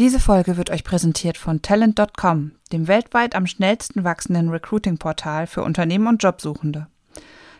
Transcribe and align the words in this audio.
Diese 0.00 0.18
Folge 0.18 0.56
wird 0.56 0.70
euch 0.70 0.82
präsentiert 0.82 1.36
von 1.36 1.60
Talent.com, 1.60 2.52
dem 2.72 2.88
weltweit 2.88 3.34
am 3.34 3.46
schnellsten 3.46 4.02
wachsenden 4.02 4.48
Recruiting-Portal 4.48 5.46
für 5.46 5.62
Unternehmen 5.62 6.06
und 6.06 6.22
Jobsuchende. 6.22 6.86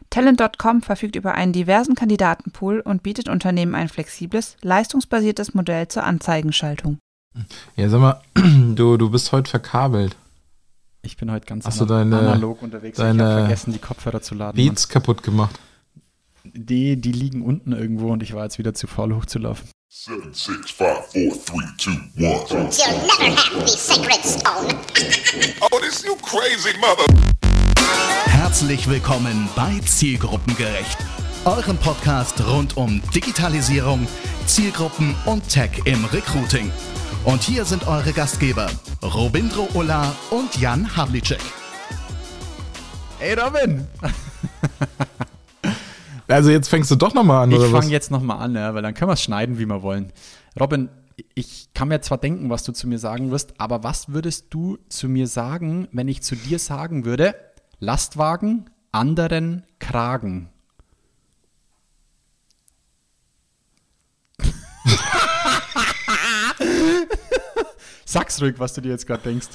Talent.com 0.08 0.80
verfügt 0.80 1.16
über 1.16 1.34
einen 1.34 1.52
diversen 1.52 1.94
Kandidatenpool 1.94 2.80
und 2.80 3.02
bietet 3.02 3.28
Unternehmen 3.28 3.74
ein 3.74 3.90
flexibles, 3.90 4.56
leistungsbasiertes 4.62 5.52
Modell 5.52 5.88
zur 5.88 6.04
Anzeigenschaltung. 6.04 6.96
Ja, 7.76 7.90
sag 7.90 8.00
mal, 8.00 8.22
du, 8.74 8.96
du 8.96 9.10
bist 9.10 9.32
heute 9.32 9.50
verkabelt. 9.50 10.16
Ich 11.02 11.18
bin 11.18 11.30
heute 11.30 11.44
ganz 11.44 11.66
Hast 11.66 11.78
du 11.78 11.84
deine- 11.84 12.20
analog 12.20 12.62
unterwegs. 12.62 12.98
ich 12.98 13.04
deine 13.04 13.22
habe 13.22 13.40
vergessen, 13.40 13.74
die 13.74 13.80
Kopfhörer 13.80 14.22
zu 14.22 14.34
laden. 14.34 14.56
Beats 14.56 14.88
kaputt 14.88 15.22
gemacht. 15.22 15.60
Mann. 16.42 16.52
Die, 16.54 16.98
die 16.98 17.12
liegen 17.12 17.42
unten 17.42 17.72
irgendwo 17.72 18.10
und 18.10 18.22
ich 18.22 18.32
war 18.32 18.44
jetzt 18.44 18.58
wieder 18.58 18.72
zu 18.72 18.86
faul 18.86 19.14
hochzulaufen. 19.14 19.68
Seven, 19.92 20.32
six, 20.32 20.70
five, 20.70 21.04
four, 21.06 21.34
three, 21.34 21.66
two, 21.76 21.90
one. 22.16 22.46
You'll 22.48 23.06
never 23.08 23.34
have 23.34 23.60
the 23.60 23.66
sacred 23.66 24.22
stone. 24.24 24.78
Oh, 25.72 25.80
this 25.80 26.04
you 26.04 26.14
crazy 26.22 26.78
mother. 26.78 27.12
Herzlich 28.26 28.88
willkommen 28.88 29.48
bei 29.56 29.80
Zielgruppengerecht, 29.84 30.96
eurem 31.44 31.76
Podcast 31.76 32.40
rund 32.46 32.76
um 32.76 33.02
Digitalisierung, 33.12 34.06
Zielgruppen 34.46 35.16
und 35.26 35.48
Tech 35.48 35.72
im 35.86 36.04
Recruiting. 36.04 36.70
Und 37.24 37.42
hier 37.42 37.64
sind 37.64 37.88
eure 37.88 38.12
Gastgeber 38.12 38.70
Robindro 39.02 39.68
Ulla 39.74 40.14
und 40.30 40.56
Jan 40.56 40.96
Havlicek. 40.96 41.40
Ey 43.18 43.34
Robin! 43.34 43.88
Also 46.30 46.50
jetzt 46.50 46.68
fängst 46.68 46.90
du 46.90 46.96
doch 46.96 47.14
nochmal 47.14 47.44
an, 47.44 47.50
Ich 47.50 47.58
oder 47.58 47.72
was? 47.72 47.80
fange 47.80 47.92
jetzt 47.92 48.10
nochmal 48.10 48.38
an, 48.38 48.54
ja, 48.54 48.74
weil 48.74 48.82
dann 48.82 48.94
können 48.94 49.08
wir 49.08 49.14
es 49.14 49.22
schneiden, 49.22 49.58
wie 49.58 49.66
wir 49.66 49.82
wollen. 49.82 50.12
Robin, 50.58 50.88
ich 51.34 51.68
kann 51.74 51.88
mir 51.88 52.00
zwar 52.00 52.18
denken, 52.18 52.50
was 52.50 52.64
du 52.64 52.72
zu 52.72 52.88
mir 52.88 52.98
sagen 52.98 53.30
wirst, 53.30 53.60
aber 53.60 53.82
was 53.82 54.12
würdest 54.12 54.46
du 54.50 54.78
zu 54.88 55.08
mir 55.08 55.26
sagen, 55.26 55.88
wenn 55.92 56.08
ich 56.08 56.22
zu 56.22 56.36
dir 56.36 56.58
sagen 56.58 57.04
würde, 57.04 57.34
Lastwagen, 57.78 58.70
anderen 58.92 59.64
Kragen? 59.78 60.48
Sag's 68.04 68.40
ruhig, 68.42 68.54
was 68.58 68.74
du 68.74 68.80
dir 68.80 68.90
jetzt 68.90 69.06
gerade 69.06 69.22
denkst. 69.22 69.46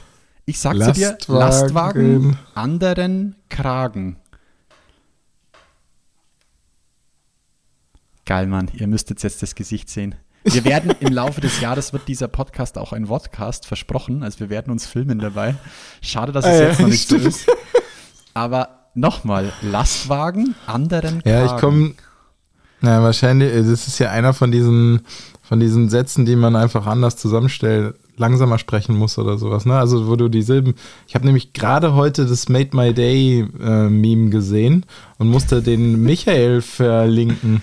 Ich 0.46 0.60
sag 0.60 0.78
zu 0.80 0.94
dir. 0.94 1.18
Lastwagen, 1.28 2.38
anderen 2.54 3.36
Kragen. 3.50 4.18
Geil, 8.26 8.48
Mann. 8.48 8.70
Ihr 8.74 8.88
müsstet 8.88 9.22
jetzt 9.24 9.42
das 9.44 9.56
Gesicht 9.56 9.90
sehen. 9.90 10.16
Wir 10.44 10.64
werden 10.66 10.92
im 11.00 11.14
Laufe 11.14 11.42
des 11.42 11.60
Jahres 11.62 11.92
wird 11.94 12.08
dieser 12.08 12.28
Podcast 12.28 12.78
auch 12.78 12.94
ein 12.94 13.08
Vodcast 13.08 13.66
versprochen. 13.66 14.24
Also 14.24 14.40
wir 14.42 14.50
werden 14.50 14.72
uns 14.72 14.86
filmen 14.86 15.20
dabei. 15.20 15.56
Schade, 16.02 16.32
dass 16.32 16.46
es 16.46 16.60
ja, 16.60 16.68
jetzt 16.68 16.80
noch 16.80 16.88
nicht 16.88 17.08
so 17.08 17.16
stimmt. 17.18 17.30
ist. 17.30 17.48
Aber 18.34 18.90
nochmal, 18.94 19.52
Lastwagen, 19.62 20.56
anderen 20.68 21.22
Ja, 21.26 21.44
ich 21.44 21.50
Kragen. 21.52 21.62
komme. 21.62 21.94
Na, 22.82 23.02
wahrscheinlich, 23.02 23.52
äh, 23.54 23.64
das 23.64 23.88
ist 23.88 24.00
ja 24.00 24.12
einer 24.12 24.34
von 24.34 24.52
diesen, 24.52 25.02
von 25.42 25.60
diesen 25.60 25.90
Sätzen, 25.90 26.26
die 26.26 26.36
man 26.36 26.56
einfach 26.56 26.86
anders 26.86 27.18
zusammenstellt, 27.18 27.96
langsamer 28.18 28.60
sprechen 28.60 28.96
muss 28.96 29.18
oder 29.18 29.38
sowas, 29.38 29.66
ne? 29.66 29.78
Also, 29.78 30.08
wo 30.08 30.16
du 30.16 30.30
die 30.30 30.42
Silben. 30.42 30.76
Ich 31.08 31.16
habe 31.16 31.26
nämlich 31.26 31.54
gerade 31.54 31.96
heute 31.96 32.26
das 32.26 32.50
Made 32.50 32.76
My 32.76 32.94
Day 32.94 33.48
äh, 33.60 33.90
Meme 33.90 34.30
gesehen 34.30 34.86
und 35.18 35.30
musste 35.30 35.62
den 35.62 36.04
Michael 36.04 36.62
verlinken. 36.62 37.62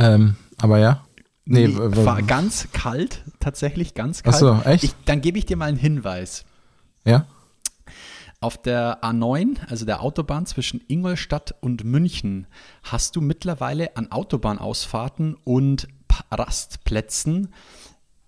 Ähm, 0.00 0.36
aber 0.58 0.78
ja. 0.78 1.04
Nee, 1.44 1.68
Nee, 1.68 1.76
war 1.78 2.22
ganz 2.22 2.68
kalt, 2.72 3.24
tatsächlich 3.38 3.94
ganz 3.94 4.22
kalt. 4.22 4.36
Ach 4.36 4.38
so, 4.38 4.60
echt? 4.64 4.84
Ich, 4.84 4.94
dann 5.04 5.20
gebe 5.20 5.38
ich 5.38 5.46
dir 5.46 5.56
mal 5.56 5.66
einen 5.66 5.78
Hinweis. 5.78 6.44
ja. 7.04 7.26
Auf 8.42 8.56
der 8.56 9.02
A9, 9.02 9.58
also 9.68 9.84
der 9.84 10.00
Autobahn 10.00 10.46
zwischen 10.46 10.80
Ingolstadt 10.88 11.54
und 11.60 11.84
München, 11.84 12.46
hast 12.82 13.14
du 13.14 13.20
mittlerweile 13.20 13.98
an 13.98 14.10
Autobahnausfahrten 14.10 15.36
und 15.44 15.88
Rastplätzen 16.30 17.52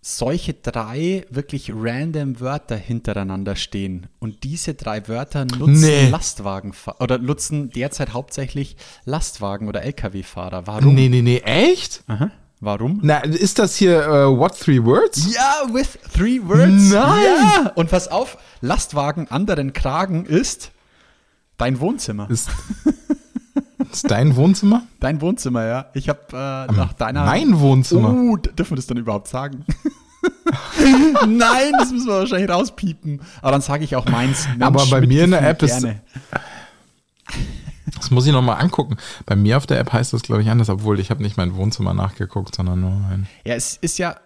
solche 0.05 0.53
drei 0.55 1.25
wirklich 1.31 1.71
random 1.73 2.41
Wörter 2.41 2.77
hintereinander 2.77 3.55
stehen. 3.55 4.09
Und 4.19 4.43
diese 4.43 4.75
drei 4.75 5.07
Wörter 5.07 5.45
nutzen 5.45 5.81
Nee. 5.81 6.09
Lastwagen 6.09 6.75
oder 6.99 7.19
nutzen 7.19 7.71
derzeit 7.71 8.13
hauptsächlich 8.13 8.77
Lastwagen 9.05 9.69
oder 9.69 9.83
Lkw-Fahrer. 9.85 10.67
Warum? 10.67 10.95
Nee, 10.95 11.09
nee, 11.09 11.23
nee, 11.23 11.39
echt? 11.39 12.03
Aha. 12.09 12.33
Warum? 12.59 13.01
Na, 13.03 13.19
ist 13.19 13.59
das 13.59 13.77
hier 13.77 14.03
äh, 14.03 14.39
What 14.39 14.59
Three 14.59 14.83
Words? 14.85 15.35
Ja, 15.35 15.73
with 15.73 15.99
three 16.13 16.41
words. 16.43 16.91
Nein! 16.91 17.25
Ja. 17.25 17.73
Und 17.75 17.91
pass 17.91 18.09
auf, 18.09 18.39
Lastwagen 18.61 19.29
anderen 19.29 19.73
Kragen 19.73 20.27
ist 20.27 20.73
dein 21.59 21.81
Wohnzimmer. 21.81 22.29
Ist, 22.31 22.51
ist 23.95 24.11
dein 24.11 24.37
Wohnzimmer? 24.37 24.83
Dein 25.01 25.21
Wohnzimmer, 25.21 25.65
ja. 25.67 25.87
Ich 25.95 26.09
habe 26.09 26.21
äh, 26.33 26.73
nach 26.73 26.93
deiner. 26.95 27.25
Mein 27.25 27.59
Wohnzimmer. 27.61 28.11
Oh, 28.15 28.37
dürfen 28.37 28.73
wir 28.73 28.77
das 28.77 28.87
dann 28.87 28.97
überhaupt 28.99 29.29
sagen? 29.29 29.65
Nein, 31.27 31.73
das 31.79 31.91
müssen 31.91 32.07
wir 32.07 32.19
wahrscheinlich 32.21 32.51
rauspiepen. 32.51 33.21
Aber 33.41 33.53
dann 33.53 33.61
sage 33.61 33.85
ich 33.85 33.97
auch 33.97 34.07
meins. 34.07 34.47
Mensch, 34.49 34.63
Aber 34.63 34.87
bei 34.87 35.01
mir 35.07 35.25
in 35.25 35.31
der 35.33 35.49
App 35.49 35.63
ist- 35.63 35.81
gerne. 35.81 36.01
Das 37.97 38.11
muss 38.11 38.27
ich 38.27 38.33
nochmal 38.33 38.61
angucken. 38.61 38.97
Bei 39.27 39.37
mir 39.37 39.57
auf 39.57 39.67
der 39.67 39.79
App 39.79 39.93
heißt 39.93 40.13
das, 40.13 40.23
glaube 40.23 40.43
ich, 40.43 40.49
anders, 40.51 40.69
obwohl 40.69 40.99
ich 40.99 41.11
habe 41.11 41.23
nicht 41.23 41.37
mein 41.37 41.55
Wohnzimmer 41.55 41.95
nachgeguckt, 41.95 42.55
sondern 42.55 42.81
nur 42.81 42.91
mein. 42.91 43.27
Ja, 43.45 43.55
es 43.55 43.77
ist 43.81 43.99
ja. 43.99 44.17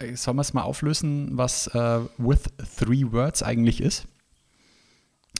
äh, 0.00 0.14
Sollen 0.16 0.36
wir 0.36 0.42
es 0.42 0.54
mal 0.54 0.62
auflösen, 0.62 1.30
was 1.32 1.66
äh, 1.68 1.98
with 2.18 2.44
three 2.78 3.04
words 3.10 3.42
eigentlich 3.42 3.80
ist? 3.82 4.04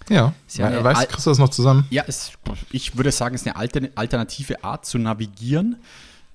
Ja, 0.08 0.34
ja 0.52 0.94
kriegst 0.94 1.26
du 1.26 1.30
das 1.30 1.38
noch 1.38 1.50
zusammen? 1.50 1.86
Ja, 1.90 2.04
es, 2.06 2.32
ich 2.70 2.96
würde 2.96 3.12
sagen, 3.12 3.34
es 3.34 3.42
ist 3.42 3.46
eine 3.46 3.56
altern- 3.56 3.90
alternative 3.94 4.64
Art 4.64 4.86
zu 4.86 4.98
navigieren. 4.98 5.76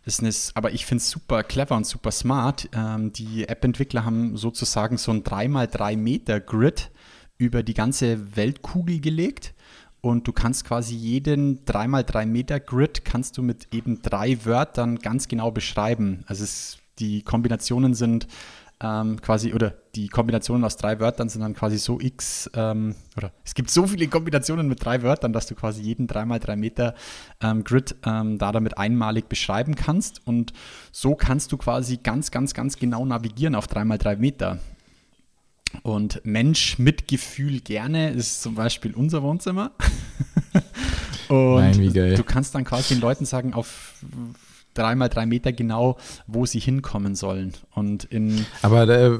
Ist 0.05 0.21
eine, 0.21 0.31
aber 0.53 0.71
ich 0.71 0.85
finde 0.85 1.01
es 1.01 1.09
super 1.09 1.43
clever 1.43 1.75
und 1.75 1.85
super 1.87 2.11
smart. 2.11 2.69
Ähm, 2.73 3.11
die 3.11 3.49
App-Entwickler 3.49 4.05
haben 4.05 4.37
sozusagen 4.37 4.97
so 4.97 5.11
ein 5.11 5.23
3x3 5.23 5.97
Meter 5.97 6.39
Grid 6.39 6.91
über 7.37 7.63
die 7.63 7.73
ganze 7.73 8.35
Weltkugel 8.35 8.99
gelegt. 8.99 9.53
Und 10.01 10.27
du 10.27 10.33
kannst 10.33 10.65
quasi 10.65 10.93
jeden 10.93 11.65
3x3 11.65 12.27
Meter 12.27 12.59
Grid 12.59 13.03
kannst 13.03 13.37
du 13.37 13.41
mit 13.41 13.73
eben 13.73 14.03
drei 14.03 14.45
Wörtern 14.45 14.99
ganz 14.99 15.27
genau 15.27 15.49
beschreiben. 15.49 16.23
Also 16.27 16.43
es, 16.43 16.77
die 16.99 17.23
Kombinationen 17.23 17.95
sind 17.95 18.27
ähm, 18.81 19.21
quasi, 19.21 19.53
oder 19.53 19.73
die 19.95 20.09
Kombinationen 20.09 20.63
aus 20.65 20.75
drei 20.75 20.99
Wörtern 20.99 21.29
sind 21.29 21.41
dann 21.41 21.53
quasi 21.53 21.77
so 21.77 21.99
x, 21.99 22.49
ähm, 22.55 22.95
oder 23.15 23.31
es 23.43 23.53
gibt 23.53 23.69
so 23.69 23.87
viele 23.87 24.07
Kombinationen 24.07 24.67
mit 24.67 24.83
drei 24.83 25.01
Wörtern, 25.01 25.31
dass 25.31 25.47
du 25.47 25.55
quasi 25.55 25.81
jeden 25.81 26.07
3x3 26.07 26.55
Meter 26.55 26.95
ähm, 27.41 27.63
Grid 27.63 27.95
ähm, 28.05 28.37
da 28.37 28.51
damit 28.51 28.77
einmalig 28.77 29.29
beschreiben 29.29 29.75
kannst. 29.75 30.21
Und 30.27 30.51
so 30.91 31.15
kannst 31.15 31.51
du 31.51 31.57
quasi 31.57 31.97
ganz, 31.97 32.31
ganz, 32.31 32.53
ganz 32.53 32.77
genau 32.77 33.05
navigieren 33.05 33.55
auf 33.55 33.67
3x3 33.67 34.17
Meter. 34.17 34.59
Und 35.83 36.21
Mensch 36.23 36.77
mit 36.77 37.07
Gefühl 37.07 37.61
gerne 37.61 38.11
ist 38.11 38.41
zum 38.41 38.55
Beispiel 38.55 38.93
unser 38.93 39.23
Wohnzimmer. 39.23 39.71
Und 41.27 41.55
Nein, 41.55 41.93
du 41.93 42.23
kannst 42.23 42.53
dann 42.53 42.63
quasi 42.65 42.93
den 42.93 43.01
Leuten 43.01 43.25
sagen, 43.25 43.53
auf 43.53 43.95
dreimal 44.75 45.09
drei 45.09 45.25
Meter 45.25 45.51
genau, 45.51 45.97
wo 46.27 46.45
sie 46.45 46.59
hinkommen 46.59 47.15
sollen. 47.15 47.53
Und 47.73 48.03
in 48.05 48.45
Aber 48.61 48.85
da, 48.85 49.17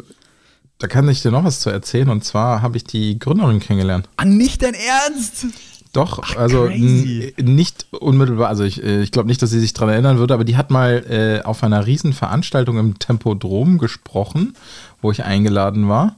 da 0.78 0.88
kann 0.88 1.10
ich 1.10 1.22
dir 1.24 1.32
noch 1.32 1.44
was 1.44 1.60
zu 1.62 1.72
erzählen. 1.72 2.10
Und 2.10 2.24
zwar 2.24 2.62
habe 2.62 2.78
ich 2.78 2.84
die 2.84 3.18
Gründerin 3.18 3.60
kennengelernt. 3.60 4.08
Ah, 4.18 4.26
nicht 4.26 4.62
dein 4.62 4.76
Ernst! 4.76 5.48
Doch, 5.94 6.36
also 6.36 6.66
crazy. 6.66 7.34
n- 7.38 7.56
nicht 7.56 7.88
unmittelbar, 7.92 8.50
also 8.50 8.66
ich, 8.66 8.84
äh, 8.84 9.02
ich 9.02 9.12
glaube 9.14 9.30
nicht, 9.30 9.42
dass 9.42 9.50
sie 9.52 9.62
sich 9.62 9.72
daran 9.72 9.92
erinnern 9.94 10.18
würde, 10.18 10.34
aber 10.34 10.44
die 10.44 10.58
hat 10.58 10.70
mal 10.70 11.06
äh, 11.10 11.46
auf 11.46 11.64
einer 11.64 11.86
Riesenveranstaltung 11.86 12.78
im 12.78 13.00
Tempodrom 13.00 13.78
gesprochen, 13.78 14.58
wo 15.02 15.12
ich 15.12 15.24
eingeladen 15.24 15.88
war. 15.88 16.18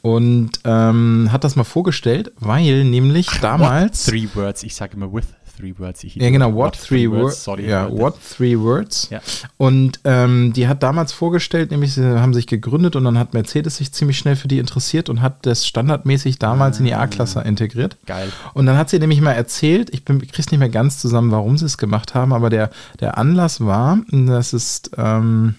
Und 0.00 0.50
ähm, 0.64 1.28
hat 1.30 1.44
das 1.44 1.54
mal 1.54 1.62
vorgestellt, 1.62 2.32
weil 2.40 2.82
nämlich 2.84 3.28
damals. 3.40 4.08
What 4.08 4.12
three 4.12 4.28
words. 4.34 4.64
Ich 4.64 4.74
sage 4.74 4.96
immer 4.96 5.12
with 5.12 5.26
three 5.62 5.74
words. 5.78 6.02
Ja, 6.02 6.30
genau, 6.30 6.54
what, 6.54 6.74
three 6.74 7.08
words. 7.08 7.44
Sorry. 7.44 7.68
ja, 7.68 7.90
what 7.90 8.14
three 8.20 8.58
words. 8.58 9.08
Ja. 9.10 9.20
Und 9.58 10.00
ähm, 10.04 10.52
die 10.52 10.66
hat 10.66 10.82
damals 10.82 11.12
vorgestellt, 11.12 11.70
nämlich 11.70 11.94
sie 11.94 12.20
haben 12.20 12.34
sich 12.34 12.46
gegründet 12.46 12.96
und 12.96 13.04
dann 13.04 13.18
hat 13.18 13.32
Mercedes 13.32 13.76
sich 13.76 13.92
ziemlich 13.92 14.18
schnell 14.18 14.34
für 14.34 14.48
die 14.48 14.58
interessiert 14.58 15.08
und 15.08 15.22
hat 15.22 15.46
das 15.46 15.66
standardmäßig 15.66 16.38
damals 16.38 16.80
in 16.80 16.86
die 16.86 16.94
A-Klasse 16.94 17.42
integriert. 17.42 17.96
Geil. 18.06 18.32
Und 18.54 18.66
dann 18.66 18.76
hat 18.76 18.90
sie 18.90 18.98
nämlich 18.98 19.20
mal 19.20 19.32
erzählt, 19.32 19.90
ich 19.94 20.04
bin, 20.04 20.20
krieg's 20.20 20.50
nicht 20.50 20.58
mehr 20.58 20.68
ganz 20.68 20.98
zusammen, 20.98 21.30
warum 21.30 21.56
sie 21.56 21.66
es 21.66 21.78
gemacht 21.78 22.14
haben, 22.14 22.32
aber 22.32 22.50
der, 22.50 22.70
der 22.98 23.16
Anlass 23.16 23.60
war, 23.60 24.00
das 24.10 24.52
ist, 24.52 24.90
ähm, 24.96 25.54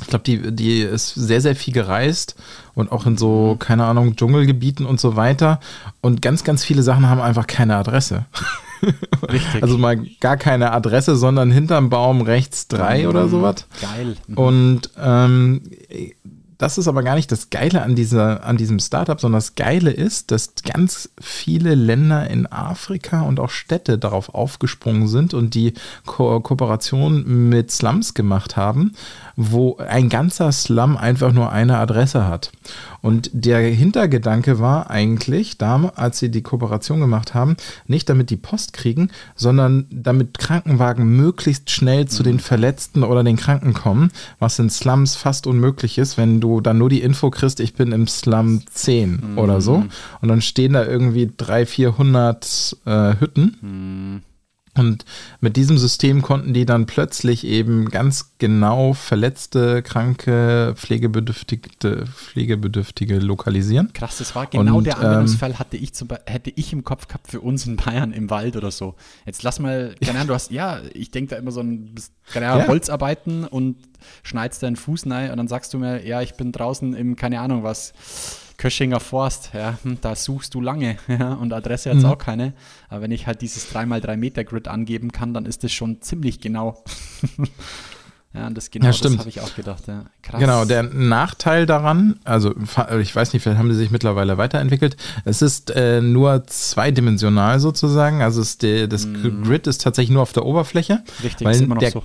ich 0.00 0.08
glaube, 0.08 0.24
die, 0.24 0.52
die 0.54 0.80
ist 0.80 1.14
sehr, 1.14 1.40
sehr 1.40 1.56
viel 1.56 1.72
gereist 1.72 2.34
und 2.74 2.92
auch 2.92 3.06
in 3.06 3.16
so, 3.16 3.56
keine 3.58 3.84
Ahnung, 3.84 4.16
Dschungelgebieten 4.16 4.84
und 4.84 5.00
so 5.00 5.16
weiter. 5.16 5.60
Und 6.00 6.20
ganz, 6.22 6.44
ganz 6.44 6.64
viele 6.64 6.82
Sachen 6.82 7.08
haben 7.08 7.20
einfach 7.20 7.46
keine 7.46 7.76
Adresse. 7.76 8.26
Richtig. 9.32 9.62
Also 9.62 9.78
mal 9.78 9.96
gar 10.20 10.36
keine 10.36 10.72
Adresse, 10.72 11.16
sondern 11.16 11.50
hinterm 11.50 11.90
Baum 11.90 12.22
rechts 12.22 12.68
drei 12.68 13.08
oder 13.08 13.28
sowas. 13.28 13.66
Geil. 13.80 14.16
Mhm. 14.26 14.36
Und 14.36 14.90
ähm, 15.00 15.62
das 16.62 16.78
ist 16.78 16.86
aber 16.86 17.02
gar 17.02 17.16
nicht 17.16 17.32
das 17.32 17.50
Geile 17.50 17.82
an, 17.82 17.96
dieser, 17.96 18.44
an 18.44 18.56
diesem 18.56 18.78
Startup, 18.78 19.20
sondern 19.20 19.38
das 19.38 19.56
Geile 19.56 19.90
ist, 19.90 20.30
dass 20.30 20.54
ganz 20.62 21.10
viele 21.20 21.74
Länder 21.74 22.30
in 22.30 22.46
Afrika 22.46 23.22
und 23.22 23.40
auch 23.40 23.50
Städte 23.50 23.98
darauf 23.98 24.32
aufgesprungen 24.32 25.08
sind 25.08 25.34
und 25.34 25.54
die 25.54 25.74
Ko 26.06 26.38
Kooperation 26.38 27.48
mit 27.48 27.72
Slums 27.72 28.14
gemacht 28.14 28.56
haben, 28.56 28.92
wo 29.34 29.76
ein 29.78 30.08
ganzer 30.08 30.52
Slum 30.52 30.96
einfach 30.96 31.32
nur 31.32 31.50
eine 31.50 31.78
Adresse 31.78 32.28
hat. 32.28 32.52
Und 33.02 33.30
der 33.32 33.58
Hintergedanke 33.58 34.60
war 34.60 34.88
eigentlich, 34.88 35.58
da, 35.58 35.92
als 35.96 36.20
sie 36.20 36.30
die 36.30 36.42
Kooperation 36.42 37.00
gemacht 37.00 37.34
haben, 37.34 37.56
nicht 37.86 38.08
damit 38.08 38.30
die 38.30 38.36
Post 38.36 38.72
kriegen, 38.72 39.10
sondern 39.34 39.86
damit 39.90 40.38
Krankenwagen 40.38 41.04
möglichst 41.16 41.70
schnell 41.70 42.06
zu 42.06 42.22
den 42.22 42.38
Verletzten 42.38 43.02
oder 43.02 43.24
den 43.24 43.36
Kranken 43.36 43.74
kommen, 43.74 44.12
was 44.38 44.58
in 44.58 44.70
Slums 44.70 45.16
fast 45.16 45.46
unmöglich 45.46 45.98
ist, 45.98 46.16
wenn 46.16 46.40
du 46.40 46.60
dann 46.60 46.78
nur 46.78 46.88
die 46.88 47.02
Info 47.02 47.30
kriegst, 47.30 47.60
ich 47.60 47.74
bin 47.74 47.92
im 47.92 48.06
Slum 48.06 48.62
10 48.72 49.34
oder 49.36 49.60
so. 49.60 49.84
Und 50.20 50.28
dann 50.28 50.40
stehen 50.40 50.74
da 50.74 50.86
irgendwie 50.86 51.30
300, 51.36 51.68
400 51.68 52.76
äh, 52.86 53.14
Hütten. 53.18 54.22
Und 54.74 55.04
mit 55.40 55.56
diesem 55.56 55.76
System 55.76 56.22
konnten 56.22 56.54
die 56.54 56.64
dann 56.64 56.86
plötzlich 56.86 57.44
eben 57.44 57.90
ganz 57.90 58.32
genau 58.38 58.94
verletzte, 58.94 59.82
kranke, 59.82 60.72
pflegebedürftige, 60.76 62.06
pflegebedürftige 62.06 63.18
lokalisieren. 63.18 63.92
Krass, 63.92 64.16
das 64.18 64.34
war 64.34 64.46
genau 64.46 64.78
Und, 64.78 64.84
der 64.84 64.96
ähm, 64.96 65.02
Anwendungsfall, 65.02 65.58
hatte 65.58 65.76
ich 65.76 65.92
zum 65.92 66.08
hätte 66.24 66.50
ich 66.54 66.72
im 66.72 66.84
Kopf 66.84 67.06
gehabt 67.06 67.30
für 67.30 67.40
uns 67.40 67.66
in 67.66 67.76
Bayern 67.76 68.12
im 68.12 68.30
Wald 68.30 68.56
oder 68.56 68.70
so. 68.70 68.94
Jetzt 69.26 69.42
lass 69.42 69.58
mal, 69.58 69.94
keine 70.02 70.18
Ahnung, 70.18 70.28
du 70.28 70.34
hast, 70.34 70.50
ja, 70.50 70.80
ich 70.94 71.10
denke 71.10 71.34
da 71.34 71.36
immer 71.36 71.50
so 71.52 71.60
ein, 71.60 71.94
bist, 71.94 72.12
keine 72.32 72.48
Ahnung, 72.48 72.62
Ja. 72.62 72.68
Holzarbeiten 72.68 73.44
und 73.44 73.76
schneidest 74.22 74.62
deinen 74.62 74.76
Fuß 74.76 75.06
rein 75.10 75.30
und 75.30 75.36
dann 75.36 75.48
sagst 75.48 75.74
du 75.74 75.78
mir, 75.78 76.06
ja, 76.06 76.22
ich 76.22 76.34
bin 76.34 76.50
draußen 76.50 76.94
im, 76.94 77.16
keine 77.16 77.40
Ahnung 77.40 77.62
was, 77.62 77.92
Köschinger 78.62 79.00
Forst, 79.00 79.50
ja, 79.54 79.76
hm, 79.82 79.98
da 80.02 80.14
suchst 80.14 80.54
du 80.54 80.60
lange, 80.60 80.96
ja, 81.08 81.32
und 81.34 81.52
Adresse 81.52 81.90
hat 81.90 81.96
Mhm. 81.98 82.04
auch 82.04 82.18
keine. 82.18 82.52
Aber 82.88 83.02
wenn 83.02 83.10
ich 83.10 83.26
halt 83.26 83.40
dieses 83.42 83.74
3x3 83.74 84.16
Meter 84.16 84.44
Grid 84.44 84.68
angeben 84.68 85.10
kann, 85.10 85.34
dann 85.34 85.46
ist 85.46 85.64
das 85.64 85.72
schon 85.72 86.00
ziemlich 86.00 86.38
genau. 86.40 86.84
ja, 88.34 88.46
und 88.46 88.56
das 88.56 88.70
genau, 88.70 88.86
Ja, 88.86 88.92
das 88.92 89.18
habe 89.18 89.28
ich 89.28 89.40
auch 89.40 89.54
gedacht, 89.54 89.86
ja. 89.88 90.04
Krass. 90.22 90.40
Genau, 90.40 90.64
der 90.64 90.82
Nachteil 90.84 91.66
daran, 91.66 92.18
also 92.24 92.54
ich 93.00 93.14
weiß 93.14 93.32
nicht, 93.32 93.42
vielleicht 93.42 93.58
haben 93.58 93.68
die 93.68 93.74
sich 93.74 93.90
mittlerweile 93.90 94.38
weiterentwickelt. 94.38 94.96
Es 95.24 95.42
ist 95.42 95.70
äh, 95.70 96.00
nur 96.00 96.44
zweidimensional 96.46 97.60
sozusagen. 97.60 98.22
Also 98.22 98.42
der, 98.62 98.86
das 98.86 99.06
Grid 99.44 99.66
ist 99.66 99.82
tatsächlich 99.82 100.12
nur 100.12 100.22
auf 100.22 100.32
der 100.32 100.46
Oberfläche. 100.46 101.02
Richtig, 101.22 101.46
weil 101.46 101.66
der, 101.78 101.90
so. 101.90 102.02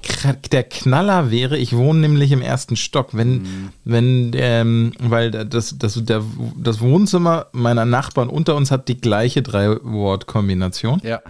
Der 0.51 0.63
Knaller 0.63 1.31
wäre, 1.31 1.57
ich 1.57 1.75
wohne 1.75 1.99
nämlich 2.01 2.31
im 2.31 2.41
ersten 2.41 2.75
Stock, 2.75 3.09
wenn, 3.15 3.27
Mhm. 3.37 3.69
wenn, 3.85 4.31
ähm, 4.35 4.93
weil 4.99 5.31
das, 5.31 5.77
das, 5.77 6.03
der, 6.03 6.23
das 6.57 6.81
Wohnzimmer 6.81 7.47
meiner 7.51 7.85
Nachbarn 7.85 8.29
unter 8.29 8.55
uns 8.55 8.71
hat 8.71 8.87
die 8.87 8.99
gleiche 8.99 9.41
Drei-Wort-Kombination. 9.41 11.01
Ja. 11.03 11.21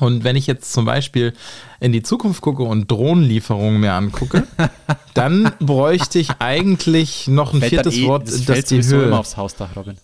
Und 0.00 0.24
wenn 0.24 0.36
ich 0.36 0.46
jetzt 0.46 0.72
zum 0.72 0.84
Beispiel 0.84 1.32
in 1.80 1.92
die 1.92 2.02
Zukunft 2.02 2.40
gucke 2.40 2.62
und 2.62 2.90
Drohnenlieferungen 2.90 3.80
mir 3.80 3.92
angucke, 3.92 4.46
dann 5.14 5.52
bräuchte 5.60 6.18
ich 6.18 6.30
eigentlich 6.38 7.28
noch 7.28 7.52
ein 7.52 7.60
Fällt 7.60 7.70
viertes 7.70 7.96
eh, 7.96 8.06
Wort, 8.06 8.28
das 8.28 8.44
das, 8.44 8.64
die 8.66 8.82
Höhe. 8.82 9.04
immer 9.04 9.20
aufs 9.20 9.36
Hausdach, 9.36 9.76
Robin. 9.76 9.96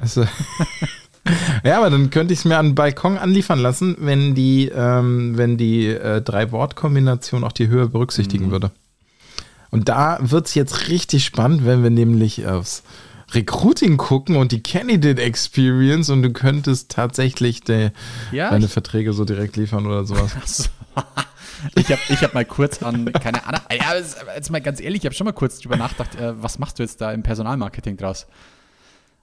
Also, 0.00 0.26
ja, 1.64 1.78
aber 1.78 1.90
dann 1.90 2.10
könnte 2.10 2.32
ich 2.32 2.40
es 2.40 2.44
mir 2.44 2.58
an 2.58 2.70
den 2.70 2.74
Balkon 2.74 3.18
anliefern 3.18 3.58
lassen, 3.58 3.96
wenn 4.00 4.34
die, 4.34 4.68
ähm, 4.74 5.36
wenn 5.36 5.56
die 5.56 5.86
äh, 5.86 6.20
Drei-Wort-Kombination 6.20 7.44
auch 7.44 7.52
die 7.52 7.68
Höhe 7.68 7.88
berücksichtigen 7.88 8.50
würde. 8.50 8.72
Und 9.70 9.88
da 9.88 10.18
wird 10.20 10.46
es 10.46 10.54
jetzt 10.54 10.88
richtig 10.88 11.24
spannend, 11.24 11.64
wenn 11.64 11.82
wir 11.82 11.90
nämlich 11.90 12.46
aufs 12.46 12.82
Recruiting 13.34 13.96
gucken 13.96 14.36
und 14.36 14.52
die 14.52 14.62
Candidate 14.62 15.20
Experience 15.20 16.10
und 16.10 16.22
du 16.22 16.32
könntest 16.32 16.90
tatsächlich 16.90 17.62
de, 17.62 17.90
Ja, 18.30 18.50
deine 18.50 18.68
Verträge 18.68 19.12
so 19.12 19.24
direkt 19.24 19.56
liefern 19.56 19.86
oder 19.86 20.04
sowas. 20.04 20.70
Ich 21.76 21.92
habe 21.92 22.00
ich 22.08 22.20
hab 22.22 22.34
mal 22.34 22.44
kurz 22.44 22.82
an, 22.82 23.12
keine 23.12 23.46
Ahnung, 23.46 23.60
ja, 23.70 23.94
jetzt 23.94 24.16
jetzt 24.34 24.50
mal 24.50 24.60
ganz 24.60 24.80
ehrlich, 24.80 25.02
ich 25.02 25.04
habe 25.04 25.14
schon 25.14 25.26
mal 25.26 25.32
kurz 25.32 25.60
drüber 25.60 25.76
nachgedacht, 25.76 26.16
äh, 26.16 26.42
was 26.42 26.58
machst 26.58 26.80
du 26.80 26.82
jetzt 26.82 27.00
da 27.00 27.12
im 27.12 27.22
Personalmarketing 27.22 27.96
draus? 27.96 28.26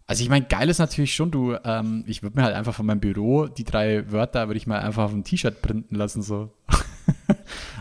Also 0.07 0.23
ich 0.23 0.29
meine, 0.29 0.45
geil 0.45 0.69
ist 0.69 0.79
natürlich 0.79 1.13
schon, 1.13 1.31
du, 1.31 1.55
ähm, 1.63 2.03
ich 2.07 2.23
würde 2.23 2.37
mir 2.37 2.43
halt 2.43 2.55
einfach 2.55 2.73
von 2.73 2.85
meinem 2.85 2.99
Büro 2.99 3.47
die 3.47 3.63
drei 3.63 4.11
Wörter, 4.11 4.47
würde 4.47 4.57
ich 4.57 4.67
mal 4.67 4.79
einfach 4.79 5.03
auf 5.03 5.13
ein 5.13 5.23
T-Shirt 5.23 5.61
printen 5.61 5.95
lassen, 5.95 6.23
so. 6.23 6.49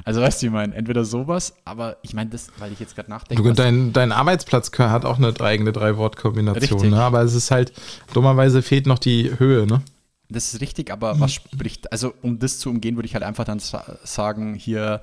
also 0.08 0.22
weißt 0.22 0.40
du, 0.42 0.46
ich 0.46 0.52
meine, 0.52 0.74
entweder 0.74 1.04
sowas, 1.04 1.54
aber 1.64 1.98
ich 2.02 2.14
meine 2.14 2.30
das, 2.30 2.48
weil 2.58 2.72
ich 2.72 2.80
jetzt 2.80 2.94
gerade 2.94 3.10
nachdenke, 3.10 3.42
Du, 3.42 3.52
dein, 3.52 3.92
dein 3.92 4.10
Arbeitsplatz 4.10 4.70
hat 4.78 5.04
auch 5.04 5.18
eine 5.18 5.38
eigene 5.40 5.70
Drei-Wort-Kombination, 5.72 6.90
ne? 6.90 7.02
aber 7.02 7.20
es 7.22 7.34
ist 7.34 7.50
halt, 7.50 7.72
dummerweise 8.14 8.62
fehlt 8.62 8.86
noch 8.86 8.98
die 8.98 9.38
Höhe, 9.38 9.66
ne? 9.66 9.82
Das 10.30 10.52
ist 10.54 10.60
richtig, 10.60 10.90
aber 10.90 11.20
was 11.20 11.32
spricht, 11.34 11.92
also 11.92 12.12
um 12.22 12.38
das 12.38 12.58
zu 12.58 12.70
umgehen, 12.70 12.96
würde 12.96 13.06
ich 13.06 13.14
halt 13.14 13.24
einfach 13.24 13.44
dann 13.44 13.58
sa 13.60 13.84
sagen, 14.04 14.54
hier 14.54 15.00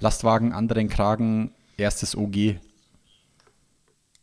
Lastwagen, 0.00 0.52
anderen 0.52 0.88
Kragen, 0.88 1.52
erstes 1.76 2.16
OG. 2.16 2.56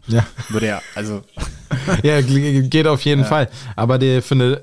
Ja, 0.07 0.25
Würde 0.49 0.67
ja, 0.67 0.81
also 0.95 1.21
ja 2.03 2.21
ge- 2.21 2.67
geht 2.67 2.87
auf 2.87 3.01
jeden 3.01 3.25
Fall. 3.25 3.49
Aber 3.75 3.97
der 3.99 4.21
für 4.23 4.35
eine, 4.35 4.61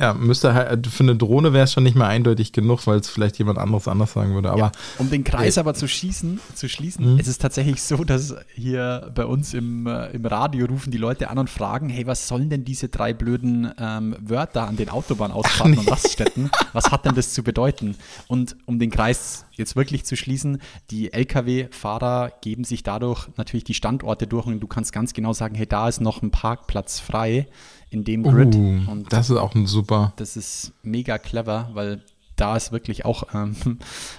ja, 0.00 0.12
müsste 0.12 0.54
halt, 0.54 0.88
für 0.88 1.04
eine 1.04 1.14
Drohne 1.14 1.52
wäre 1.52 1.64
es 1.64 1.72
schon 1.72 1.84
nicht 1.84 1.94
mehr 1.94 2.08
eindeutig 2.08 2.52
genug, 2.52 2.84
weil 2.88 2.98
es 2.98 3.08
vielleicht 3.08 3.38
jemand 3.38 3.58
anderes 3.58 3.86
anders 3.86 4.12
sagen 4.12 4.34
würde. 4.34 4.50
Aber 4.50 4.72
Um 4.98 5.08
den 5.08 5.22
Kreis 5.22 5.56
aber 5.56 5.74
zu 5.74 5.86
schießen, 5.86 6.40
zu 6.54 6.68
schließen, 6.68 7.16
es 7.20 7.28
ist 7.28 7.40
tatsächlich 7.40 7.80
so, 7.80 8.02
dass 8.02 8.34
hier 8.54 9.12
bei 9.14 9.24
uns 9.24 9.54
im, 9.54 9.86
äh, 9.86 10.10
im 10.10 10.26
Radio 10.26 10.66
rufen 10.66 10.90
die 10.90 10.98
Leute 10.98 11.30
an 11.30 11.38
und 11.38 11.48
fragen, 11.48 11.88
hey, 11.88 12.08
was 12.08 12.26
sollen 12.26 12.50
denn 12.50 12.64
diese 12.64 12.88
drei 12.88 13.12
blöden 13.12 13.70
ähm, 13.78 14.16
Wörter 14.18 14.66
an 14.66 14.76
den 14.76 14.88
Autobahnausfahrten 14.88 15.78
und 15.78 15.88
Raststätten? 15.88 16.50
Was 16.72 16.90
hat 16.90 17.04
denn 17.04 17.14
das 17.14 17.32
zu 17.32 17.44
bedeuten? 17.44 17.94
Und 18.26 18.56
um 18.66 18.80
den 18.80 18.90
Kreis 18.90 19.44
jetzt 19.56 19.76
wirklich 19.76 20.04
zu 20.04 20.16
schließen, 20.16 20.60
die 20.90 21.12
Lkw-Fahrer 21.12 22.32
geben 22.40 22.64
sich 22.64 22.82
dadurch 22.82 23.28
natürlich 23.36 23.64
die 23.64 23.74
Standorte 23.74 24.26
durch 24.26 24.46
und 24.46 24.60
du 24.60 24.66
kannst 24.66 24.92
ganz 24.92 25.12
genau 25.12 25.32
sagen, 25.32 25.54
hey, 25.54 25.66
da 25.66 25.88
ist 25.88 26.00
noch 26.00 26.22
ein 26.22 26.30
Parkplatz 26.30 27.00
frei 27.00 27.46
in 27.90 28.04
dem 28.04 28.22
Grid. 28.22 28.54
uh, 28.54 28.90
und 28.90 29.12
das 29.12 29.30
ist 29.30 29.36
auch 29.36 29.54
ein 29.54 29.66
super. 29.66 30.12
das 30.16 30.36
ist 30.36 30.72
mega 30.82 31.18
clever, 31.18 31.70
weil 31.74 32.02
da 32.36 32.56
ist 32.56 32.72
wirklich 32.72 33.04
auch 33.04 33.24
ähm, 33.34 33.54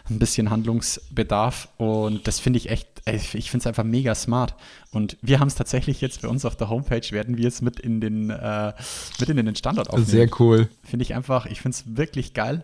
ein 0.09 0.19
bisschen 0.19 0.49
Handlungsbedarf 0.49 1.69
und 1.77 2.27
das 2.27 2.39
finde 2.39 2.57
ich 2.57 2.69
echt, 2.69 2.87
ich 3.05 3.51
finde 3.51 3.63
es 3.63 3.67
einfach 3.67 3.83
mega 3.83 4.15
smart. 4.15 4.55
Und 4.91 5.17
wir 5.21 5.39
haben 5.39 5.47
es 5.47 5.55
tatsächlich 5.55 6.01
jetzt 6.01 6.21
bei 6.21 6.27
uns 6.27 6.45
auf 6.45 6.55
der 6.55 6.69
Homepage, 6.69 7.11
werden 7.11 7.37
wir 7.37 7.47
es 7.47 7.61
mit 7.61 7.79
in 7.79 7.99
den, 7.99 8.29
äh, 8.29 8.73
mit 9.19 9.29
in 9.29 9.45
den 9.45 9.55
Standort 9.55 9.89
aufnehmen. 9.89 10.07
Sehr 10.07 10.29
cool. 10.39 10.69
Finde 10.83 11.03
ich 11.03 11.13
einfach, 11.13 11.45
ich 11.45 11.61
finde 11.61 11.77
es 11.77 11.97
wirklich 11.97 12.33
geil. 12.33 12.63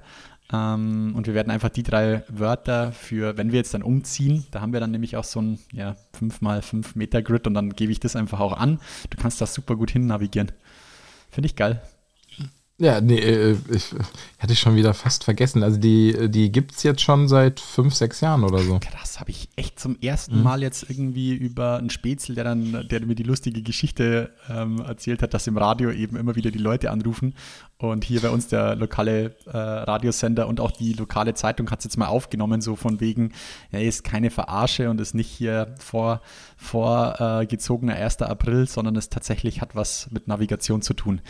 Ähm, 0.54 1.14
und 1.16 1.28
wir 1.28 1.34
werden 1.34 1.52
einfach 1.52 1.70
die 1.70 1.84
drei 1.84 2.24
Wörter 2.28 2.92
für, 2.92 3.38
wenn 3.38 3.52
wir 3.52 3.60
jetzt 3.60 3.74
dann 3.74 3.84
umziehen, 3.84 4.46
da 4.52 4.62
haben 4.62 4.74
wir 4.74 4.80
dann 4.80 4.92
nämlich 4.92 5.16
auch 5.16 5.24
so 5.24 5.42
ein 5.42 5.60
ja, 5.72 5.96
5x5 6.20 6.88
Meter 6.96 7.22
Grid 7.22 7.48
und 7.48 7.54
dann 7.54 7.72
gebe 7.72 7.92
ich 7.92 8.00
das 8.00 8.16
einfach 8.16 8.40
auch 8.40 8.58
an. 8.58 8.80
Du 9.10 9.18
kannst 9.18 9.40
das 9.40 9.54
super 9.54 9.76
gut 9.76 9.92
hin 9.92 10.08
navigieren. 10.08 10.52
Finde 11.30 11.48
ich 11.48 11.56
geil. 11.56 11.82
Ja, 12.82 13.00
nee, 13.00 13.20
äh, 13.20 13.58
ich 13.70 13.94
hatte 14.40 14.54
ich 14.54 14.60
schon 14.60 14.76
wieder 14.76 14.96
fast 14.96 15.24
vergessen. 15.24 15.62
Also 15.62 15.78
die, 15.78 16.32
die 16.32 16.52
gibt 16.52 16.72
es 16.72 16.82
jetzt 16.82 17.02
schon 17.02 17.28
seit 17.28 17.60
fünf, 17.60 17.94
sechs 17.94 18.22
Jahren 18.22 18.44
oder 18.44 18.58
so. 18.58 18.80
Krass, 18.80 19.20
habe 19.20 19.30
ich 19.30 19.50
echt 19.56 19.80
zum 19.80 20.00
ersten 20.02 20.38
Mhm. 20.38 20.44
Mal 20.44 20.62
jetzt 20.64 20.90
irgendwie 20.90 21.34
über 21.36 21.78
einen 21.78 21.92
Spätzle, 21.92 22.34
der 22.34 22.44
dann, 22.44 22.88
der 22.90 23.06
mir 23.06 23.14
die 23.14 23.22
lustige 23.22 23.62
Geschichte 23.62 24.32
ähm, 24.50 24.80
erzählt 24.80 25.22
hat, 25.22 25.36
dass 25.36 25.46
im 25.46 25.58
Radio 25.58 25.92
eben 25.92 26.16
immer 26.16 26.36
wieder 26.36 26.50
die 26.50 26.58
Leute 26.58 26.90
anrufen. 26.90 27.36
Und 27.78 28.04
hier 28.04 28.22
bei 28.22 28.32
uns 28.32 28.48
der 28.48 28.76
lokale 28.76 29.36
äh, 29.46 29.58
Radiosender 29.58 30.48
und 30.48 30.60
auch 30.60 30.72
die 30.72 30.94
lokale 30.94 31.36
Zeitung 31.36 31.70
hat 31.70 31.80
es 31.80 31.86
jetzt 31.86 31.98
mal 31.98 32.08
aufgenommen, 32.08 32.62
so 32.62 32.76
von 32.76 33.00
wegen, 33.00 33.34
ja, 33.72 33.80
ist 33.80 34.04
keine 34.04 34.32
Verarsche 34.32 34.90
und 34.90 35.00
ist 35.00 35.14
nicht 35.14 35.30
hier 35.30 35.76
vor, 35.80 36.22
vorgezogener 36.58 37.94
1. 37.94 38.24
April, 38.24 38.68
sondern 38.68 38.96
es 38.96 39.10
tatsächlich 39.10 39.62
hat 39.62 39.76
was 39.76 40.10
mit 40.12 40.28
Navigation 40.28 40.82
zu 40.82 40.96
tun. 40.96 41.22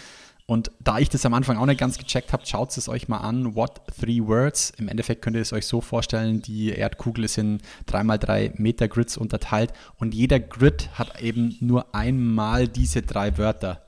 Und 0.52 0.70
da 0.82 1.00
ich 1.00 1.08
das 1.08 1.26
am 1.26 1.34
Anfang 1.34 1.58
auch 1.58 1.66
nicht 1.66 1.80
ganz 1.80 1.98
gecheckt 1.98 2.34
habe, 2.34 2.46
schaut 2.46 2.76
es 2.76 2.90
euch 2.90 3.08
mal 3.08 3.20
an. 3.20 3.56
What 3.56 3.84
Three 3.98 4.20
Words? 4.20 4.74
Im 4.78 4.90
Endeffekt 4.90 5.22
könnt 5.22 5.38
ihr 5.38 5.42
es 5.42 5.54
euch 5.54 5.66
so 5.66 5.80
vorstellen, 5.80 6.42
die 6.42 6.72
Erdkugel 6.72 7.24
ist 7.24 7.38
in 7.38 7.62
3x3 7.90 8.60
Meter 8.62 8.90
Grids 8.90 9.16
unterteilt 9.16 9.72
und 9.98 10.14
jeder 10.14 10.42
Grid 10.42 10.90
hat 10.96 11.22
eben 11.22 11.56
nur 11.62 11.96
einmal 11.96 12.68
diese 12.68 13.02
drei 13.02 13.38
Wörter. 13.38 13.82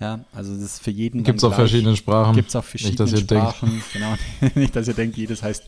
Ja, 0.00 0.24
also 0.32 0.52
das 0.54 0.64
ist 0.64 0.82
für 0.82 0.90
jeden. 0.90 1.22
Gibt's 1.22 1.42
dann 1.42 1.52
auch 1.52 1.56
gleich. 1.56 1.70
verschiedene 1.70 1.94
Sprachen. 1.94 2.34
Gibt's 2.34 2.56
auch 2.56 2.62
Nicht, 2.62 2.70
verschiedene 2.70 3.10
dass 3.10 3.20
ihr 3.20 3.24
denkt. 3.24 3.54
Sprachen. 3.54 3.82
Genau. 3.92 4.14
Nicht, 4.56 4.74
dass 4.74 4.88
ihr 4.88 4.94
denkt, 4.94 5.16
jedes 5.16 5.44
heißt 5.44 5.62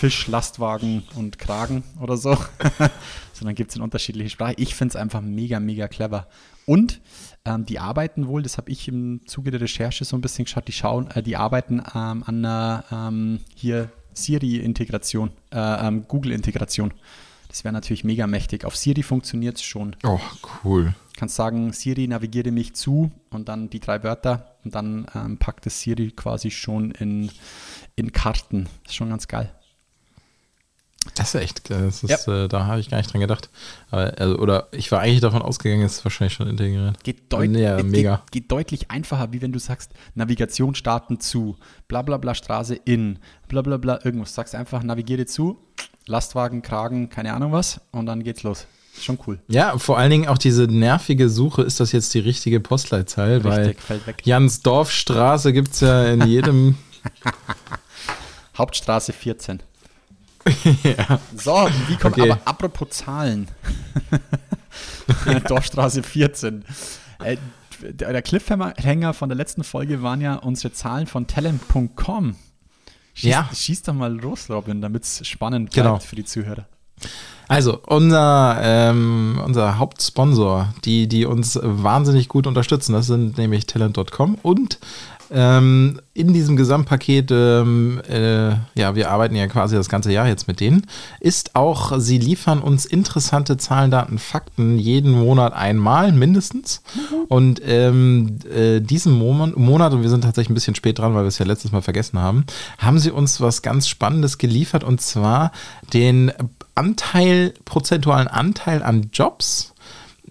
Fisch, 0.00 0.28
Lastwagen 0.28 1.02
und 1.14 1.38
Kragen 1.38 1.84
oder 2.00 2.16
so, 2.16 2.34
sondern 3.34 3.54
gibt 3.54 3.68
es 3.68 3.76
in 3.76 3.82
unterschiedliche 3.82 4.30
Sprachen. 4.30 4.54
Ich 4.56 4.74
finde 4.74 4.92
es 4.92 4.96
einfach 4.96 5.20
mega, 5.20 5.60
mega 5.60 5.88
clever. 5.88 6.26
Und 6.64 7.02
ähm, 7.44 7.66
die 7.66 7.78
arbeiten 7.78 8.26
wohl, 8.26 8.42
das 8.42 8.56
habe 8.56 8.70
ich 8.70 8.88
im 8.88 9.20
Zuge 9.26 9.50
der 9.50 9.60
Recherche 9.60 10.06
so 10.06 10.16
ein 10.16 10.22
bisschen 10.22 10.46
geschaut, 10.46 10.66
die 10.68 10.72
schauen, 10.72 11.10
äh, 11.10 11.22
die 11.22 11.36
arbeiten 11.36 11.82
ähm, 11.94 12.24
an 12.24 12.24
einer 12.26 12.84
ähm, 12.90 13.40
hier 13.54 13.90
Siri-Integration, 14.14 15.32
äh, 15.52 15.86
ähm, 15.86 16.06
Google-Integration. 16.08 16.94
Das 17.48 17.64
wäre 17.64 17.74
natürlich 17.74 18.02
mega 18.02 18.26
mächtig. 18.26 18.64
Auf 18.64 18.78
Siri 18.78 19.02
funktioniert 19.02 19.56
es 19.56 19.62
schon. 19.64 19.96
Oh, 20.02 20.18
cool. 20.64 20.94
kannst 21.14 21.36
sagen, 21.36 21.74
Siri 21.74 22.08
navigiere 22.08 22.52
mich 22.52 22.74
zu 22.74 23.12
und 23.28 23.50
dann 23.50 23.68
die 23.68 23.80
drei 23.80 24.02
Wörter 24.02 24.56
und 24.64 24.74
dann 24.74 25.06
ähm, 25.14 25.36
packt 25.36 25.66
es 25.66 25.82
Siri 25.82 26.10
quasi 26.12 26.50
schon 26.50 26.92
in, 26.92 27.30
in 27.96 28.12
Karten. 28.12 28.64
Das 28.84 28.92
ist 28.92 28.96
schon 28.96 29.10
ganz 29.10 29.28
geil. 29.28 29.52
Das 31.14 31.34
ist 31.34 31.40
echt, 31.40 31.70
das 31.70 32.04
ist, 32.04 32.28
äh, 32.28 32.46
da 32.46 32.66
habe 32.66 32.78
ich 32.78 32.90
gar 32.90 32.98
nicht 32.98 33.12
dran 33.12 33.22
gedacht. 33.22 33.48
Aber, 33.90 34.12
also, 34.18 34.36
oder 34.36 34.68
ich 34.70 34.92
war 34.92 35.00
eigentlich 35.00 35.20
davon 35.20 35.40
ausgegangen, 35.40 35.82
es 35.82 35.98
ist 35.98 36.04
wahrscheinlich 36.04 36.34
schon 36.34 36.46
integriert. 36.46 37.02
Geht, 37.02 37.32
deut 37.32 37.50
Ja, 37.56 37.80
geht-. 37.80 38.30
Geht, 38.30 38.52
deutlich 38.52 38.90
einfacher, 38.90 39.32
wie 39.32 39.40
wenn 39.40 39.52
du 39.52 39.58
sagst, 39.58 39.92
Navigation 40.14 40.74
starten 40.74 41.18
zu, 41.18 41.56
bla 41.88 42.02
bla 42.02 42.18
bla 42.18 42.34
Straße 42.34 42.74
in, 42.74 43.18
bla 43.48 43.62
bla 43.62 43.78
bla 43.78 43.98
irgendwas. 44.04 44.34
Sagst 44.34 44.54
einfach, 44.54 44.82
navigiere 44.82 45.24
zu, 45.24 45.58
Lastwagen, 46.06 46.60
Kragen, 46.60 47.08
keine 47.08 47.32
Ahnung 47.32 47.52
was 47.52 47.80
und 47.92 48.04
dann 48.04 48.22
geht's 48.22 48.42
los. 48.42 48.66
Ist 48.94 49.04
schon 49.04 49.18
cool. 49.26 49.40
Ja, 49.48 49.78
vor 49.78 49.96
allen 49.96 50.10
Dingen 50.10 50.28
auch 50.28 50.38
diese 50.38 50.64
nervige 50.64 51.30
Suche, 51.30 51.62
ist 51.62 51.80
das 51.80 51.92
jetzt 51.92 52.12
die 52.12 52.18
richtige 52.18 52.60
Postleitzahl? 52.60 53.42
Weil 53.44 53.68
Richtig, 53.68 53.82
fällt 53.82 54.06
weg. 54.06 54.22
Jansdorfstraße 54.24 55.52
gibt 55.54 55.72
es 55.72 55.80
ja 55.80 56.06
in 56.06 56.26
jedem. 56.26 56.76
Hauptstraße 58.58 59.12
14. 59.14 59.62
So, 61.36 61.68
wie 61.88 61.96
kommt 61.96 62.18
Okay. 62.18 62.30
aber 62.30 62.40
apropos 62.44 62.88
Zahlen? 62.90 63.48
Dorfstraße 65.48 66.02
14. 66.02 66.64
Äh, 67.22 67.36
der 67.82 68.12
der 68.12 68.22
Cliffhanger 68.22 69.14
von 69.14 69.28
der 69.28 69.36
letzten 69.36 69.64
Folge 69.64 70.02
waren 70.02 70.20
ja 70.20 70.34
unsere 70.36 70.72
Zahlen 70.72 71.06
von 71.06 71.26
talent.com. 71.26 72.36
Schieß, 73.14 73.30
Ja. 73.30 73.48
schieß 73.52 73.82
doch 73.82 73.94
mal 73.94 74.12
los, 74.18 74.48
Robin, 74.50 74.80
damit 74.80 75.04
es 75.04 75.26
spannend 75.26 75.70
bleibt 75.70 75.86
Genau. 75.86 75.98
für 75.98 76.16
die 76.16 76.24
Zuhörer. 76.24 76.66
Also, 77.48 77.80
unser, 77.86 78.58
ähm, 78.62 79.40
unser 79.44 79.78
Hauptsponsor, 79.78 80.72
die, 80.84 81.08
die 81.08 81.24
uns 81.24 81.58
wahnsinnig 81.62 82.28
gut 82.28 82.46
unterstützen, 82.46 82.92
das 82.92 83.06
sind 83.06 83.38
nämlich 83.38 83.66
talent.com 83.66 84.36
und 84.42 84.78
ähm, 85.30 86.00
in 86.12 86.32
diesem 86.32 86.56
Gesamtpaket, 86.56 87.30
ähm, 87.30 88.00
äh, 88.08 88.50
ja, 88.74 88.94
wir 88.94 89.10
arbeiten 89.10 89.36
ja 89.36 89.46
quasi 89.46 89.76
das 89.76 89.88
ganze 89.88 90.12
Jahr 90.12 90.26
jetzt 90.26 90.48
mit 90.48 90.60
denen, 90.60 90.86
ist 91.20 91.54
auch, 91.54 91.98
sie 91.98 92.18
liefern 92.18 92.60
uns 92.60 92.84
interessante 92.84 93.56
Zahlen, 93.56 93.90
Daten, 93.90 94.18
Fakten 94.18 94.78
jeden 94.78 95.12
Monat 95.12 95.52
einmal 95.52 96.12
mindestens. 96.12 96.82
Und 97.28 97.60
ähm, 97.64 98.38
äh, 98.52 98.80
diesen 98.80 99.12
Monat, 99.12 99.56
Monat, 99.56 99.92
und 99.92 100.02
wir 100.02 100.10
sind 100.10 100.22
tatsächlich 100.22 100.50
ein 100.50 100.54
bisschen 100.54 100.74
spät 100.74 100.98
dran, 100.98 101.14
weil 101.14 101.24
wir 101.24 101.28
es 101.28 101.38
ja 101.38 101.46
letztes 101.46 101.72
Mal 101.72 101.82
vergessen 101.82 102.18
haben, 102.18 102.44
haben 102.78 102.98
sie 102.98 103.10
uns 103.10 103.40
was 103.40 103.62
ganz 103.62 103.88
Spannendes 103.88 104.38
geliefert 104.38 104.84
und 104.84 105.00
zwar 105.00 105.52
den 105.92 106.32
Anteil, 106.74 107.54
prozentualen 107.64 108.28
Anteil 108.28 108.82
an 108.82 109.10
Jobs, 109.12 109.69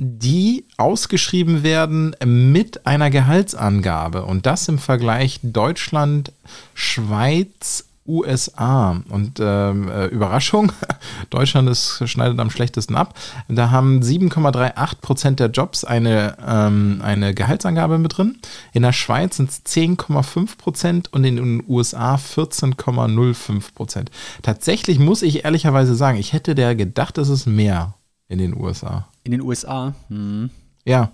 die 0.01 0.63
ausgeschrieben 0.77 1.61
werden 1.61 2.15
mit 2.25 2.87
einer 2.87 3.09
Gehaltsangabe. 3.09 4.23
Und 4.23 4.45
das 4.45 4.69
im 4.69 4.79
Vergleich 4.79 5.41
Deutschland, 5.43 6.31
Schweiz, 6.73 7.83
USA. 8.07 9.01
Und 9.09 9.39
ähm, 9.41 9.89
äh, 9.89 10.05
Überraschung, 10.05 10.71
Deutschland 11.29 11.69
ist, 11.69 12.01
schneidet 12.07 12.39
am 12.39 12.49
schlechtesten 12.49 12.95
ab. 12.95 13.13
Da 13.49 13.71
haben 13.71 13.99
7,38 13.99 15.01
Prozent 15.01 15.39
der 15.41 15.49
Jobs 15.49 15.83
eine, 15.83 16.37
ähm, 16.47 17.01
eine 17.03 17.33
Gehaltsangabe 17.33 17.97
mit 17.97 18.17
drin. 18.17 18.39
In 18.71 18.83
der 18.83 18.93
Schweiz 18.93 19.35
sind 19.35 19.49
es 19.49 19.65
10,5 19.65 20.57
Prozent 20.57 21.13
und 21.13 21.25
in 21.25 21.35
den 21.35 21.63
USA 21.67 22.15
14,05 22.15 23.73
Prozent. 23.75 24.11
Tatsächlich 24.43 24.97
muss 24.97 25.23
ich 25.23 25.43
ehrlicherweise 25.43 25.93
sagen, 25.93 26.17
ich 26.17 26.31
hätte 26.31 26.55
der 26.55 26.75
gedacht, 26.75 27.17
es 27.17 27.27
ist 27.27 27.47
mehr 27.47 27.95
in 28.29 28.37
den 28.37 28.55
USA. 28.55 29.09
In 29.23 29.33
den 29.33 29.41
USA, 29.41 29.93
hm, 30.07 30.49
Ja. 30.85 31.11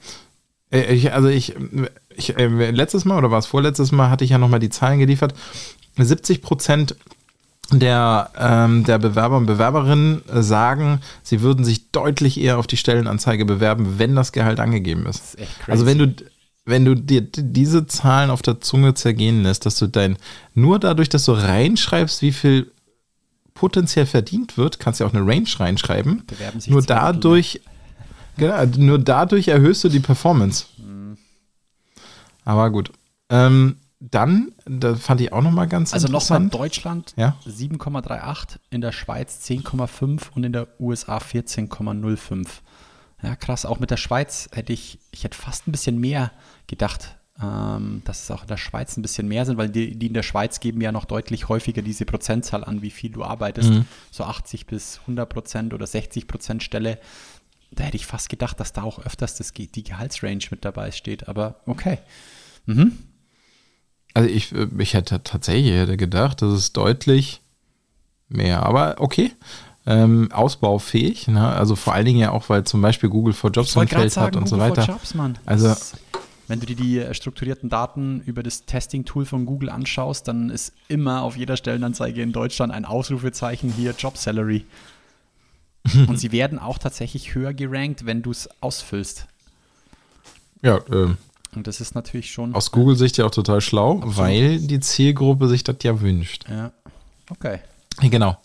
Äh, 0.72 0.94
Ich, 0.94 1.12
also 1.12 1.28
ich, 1.28 1.56
ich 2.16 2.38
äh, 2.38 2.72
letztes 2.72 3.06
Mal 3.06 3.18
oder 3.18 3.32
war 3.32 3.40
es 3.40 3.48
vorletztes 3.48 3.92
Mal, 3.92 4.10
hatte 4.12 4.24
ich 4.24 4.30
ja 4.32 4.38
nochmal 4.38 4.60
die 4.60 4.70
Zahlen 4.70 5.00
geliefert. 5.00 5.34
70 5.98 6.42
Prozent 6.42 6.96
der, 7.72 8.30
ähm, 8.38 8.84
der 8.84 9.00
Bewerber 9.00 9.38
und 9.38 9.48
Bewerberinnen 9.48 10.22
äh, 10.30 10.44
sagen, 10.44 11.00
sie 11.24 11.42
würden 11.42 11.66
sich 11.66 11.92
deutlich 11.92 12.40
eher 12.40 12.60
auf 12.60 12.68
die 12.68 12.78
Stellenanzeige 12.78 13.46
bewerben, 13.46 13.98
wenn 13.98 14.16
das 14.16 14.32
Gehalt 14.32 14.60
angegeben 14.60 15.08
ist. 15.08 15.36
ist. 15.36 15.48
Also 15.68 15.86
wenn 15.86 15.98
du, 15.98 16.14
wenn 16.66 16.86
du 16.86 16.96
dir 16.96 17.22
diese 17.22 17.88
Zahlen 17.88 18.30
auf 18.30 18.42
der 18.42 18.60
Zunge 18.62 18.94
zergehen 18.94 19.42
lässt, 19.44 19.66
dass 19.66 19.78
du 19.78 19.88
dein, 19.88 20.18
nur 20.54 20.80
dadurch, 20.80 21.10
dass 21.10 21.26
du 21.26 21.32
reinschreibst, 21.32 22.22
wie 22.22 22.34
viel 22.34 22.72
potenziell 23.56 24.06
verdient 24.06 24.58
wird, 24.58 24.80
kannst 24.80 25.00
du 25.00 25.04
ja 25.04 25.10
auch 25.10 25.14
eine 25.16 25.26
Range 25.26 25.50
reinschreiben. 25.58 26.24
Bewerben 26.28 26.60
sich 26.60 26.72
Nur 26.72 26.84
dadurch, 26.84 27.62
genau, 28.38 28.64
nur 28.78 29.00
dadurch 29.00 29.48
erhöhst 29.48 29.84
du 29.84 29.90
die 29.90 30.00
Performance. 30.00 30.66
Aber 32.44 32.70
gut. 32.70 32.92
Ähm, 33.30 33.78
dann, 34.00 34.52
da 34.66 34.96
fand 34.96 35.22
ich 35.22 35.34
auch 35.34 35.42
nochmal 35.42 35.68
ganz 35.68 35.94
Also 35.94 36.08
nochmal 36.08 36.44
interessant. 36.44 36.54
Deutschland 36.54 37.14
Ja. 37.18 37.38
7,38, 37.48 38.60
in 38.70 38.82
der 38.82 38.92
Schweiz 38.92 39.40
10,5 39.48 40.30
und 40.36 40.44
in 40.44 40.54
der 40.54 40.68
USA 40.80 41.18
14,05. 41.18 42.48
Ja, 43.24 43.36
krass. 43.36 43.66
Auch 43.66 43.80
mit 43.80 43.90
der 43.90 43.98
Schweiz 43.98 44.50
hätte 44.52 44.74
ich, 44.74 45.00
ich 45.12 45.24
hätte 45.24 45.38
fast 45.38 45.68
ein 45.68 45.72
bisschen 45.72 45.98
mehr 45.98 46.32
gedacht, 46.68 47.16
ähm, 47.42 48.02
dass 48.06 48.24
es 48.24 48.32
auch 48.32 48.44
in 48.44 48.48
der 48.48 48.58
Schweiz 48.58 48.96
ein 48.96 49.02
bisschen 49.02 49.28
mehr 49.28 49.46
sind, 49.46 49.58
weil 49.58 49.70
die, 49.70 49.98
die 49.98 50.08
in 50.08 50.14
der 50.14 50.24
Schweiz 50.24 50.60
geben 50.60 50.80
ja 50.82 50.92
noch 50.92 51.06
deutlich 51.06 51.50
häufiger 51.50 51.82
diese 51.82 52.06
Prozentzahl 52.06 52.64
an, 52.64 52.82
wie 52.82 52.92
viel 52.92 53.12
du 53.12 53.24
arbeitest. 53.24 53.72
So 54.12 54.24
80 54.24 54.68
bis 54.68 55.00
100 55.02 55.28
Prozent 55.28 55.74
oder 55.74 55.86
60 55.86 56.28
Prozent 56.28 56.64
Stelle. 56.64 56.98
Da 57.72 57.84
hätte 57.84 57.98
ich 57.98 58.06
fast 58.06 58.30
gedacht, 58.30 58.60
dass 58.60 58.72
da 58.72 58.84
auch 58.84 59.00
öfters 59.00 59.36
das, 59.36 59.52
die 59.52 59.84
Gehaltsrange 59.84 60.46
mit 60.50 60.64
dabei 60.64 60.92
steht. 60.92 61.28
Aber 61.28 61.60
okay. 61.66 61.98
Also 64.14 64.30
ich, 64.30 64.54
äh, 64.54 64.68
ich 64.78 64.94
hätte 64.94 65.22
tatsächlich 65.24 65.74
hätte 65.74 65.98
gedacht, 65.98 66.42
das 66.42 66.54
ist 66.54 66.78
deutlich 66.78 67.42
mehr. 68.30 68.64
Aber 68.64 68.96
okay. 69.00 69.32
Ähm, 69.88 70.32
ausbaufähig, 70.32 71.28
ne? 71.28 71.48
also 71.48 71.76
vor 71.76 71.94
allen 71.94 72.06
Dingen 72.06 72.18
ja 72.18 72.32
auch, 72.32 72.50
weil 72.50 72.64
zum 72.64 72.82
Beispiel 72.82 73.08
Google 73.08 73.34
for 73.36 73.52
Jobs 73.52 73.78
ein 73.78 73.88
Feld 73.88 74.06
hat 74.06 74.12
sagen, 74.12 74.38
und 74.38 74.48
so 74.50 74.56
Google 74.56 74.70
for 74.70 74.78
weiter. 74.78 74.92
Jobs. 74.94 75.14
Also- 75.46 75.76
wenn 76.48 76.60
du 76.60 76.66
dir 76.66 76.76
die 76.76 77.00
äh, 77.00 77.14
strukturierten 77.14 77.70
Daten 77.70 78.22
über 78.26 78.44
das 78.44 78.66
Testing-Tool 78.66 79.26
von 79.26 79.46
Google 79.46 79.70
anschaust, 79.70 80.28
dann 80.28 80.50
ist 80.50 80.74
immer 80.88 81.22
auf 81.24 81.38
jeder 81.38 81.58
Stellenanzeige 81.58 82.22
in 82.22 82.32
Deutschland 82.32 82.72
ein 82.72 82.86
Ausrufezeichen 82.86 83.72
hier 83.72 83.94
Job 83.98 84.18
Salary. 84.18 84.66
Und 86.08 86.18
sie 86.18 86.32
werden 86.32 86.60
auch 86.60 86.78
tatsächlich 86.78 87.36
höher 87.36 87.54
gerankt, 87.54 88.06
wenn 88.06 88.22
du 88.22 88.32
es 88.32 88.50
ausfüllst. 88.62 89.28
Ja, 90.62 90.80
ähm, 90.92 91.18
Und 91.56 91.68
das 91.68 91.80
ist 91.82 91.94
natürlich 91.96 92.32
schon. 92.32 92.56
aus 92.56 92.72
Google-Sicht 92.72 93.18
ja 93.18 93.26
auch 93.26 93.32
total 93.32 93.62
schlau, 93.62 94.02
weil 94.04 94.60
die 94.60 94.80
Zielgruppe 94.80 95.48
sich 95.48 95.64
das 95.64 95.78
ja 95.84 96.02
wünscht. 96.02 96.46
Ja. 96.50 96.72
Okay. 97.30 97.60
Genau. 98.02 98.38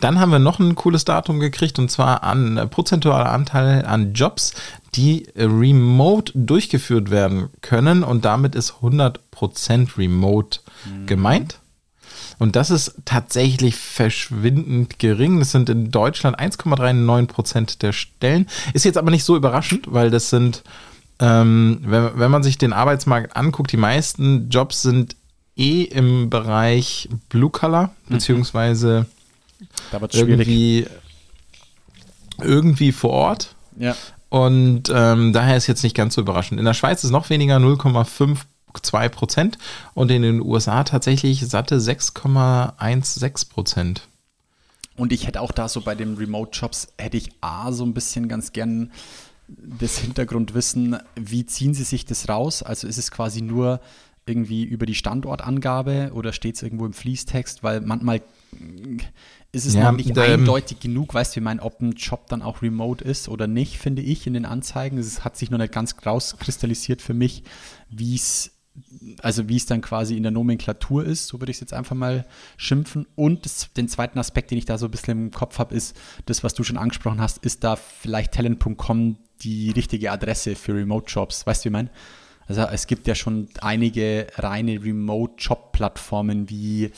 Dann 0.00 0.20
haben 0.20 0.30
wir 0.32 0.38
noch 0.38 0.58
ein 0.58 0.74
cooles 0.74 1.04
Datum 1.04 1.40
gekriegt 1.40 1.78
und 1.78 1.90
zwar 1.90 2.24
an 2.24 2.58
äh, 2.58 2.66
prozentualer 2.66 3.30
Anteil 3.30 3.84
an 3.86 4.12
Jobs, 4.12 4.52
die 4.94 5.26
äh, 5.34 5.44
remote 5.44 6.32
durchgeführt 6.34 7.10
werden 7.10 7.48
können 7.60 8.02
und 8.02 8.24
damit 8.24 8.54
ist 8.54 8.74
100% 8.82 9.98
remote 9.98 10.60
gemeint. 11.06 11.60
Und 12.38 12.54
das 12.56 12.70
ist 12.70 12.94
tatsächlich 13.04 13.76
verschwindend 13.76 14.98
gering. 14.98 15.40
Das 15.40 15.50
sind 15.50 15.68
in 15.68 15.90
Deutschland 15.90 16.38
1,39% 16.38 17.78
der 17.80 17.92
Stellen. 17.92 18.46
Ist 18.74 18.84
jetzt 18.84 18.96
aber 18.96 19.10
nicht 19.10 19.24
so 19.24 19.36
überraschend, 19.36 19.92
weil 19.92 20.10
das 20.10 20.30
sind, 20.30 20.62
ähm, 21.18 21.80
wenn, 21.82 22.10
wenn 22.18 22.30
man 22.30 22.44
sich 22.44 22.56
den 22.56 22.72
Arbeitsmarkt 22.72 23.36
anguckt, 23.36 23.72
die 23.72 23.76
meisten 23.76 24.48
Jobs 24.50 24.82
sind 24.82 25.16
eh 25.56 25.82
im 25.82 26.30
Bereich 26.30 27.08
Blue 27.28 27.50
beziehungsweise 28.08 29.06
wird 29.90 30.14
es 30.14 30.20
schwierig. 30.20 30.48
irgendwie, 30.48 30.86
irgendwie 32.40 32.92
vor 32.92 33.10
Ort. 33.10 33.54
Ja. 33.76 33.96
Und 34.28 34.92
ähm, 34.94 35.32
daher 35.32 35.56
ist 35.56 35.66
jetzt 35.66 35.82
nicht 35.82 35.96
ganz 35.96 36.14
so 36.14 36.20
überraschend. 36.20 36.58
In 36.58 36.66
der 36.66 36.74
Schweiz 36.74 37.02
ist 37.04 37.10
noch 37.10 37.30
weniger, 37.30 37.56
0,52 37.56 39.08
Prozent. 39.08 39.58
Und 39.94 40.10
in 40.10 40.22
den 40.22 40.40
USA 40.40 40.84
tatsächlich 40.84 41.46
satte 41.46 41.78
6,16 41.78 43.48
Prozent. 43.48 44.08
Und 44.96 45.12
ich 45.12 45.26
hätte 45.26 45.40
auch 45.40 45.52
da 45.52 45.68
so 45.68 45.80
bei 45.80 45.94
den 45.94 46.16
Remote-Jobs, 46.16 46.88
hätte 46.98 47.16
ich 47.16 47.30
A, 47.40 47.72
so 47.72 47.84
ein 47.84 47.94
bisschen 47.94 48.28
ganz 48.28 48.52
gern 48.52 48.90
das 49.48 49.98
Hintergrundwissen, 49.98 50.98
wie 51.14 51.46
ziehen 51.46 51.72
sie 51.72 51.84
sich 51.84 52.04
das 52.04 52.28
raus? 52.28 52.62
Also 52.62 52.86
ist 52.86 52.98
es 52.98 53.10
quasi 53.10 53.40
nur 53.40 53.80
irgendwie 54.28 54.64
über 54.64 54.86
die 54.86 54.94
Standortangabe 54.94 56.10
oder 56.14 56.32
steht 56.32 56.56
es 56.56 56.62
irgendwo 56.62 56.86
im 56.86 56.92
Fließtext? 56.92 57.62
Weil 57.62 57.80
manchmal 57.80 58.22
ist 59.52 59.66
es 59.66 59.74
Ja, 59.74 59.90
noch 59.90 59.96
nicht 59.96 60.10
ähm, 60.10 60.18
eindeutig 60.18 60.80
genug, 60.80 61.14
weißt 61.14 61.34
du, 61.34 61.40
ich 61.40 61.44
meine, 61.44 61.62
ob 61.62 61.80
ein 61.80 61.92
Job 61.92 62.26
dann 62.28 62.42
auch 62.42 62.62
remote 62.62 63.04
ist 63.04 63.28
oder 63.28 63.46
nicht, 63.46 63.78
finde 63.78 64.02
ich 64.02 64.26
in 64.26 64.34
den 64.34 64.44
Anzeigen. 64.44 64.98
Es 64.98 65.24
hat 65.24 65.36
sich 65.36 65.50
noch 65.50 65.58
nicht 65.58 65.72
ganz 65.72 65.94
rauskristallisiert 66.04 67.02
für 67.02 67.14
mich, 67.14 67.44
wie 67.90 68.14
es 68.14 68.52
also 69.22 69.48
wie 69.48 69.56
es 69.56 69.66
dann 69.66 69.80
quasi 69.80 70.16
in 70.16 70.22
der 70.22 70.32
Nomenklatur 70.32 71.04
ist, 71.04 71.26
so 71.26 71.40
würde 71.40 71.50
ich 71.50 71.56
es 71.56 71.60
jetzt 71.60 71.72
einfach 71.72 71.96
mal 71.96 72.26
schimpfen. 72.56 73.06
Und 73.16 73.44
das, 73.44 73.72
den 73.72 73.88
zweiten 73.88 74.18
Aspekt, 74.20 74.50
den 74.50 74.58
ich 74.58 74.66
da 74.66 74.78
so 74.78 74.86
ein 74.86 74.90
bisschen 74.90 75.18
im 75.18 75.30
Kopf 75.30 75.58
habe, 75.58 75.74
ist 75.74 75.96
das, 76.26 76.44
was 76.44 76.54
du 76.54 76.62
schon 76.62 76.76
angesprochen 76.76 77.20
hast, 77.20 77.38
ist 77.38 77.64
da 77.64 77.76
vielleicht 77.76 78.32
talent.com 78.34 79.16
die 79.42 79.70
richtige 79.70 80.12
Adresse 80.12 80.54
für 80.54 80.74
Remote-Jobs? 80.74 81.46
Weißt 81.46 81.64
du, 81.64 81.66
wie 81.66 81.68
ich 81.68 81.72
meine? 81.72 81.90
Also 82.48 82.62
es 82.62 82.86
gibt 82.86 83.06
ja 83.06 83.14
schon 83.14 83.48
einige 83.60 84.26
reine 84.36 84.82
Remote-Job-Plattformen 84.82 86.48
wie, 86.48 86.90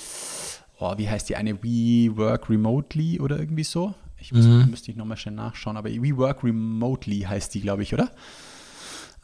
oh, 0.78 0.94
wie 0.96 1.08
heißt 1.08 1.28
die 1.28 1.36
eine, 1.36 1.62
We 1.62 2.16
Work 2.16 2.48
Remotely 2.48 3.20
oder 3.20 3.38
irgendwie 3.38 3.64
so? 3.64 3.94
Ich 4.18 4.32
muss, 4.32 4.44
müsste 4.46 4.90
ich 4.90 4.96
nochmal 4.96 5.16
schnell 5.16 5.34
nachschauen, 5.34 5.76
aber 5.76 5.90
We 5.90 6.16
Work 6.16 6.44
Remotely 6.44 7.20
heißt 7.20 7.54
die, 7.54 7.60
glaube 7.60 7.82
ich, 7.82 7.94
oder? 7.94 8.10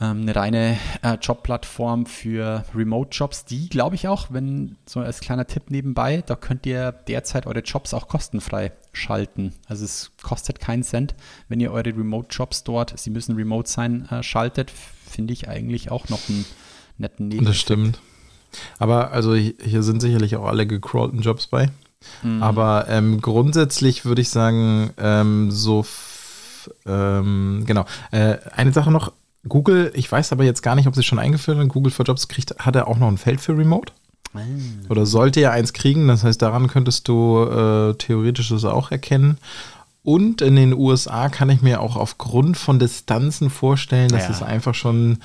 ähm, 0.01 0.23
eine 0.23 0.37
reine 0.37 0.79
äh, 1.03 1.15
Jobplattform 1.15 2.07
für 2.07 2.65
Remote-Jobs, 2.75 3.45
die 3.47 3.69
glaube 3.69 3.95
ich 3.95 4.09
auch, 4.09 4.29
wenn 4.31 4.77
so 4.87 5.01
als 5.01 5.21
kleiner 5.21 5.47
Tipp 5.47 5.71
nebenbei, 5.71 6.23
da 6.27 6.37
könnt 6.37 6.67
ihr 6.67 6.93
derzeit 6.93 7.47
eure 7.47 7.61
Jobs 7.61 7.95
auch 7.95 8.09
kostenfrei 8.09 8.73
schalten. 8.93 9.55
Also 9.67 9.85
es 9.85 10.13
kostet 10.23 10.61
keinen 10.61 10.83
Cent, 10.83 11.15
wenn 11.49 11.61
ihr 11.61 11.73
eure 11.73 11.97
Remote-Jobs 11.97 12.65
dort, 12.65 12.99
sie 12.99 13.11
müssen 13.11 13.37
remote 13.37 13.69
sein, 13.69 14.07
äh, 14.11 14.23
schaltet, 14.23 14.73
finde 15.09 15.33
ich 15.33 15.49
eigentlich 15.49 15.91
auch 15.91 16.09
noch 16.09 16.21
einen 16.29 16.45
netten 16.99 17.29
Nebeneffekt. 17.29 17.49
Das 17.57 17.61
stimmt. 17.61 18.01
Aber 18.79 19.11
also 19.13 19.35
hi- 19.35 19.57
hier 19.63 19.83
sind 19.83 20.01
sicherlich 20.01 20.37
auch 20.37 20.47
alle 20.47 20.67
gecrawlten 20.67 21.21
Jobs 21.21 21.47
bei. 21.47 21.71
Mhm. 22.23 22.43
Aber 22.43 22.87
ähm, 22.89 23.21
grundsätzlich 23.21 24.05
würde 24.05 24.23
ich 24.23 24.29
sagen, 24.31 24.91
ähm, 24.99 25.51
so, 25.51 25.85
ähm, 26.87 27.65
genau. 27.67 27.85
Äh, 28.11 28.37
eine 28.55 28.73
Sache 28.73 28.91
noch, 28.91 29.13
Google, 29.49 29.93
ich 29.95 30.11
weiß 30.11 30.33
aber 30.33 30.45
jetzt 30.45 30.63
gar 30.63 30.75
nicht, 30.75 30.87
ob 30.89 30.95
sie 30.95 31.03
schon 31.03 31.19
eingeführt 31.19 31.59
haben, 31.59 31.69
Google 31.69 31.93
for 31.93 32.05
Jobs 32.05 32.29
kriegt, 32.29 32.59
hat 32.59 32.77
er 32.77 32.89
auch 32.89 32.99
noch 32.99 33.09
ein 33.09 33.19
Feld 33.19 33.41
für 33.41 33.57
Remote? 33.57 33.93
Ah. 34.35 34.41
Oder 34.89 35.07
sollte 35.07 35.41
er 35.41 35.53
eins 35.53 35.73
kriegen, 35.73 36.09
das 36.09 36.25
heißt, 36.25 36.41
daran 36.43 36.67
könntest 36.69 37.09
du 37.09 37.43
äh, 37.45 37.95
theoretisch 37.95 38.49
das 38.51 38.65
auch 38.65 38.91
erkennen. 38.91 39.39
Und 40.07 40.41
in 40.41 40.55
den 40.55 40.73
USA 40.73 41.29
kann 41.29 41.51
ich 41.51 41.63
mir 41.63 41.81
auch 41.81 41.97
aufgrund 41.97 42.57
von 42.57 42.79
Distanzen 42.79 43.51
vorstellen, 43.51 44.09
dass 44.09 44.23
Ja. 44.29 44.31
es 44.31 44.41
einfach 44.41 44.73
schon 44.73 45.19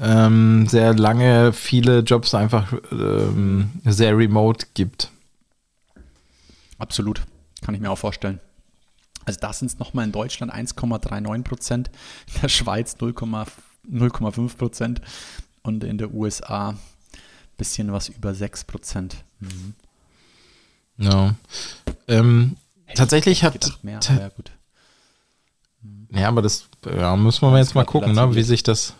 ähm, 0.00 0.66
sehr 0.66 0.94
lange 0.94 1.52
viele 1.52 2.00
Jobs 2.00 2.34
einfach 2.34 2.72
ähm, 2.90 3.70
sehr 3.84 4.18
remote 4.18 4.66
gibt. 4.74 5.12
Absolut, 6.78 7.22
kann 7.62 7.76
ich 7.76 7.80
mir 7.80 7.88
auch 7.88 7.98
vorstellen. 7.98 8.40
Also 9.26 9.38
da 9.40 9.52
sind 9.52 9.68
es 9.68 9.78
nochmal 9.78 10.04
in 10.04 10.10
Deutschland 10.12 10.52
1,39 10.52 11.42
Prozent, 11.44 11.90
in 12.34 12.40
der 12.42 12.48
Schweiz 12.48 12.96
0,5 13.00 13.46
0,5 13.88 14.56
Prozent 14.56 15.00
und 15.62 15.84
in 15.84 15.98
der 15.98 16.12
USA 16.12 16.70
ein 16.70 16.78
bisschen 17.56 17.92
was 17.92 18.08
über 18.08 18.34
6 18.34 18.64
Prozent. 18.64 19.22
Mhm. 19.38 19.74
Ja. 20.98 21.36
Ähm, 22.08 22.56
tatsächlich 22.94 23.42
hat. 23.44 23.54
gedacht 23.54 23.82
mehr, 23.84 23.98
aber 24.10 24.20
ja 24.20 24.28
gut. 24.28 24.50
Ja, 26.12 26.28
aber 26.28 26.42
das 26.42 26.68
ja, 26.86 27.16
müssen 27.16 27.42
wir 27.50 27.58
jetzt 27.58 27.74
mal 27.74 27.84
gucken, 27.84 28.12
ne, 28.14 28.34
wie 28.34 28.42
sich 28.42 28.62
das, 28.62 28.94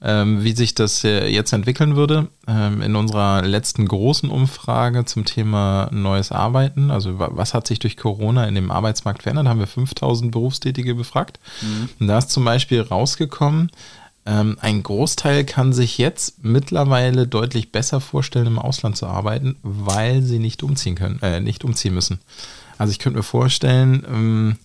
ähm, 0.00 0.42
wie 0.44 0.52
sich 0.52 0.74
das 0.74 1.02
äh, 1.04 1.28
jetzt 1.28 1.52
entwickeln 1.52 1.96
würde. 1.96 2.28
Ähm, 2.46 2.82
in 2.82 2.94
unserer 2.96 3.42
letzten 3.42 3.86
großen 3.86 4.30
Umfrage 4.30 5.04
zum 5.04 5.24
Thema 5.24 5.88
neues 5.92 6.30
Arbeiten, 6.32 6.90
also 6.90 7.18
wa- 7.18 7.30
was 7.32 7.52
hat 7.54 7.66
sich 7.66 7.78
durch 7.78 7.96
Corona 7.96 8.46
in 8.46 8.54
dem 8.54 8.70
Arbeitsmarkt 8.70 9.22
verändert, 9.24 9.48
haben 9.48 9.60
wir 9.60 9.66
5000 9.66 10.30
Berufstätige 10.32 10.94
befragt. 10.94 11.38
Und 12.00 12.06
da 12.06 12.18
ist 12.18 12.30
zum 12.30 12.44
Beispiel 12.44 12.80
rausgekommen, 12.80 13.70
ähm, 14.26 14.56
ein 14.60 14.82
Großteil 14.82 15.44
kann 15.44 15.72
sich 15.72 15.98
jetzt 15.98 16.42
mittlerweile 16.44 17.26
deutlich 17.26 17.72
besser 17.72 18.00
vorstellen, 18.00 18.46
im 18.46 18.58
Ausland 18.58 18.96
zu 18.96 19.06
arbeiten, 19.06 19.56
weil 19.62 20.22
sie 20.22 20.38
nicht 20.38 20.62
umziehen 20.62 20.94
können, 20.94 21.20
äh, 21.22 21.40
nicht 21.40 21.62
umziehen 21.64 21.92
müssen. 21.94 22.20
Also 22.78 22.90
ich 22.90 22.98
könnte 22.98 23.18
mir 23.18 23.22
vorstellen, 23.22 24.04
ähm, 24.08 24.56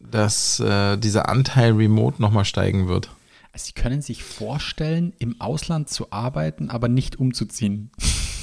dass 0.00 0.60
äh, 0.60 0.96
dieser 0.96 1.28
Anteil 1.28 1.72
Remote 1.72 2.20
nochmal 2.20 2.44
steigen 2.44 2.88
wird. 2.88 3.10
Also 3.52 3.66
Sie 3.66 3.72
können 3.72 4.02
sich 4.02 4.24
vorstellen, 4.24 5.12
im 5.18 5.40
Ausland 5.40 5.88
zu 5.88 6.10
arbeiten, 6.10 6.70
aber 6.70 6.88
nicht 6.88 7.16
umzuziehen. 7.18 7.90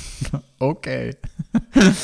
okay. 0.59 1.15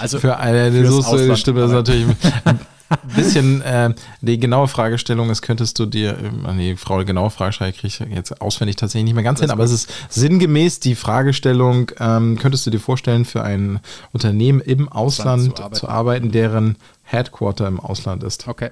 Also 0.00 0.18
Für 0.18 0.38
eine 0.38 0.72
so 0.86 1.00
das 1.00 1.06
arbeiten. 1.06 1.72
natürlich 1.72 2.06
bisschen. 3.16 3.62
Äh, 3.62 3.94
die 4.20 4.38
genaue 4.38 4.68
Fragestellung 4.68 5.30
ist, 5.30 5.42
könntest 5.42 5.78
du 5.78 5.86
dir, 5.86 6.18
äh, 6.18 6.54
nee, 6.54 6.76
Frau, 6.76 6.98
die 6.98 7.04
genaue 7.04 7.30
Fragestellung 7.30 7.74
kriege 7.74 7.86
ich 7.88 7.98
jetzt 7.98 8.40
auswendig 8.40 8.76
tatsächlich 8.76 9.04
nicht 9.04 9.14
mehr 9.14 9.24
ganz 9.24 9.40
hin, 9.40 9.50
aber 9.50 9.64
es 9.64 9.72
ist 9.72 9.92
sinngemäß 10.08 10.80
die 10.80 10.94
Fragestellung, 10.94 11.90
ähm, 11.98 12.38
könntest 12.38 12.66
du 12.66 12.70
dir 12.70 12.80
vorstellen, 12.80 13.24
für 13.24 13.42
ein 13.42 13.80
Unternehmen 14.12 14.60
im 14.60 14.88
Ausland 14.88 15.56
zu 15.56 15.62
arbeiten. 15.62 15.74
zu 15.74 15.88
arbeiten, 15.88 16.32
deren 16.32 16.76
Headquarter 17.02 17.66
im 17.66 17.80
Ausland 17.80 18.22
ist? 18.22 18.48
Okay. 18.48 18.70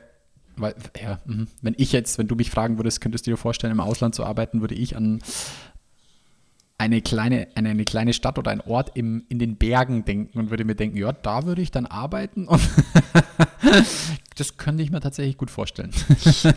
Weil, 0.57 0.74
ja, 1.03 1.18
mhm. 1.24 1.48
wenn 1.62 1.74
ich 1.79 1.90
jetzt, 1.90 2.16
wenn 2.18 2.29
du 2.29 2.37
mich 2.37 2.50
fragen 2.50 2.79
würdest, 2.79 3.00
könntest 3.00 3.27
du 3.27 3.33
dir 3.33 3.37
vorstellen, 3.37 3.72
im 3.72 3.81
Ausland 3.81 4.14
zu 4.14 4.24
arbeiten, 4.24 4.61
würde 4.61 4.77
ich 4.77 4.96
an 4.96 5.20
eine 6.85 7.01
kleine, 7.01 7.49
eine, 7.55 7.70
eine 7.70 7.85
kleine 7.85 8.12
Stadt 8.12 8.38
oder 8.38 8.51
ein 8.51 8.61
Ort 8.61 8.92
im, 8.94 9.25
in 9.31 9.38
den 9.38 9.57
Bergen 9.57 10.05
denken 10.05 10.38
und 10.38 10.51
würde 10.51 10.64
mir 10.64 10.75
denken, 10.75 10.99
ja, 10.99 11.12
da 11.12 11.47
würde 11.47 11.62
ich 11.62 11.70
dann 11.70 11.87
arbeiten. 11.87 12.47
Und 12.47 12.61
das 14.37 14.59
könnte 14.59 14.83
ich 14.83 14.90
mir 14.90 15.01
tatsächlich 15.01 15.38
gut 15.38 15.51
vorstellen. 15.51 15.90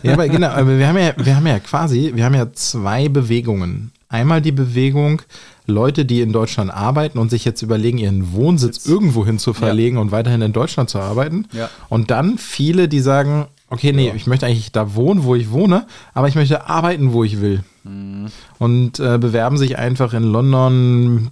Ja, 0.02 0.12
aber 0.12 0.28
genau, 0.28 0.48
aber 0.48 0.78
wir 0.78 0.86
haben 0.86 0.98
ja, 0.98 1.12
wir 1.16 1.34
haben 1.34 1.46
ja 1.46 1.58
quasi, 1.58 2.12
wir 2.14 2.24
haben 2.24 2.34
ja 2.34 2.52
zwei 2.52 3.08
Bewegungen. 3.08 3.92
Einmal 4.08 4.40
die 4.42 4.52
Bewegung, 4.52 5.22
Leute, 5.66 6.04
die 6.04 6.20
in 6.20 6.32
Deutschland 6.32 6.70
arbeiten 6.70 7.18
und 7.18 7.30
sich 7.30 7.44
jetzt 7.44 7.62
überlegen, 7.62 7.98
ihren 7.98 8.32
Wohnsitz 8.32 8.86
irgendwo 8.86 9.24
hin 9.24 9.38
zu 9.38 9.54
verlegen 9.54 9.98
und 9.98 10.12
weiterhin 10.12 10.42
in 10.42 10.52
Deutschland 10.52 10.90
zu 10.90 10.98
arbeiten. 10.98 11.46
Ja. 11.52 11.70
Und 11.88 12.10
dann 12.10 12.38
viele, 12.38 12.88
die 12.88 13.00
sagen, 13.00 13.46
okay, 13.70 13.92
nee, 13.92 14.12
ich 14.14 14.26
möchte 14.26 14.46
eigentlich 14.46 14.72
da 14.72 14.94
wohnen, 14.94 15.24
wo 15.24 15.34
ich 15.34 15.50
wohne, 15.50 15.86
aber 16.14 16.28
ich 16.28 16.34
möchte 16.34 16.66
arbeiten, 16.66 17.12
wo 17.12 17.24
ich 17.24 17.40
will. 17.40 17.62
Mhm. 17.84 18.26
Und 18.58 19.00
äh, 19.00 19.18
bewerben 19.18 19.56
sich 19.56 19.78
einfach 19.78 20.14
in 20.14 20.24
London, 20.24 21.30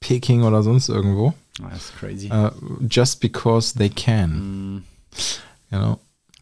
Peking 0.00 0.42
oder 0.42 0.62
sonst 0.62 0.88
irgendwo. 0.88 1.34
Ah, 1.62 1.70
das 1.70 1.86
ist 1.86 1.96
crazy. 1.98 2.28
Äh, 2.28 2.50
just 2.88 3.20
because 3.20 3.76
they 3.76 3.88
can. 3.88 4.30
Mhm. 4.30 4.82
Genau. 5.70 5.98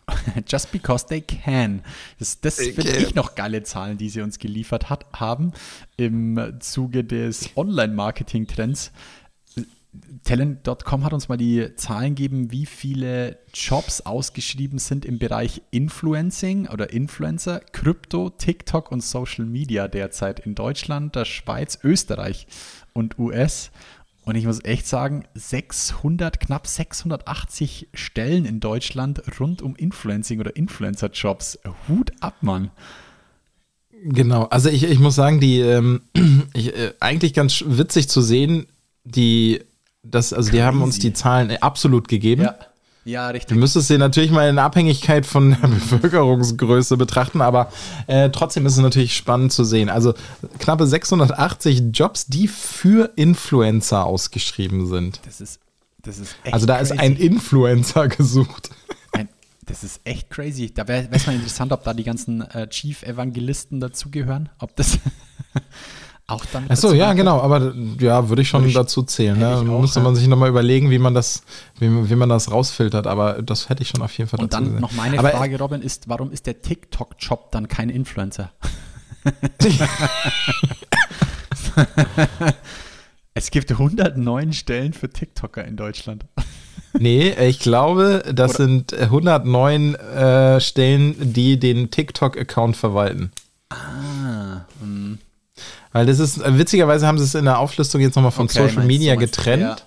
Just 0.47 0.71
because 0.71 1.05
they 1.07 1.21
can. 1.21 1.83
Das, 2.21 2.41
das 2.41 2.57
finde 2.57 2.97
ich 2.97 3.17
noch 3.17 3.35
geile 3.35 3.65
Zahlen, 3.65 3.99
die 3.99 4.09
sie 4.09 4.21
uns 4.21 4.39
geliefert 4.39 4.89
hat, 4.89 5.05
haben 5.13 5.53
im 5.97 6.39
Zuge 6.61 7.03
des 7.03 7.51
Online-Marketing-Trends. 7.57 8.93
Talent.com 10.25 11.05
hat 11.05 11.13
uns 11.13 11.29
mal 11.29 11.37
die 11.37 11.75
Zahlen 11.77 12.15
gegeben, 12.15 12.51
wie 12.51 12.67
viele 12.67 13.39
Jobs 13.53 14.01
ausgeschrieben 14.01 14.79
sind 14.79 15.05
im 15.05 15.19
Bereich 15.19 15.63
Influencing 15.71 16.69
oder 16.69 16.93
Influencer, 16.93 17.61
Krypto, 17.73 18.31
TikTok 18.31 18.91
und 18.91 19.03
Social 19.03 19.45
Media 19.45 19.89
derzeit 19.89 20.41
in 20.41 20.55
Deutschland, 20.55 21.15
der 21.15 21.25
Schweiz, 21.25 21.79
Österreich 21.83 22.47
und 22.93 23.19
US. 23.19 23.71
Und 24.25 24.35
ich 24.35 24.45
muss 24.45 24.65
echt 24.65 24.89
sagen, 24.89 25.25
600, 25.35 26.41
knapp 26.41 26.67
680 26.67 27.89
Stellen 27.95 28.45
in 28.45 28.59
Deutschland 28.59 29.23
rund 29.39 29.63
um 29.63 29.77
Influencing 29.77 30.41
oder 30.41 30.57
Influencer-Jobs. 30.57 31.61
Hut 31.89 32.11
ab, 32.21 32.35
Mann. 32.41 32.73
Genau, 34.03 34.45
also 34.45 34.69
ich, 34.69 34.83
ich 34.85 34.99
muss 34.99 35.15
sagen, 35.15 35.41
die 35.41 35.61
ähm, 35.61 36.03
ich, 36.55 36.77
äh, 36.77 36.95
eigentlich 37.01 37.35
ganz 37.35 37.63
witzig 37.67 38.09
zu 38.09 38.21
sehen, 38.21 38.67
die 39.05 39.63
das, 40.11 40.33
also 40.33 40.51
die 40.51 40.63
haben 40.63 40.83
uns 40.83 40.97
Crazy. 40.97 41.09
die 41.09 41.13
Zahlen 41.15 41.51
äh, 41.51 41.59
absolut 41.61 42.09
gegeben. 42.09 42.43
Ja, 42.43 42.55
ja 43.05 43.29
richtig. 43.29 43.55
Du 43.55 43.61
müsstest 43.61 43.89
sie 43.89 43.99
natürlich 43.99 44.31
mal 44.31 44.49
in 44.49 44.59
Abhängigkeit 44.59 45.27
von 45.27 45.51
der 45.51 45.69
Bevölkerungsgröße 45.69 46.97
betrachten, 46.97 47.41
aber 47.41 47.71
äh, 48.07 48.31
trotzdem 48.31 48.67
ist 48.67 48.75
es 48.75 48.79
natürlich 48.79 49.17
spannend 49.17 49.53
zu 49.53 49.65
sehen. 49.65 49.89
Also 49.89 50.15
knappe 50.59 50.87
680 50.87 51.85
Jobs, 51.93 52.27
die 52.27 52.49
für 52.49 53.13
Influencer 53.17 54.05
ausgeschrieben 54.05 54.87
sind. 54.87 55.21
Das 55.25 55.41
ist, 55.41 55.61
das 56.03 56.19
ist 56.19 56.37
echt 56.45 56.55
Also 56.55 56.67
da 56.67 56.77
ist 56.79 56.91
crazy. 56.91 57.03
ein 57.03 57.17
Influencer 57.17 58.09
gesucht. 58.09 58.71
Ein, 59.13 59.29
das 59.67 59.83
ist 59.85 60.01
echt 60.05 60.31
crazy. 60.31 60.73
Da 60.73 60.87
wäre 60.89 61.09
es 61.11 61.27
mal 61.27 61.35
interessant, 61.35 61.73
ob 61.73 61.83
da 61.85 61.95
die 61.95 62.05
ganzen 62.05 62.43
äh, 62.43 62.69
Chief-Evangelisten 62.69 63.81
dazugehören. 63.81 64.49
Ob 64.59 64.77
das 64.77 64.99
auch 66.29 66.45
dann. 66.47 66.69
Achso, 66.69 66.93
ja, 66.93 67.13
genau, 67.13 67.41
aber 67.41 67.73
ja, 68.01 68.29
würde 68.29 68.43
ich 68.43 68.49
schon 68.49 68.63
Würde 68.63 68.69
ich- 68.71 68.75
dazu 68.75 69.03
zählen. 69.05 69.39
Ne? 69.39 69.63
Müsste 69.63 70.01
man 70.01 70.17
sich 70.17 70.27
nochmal 70.27 70.49
überlegen, 70.49 70.91
wie 70.91 70.99
man 70.99 71.15
das, 71.15 71.43
wie, 71.79 72.11
wie 72.11 72.15
man 72.17 72.29
das 72.29 72.51
rausfiltert, 72.51 73.07
aber 73.07 73.43
das 73.43 73.69
hätte 73.69 73.83
ich 73.83 73.89
schon 73.89 74.03
auf 74.03 74.17
jeden 74.19 74.29
Fall 74.29 74.41
Und 74.41 74.53
dazu 74.53 74.63
dann 74.65 74.73
gesehen. 74.73 74.81
noch 74.81 74.93
meine 74.93 75.19
aber, 75.19 75.31
Frage, 75.31 75.59
Robin, 75.59 75.83
ist, 75.83 76.09
warum 76.09 76.33
ist 76.33 76.47
der 76.47 76.63
TikTok-Job 76.63 77.53
dann 77.53 77.69
kein 77.69 77.91
Influencer? 77.91 78.51
Es 83.35 83.51
gibt 83.51 83.71
109 83.71 84.53
Stellen 84.55 84.93
für 84.95 85.11
TikToker 85.11 85.63
in 85.65 85.77
Deutschland. 85.77 86.25
Nee, 86.99 87.33
ich 87.47 87.59
glaube, 87.59 88.23
das 88.35 88.55
Oder- 88.55 88.65
sind 88.65 88.95
109 88.95 89.95
äh, 89.95 90.59
Stellen, 90.61 91.35
die 91.35 91.59
den 91.59 91.91
TikTok-Account 91.91 92.77
verwalten. 92.77 93.31
Ah, 93.69 94.65
hm. 94.81 95.19
Weil 95.93 96.07
das 96.07 96.19
ist, 96.19 96.39
äh, 96.39 96.59
witzigerweise 96.59 97.07
haben 97.07 97.19
sie 97.19 97.25
es 97.25 97.35
in 97.35 97.45
der 97.45 97.59
Auflistung 97.59 98.01
jetzt 98.01 98.17
nochmal 98.17 98.33
von 98.33 98.47
Okay, 98.47 98.69
Social 98.69 98.85
Media 98.85 99.15
getrennt. 99.15 99.85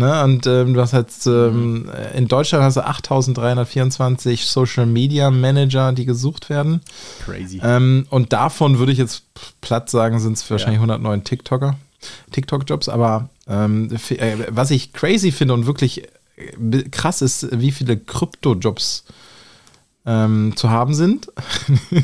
Ne, 0.00 0.22
und 0.22 0.46
ähm, 0.46 0.74
du 0.74 0.80
hast 0.80 0.92
jetzt, 0.92 1.26
ähm, 1.26 1.90
in 2.14 2.28
Deutschland 2.28 2.62
hast 2.62 2.76
du 2.76 2.86
8324 2.86 4.46
Social 4.46 4.86
Media 4.86 5.28
Manager, 5.32 5.92
die 5.92 6.04
gesucht 6.04 6.50
werden. 6.50 6.82
Crazy. 7.24 7.60
Ähm, 7.64 8.06
und 8.08 8.32
davon 8.32 8.78
würde 8.78 8.92
ich 8.92 8.98
jetzt 8.98 9.24
platt 9.60 9.90
sagen, 9.90 10.20
sind 10.20 10.34
es 10.34 10.48
wahrscheinlich 10.48 10.76
Ja. 10.76 10.82
109 10.82 11.24
TikToker, 11.24 11.74
TikTok-Jobs. 12.30 12.88
Aber 12.88 13.28
ähm, 13.48 13.90
äh, 14.10 14.36
was 14.50 14.70
ich 14.70 14.92
crazy 14.92 15.32
finde 15.32 15.54
und 15.54 15.66
wirklich 15.66 16.04
äh, 16.36 16.82
krass 16.92 17.20
ist, 17.20 17.48
wie 17.58 17.72
viele 17.72 17.96
Krypto-Jobs 17.96 19.02
ähm, 20.08 20.54
zu 20.56 20.70
haben 20.70 20.94
sind. 20.94 21.30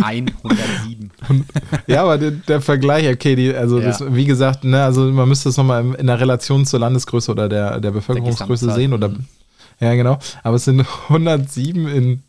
107. 0.00 1.10
ja, 1.88 2.02
aber 2.02 2.18
der, 2.18 2.30
der 2.30 2.60
Vergleich, 2.60 3.08
okay, 3.12 3.34
die, 3.34 3.52
also 3.54 3.80
Ja. 3.80 3.86
das, 3.86 4.04
wie 4.14 4.26
gesagt, 4.26 4.62
ne, 4.64 4.82
also 4.84 5.02
man 5.10 5.28
müsste 5.28 5.48
es 5.48 5.56
nochmal 5.56 5.94
in 5.96 6.06
der 6.06 6.20
Relation 6.20 6.64
zur 6.66 6.78
Landesgröße 6.80 7.32
oder 7.32 7.48
der, 7.48 7.80
der 7.80 7.90
Bevölkerungsgröße 7.90 8.66
Gesamtzahl. 8.66 8.76
sehen 8.76 8.92
oder 8.92 9.10
ja, 9.80 9.94
genau. 9.94 10.18
Aber 10.42 10.56
es 10.56 10.64
sind 10.66 10.84
107 11.08 11.88
in, 11.88 12.22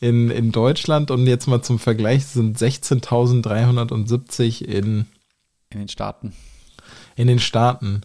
in, 0.00 0.30
in 0.30 0.50
Deutschland 0.52 1.10
und 1.12 1.26
jetzt 1.26 1.46
mal 1.46 1.60
zum 1.62 1.78
Vergleich 1.78 2.22
es 2.22 2.32
sind 2.32 2.58
16.370 2.58 4.64
in, 4.64 5.06
In 5.70 5.78
den 5.80 5.88
Staaten. 5.88 6.32
in 7.16 7.28
den 7.28 7.38
Staaten. 7.38 8.00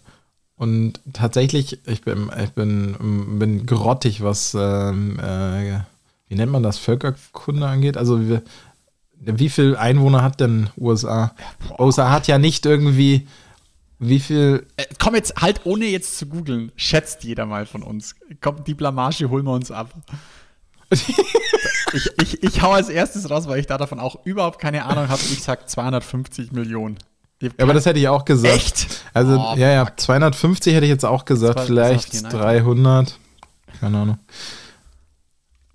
Und 0.56 1.00
tatsächlich, 1.12 1.78
ich 1.86 2.02
bin, 2.02 2.30
ich 2.42 2.50
bin, 2.50 3.36
bin 3.38 3.64
grottig, 3.66 4.22
was, 4.24 4.56
ähm, 4.58 5.18
äh, 5.20 5.78
wie 6.28 6.34
nennt 6.34 6.52
man 6.52 6.62
das, 6.62 6.78
Völkerkunde 6.78 7.66
angeht. 7.66 7.96
Also 7.96 8.28
wir, 8.28 8.42
wie 9.20 9.48
viel 9.48 9.76
Einwohner 9.76 10.22
hat 10.22 10.40
denn 10.40 10.70
USA? 10.76 11.34
USA 11.78 12.10
hat 12.10 12.26
ja 12.28 12.38
nicht 12.38 12.66
irgendwie, 12.66 13.26
wie 13.98 14.20
viel, 14.20 14.66
Äh, 14.76 14.84
komm 14.98 15.14
jetzt, 15.14 15.36
halt 15.36 15.62
ohne 15.64 15.86
jetzt 15.86 16.18
zu 16.18 16.26
googeln, 16.26 16.70
schätzt 16.76 17.24
jeder 17.24 17.46
mal 17.46 17.66
von 17.66 17.82
uns. 17.82 18.14
Komm, 18.40 18.64
die 18.64 18.74
Blamage 18.74 19.28
holen 19.28 19.44
wir 19.44 19.52
uns 19.52 19.70
ab. 19.70 19.92
ich, 20.90 22.10
ich, 22.22 22.42
ich 22.42 22.62
hau 22.62 22.72
als 22.72 22.88
erstes 22.88 23.28
raus, 23.28 23.48
weil 23.48 23.60
ich 23.60 23.66
da 23.66 23.76
davon 23.76 23.98
auch 24.00 24.24
überhaupt 24.24 24.58
keine 24.58 24.84
Ahnung 24.84 25.08
habe. 25.08 25.20
Ich 25.20 25.42
sag 25.42 25.68
250 25.68 26.52
Millionen. 26.52 26.98
Ja, 27.40 27.50
aber 27.58 27.74
das 27.74 27.86
hätte 27.86 28.00
ich 28.00 28.08
auch 28.08 28.24
gesagt. 28.24 28.54
Echt? 28.54 29.04
Also, 29.14 29.38
Oh, 29.38 29.54
ja, 29.56 29.70
ja, 29.70 29.86
fuck. 29.86 30.00
250 30.00 30.74
hätte 30.74 30.86
ich 30.86 30.90
jetzt 30.90 31.04
auch 31.04 31.24
gesagt, 31.24 31.60
vielleicht 31.60 32.12
das 32.14 32.22
war 32.24 32.28
auf 32.28 32.34
die 32.34 32.62
300. 32.64 33.18
Keine 33.80 33.98
Ahnung. 33.98 34.18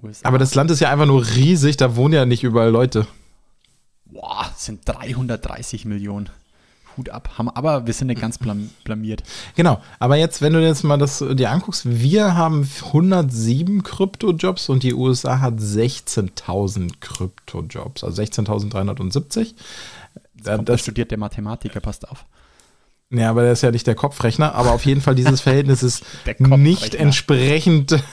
USA. 0.03 0.27
Aber 0.27 0.37
das 0.37 0.55
Land 0.55 0.71
ist 0.71 0.79
ja 0.79 0.91
einfach 0.91 1.05
nur 1.05 1.25
riesig, 1.25 1.77
da 1.77 1.95
wohnen 1.95 2.13
ja 2.13 2.25
nicht 2.25 2.43
überall 2.43 2.69
Leute. 2.69 3.07
Boah, 4.05 4.49
sind 4.55 4.81
330 4.85 5.85
Millionen. 5.85 6.29
Hut 6.95 7.09
ab. 7.09 7.31
Haben, 7.39 7.49
aber 7.49 7.87
wir 7.87 7.93
sind 7.93 8.07
nicht 8.07 8.21
ganz 8.21 8.37
blam 8.37 8.69
blamiert. 8.83 9.23
Genau, 9.55 9.81
aber 9.97 10.15
jetzt, 10.17 10.43
wenn 10.43 10.53
du 10.53 10.61
jetzt 10.61 10.83
mal 10.83 10.97
das 10.97 11.23
dir 11.27 11.49
anguckst, 11.49 11.89
wir 11.89 12.35
haben 12.35 12.69
107 12.85 13.81
Kryptojobs 13.81 14.69
und 14.69 14.83
die 14.83 14.93
USA 14.93 15.39
hat 15.39 15.55
16.000 15.55 16.91
Kryptojobs, 16.99 18.03
also 18.03 18.21
16.370. 18.21 19.53
Ja, 20.45 20.55
Kommt 20.55 20.67
der 20.67 20.75
das, 20.75 20.81
studierte 20.81 21.17
Mathematiker, 21.17 21.79
passt 21.79 22.07
auf. 22.07 22.25
ja, 23.09 23.29
aber 23.31 23.41
der 23.41 23.53
ist 23.53 23.63
ja 23.63 23.71
nicht 23.71 23.87
der 23.87 23.95
Kopfrechner, 23.95 24.53
aber 24.53 24.73
auf 24.73 24.85
jeden 24.85 25.01
Fall 25.01 25.15
dieses 25.15 25.41
Verhältnis 25.41 25.81
ist 25.81 26.03
Der 26.27 26.35
nicht 26.57 26.93
entsprechend 26.93 28.03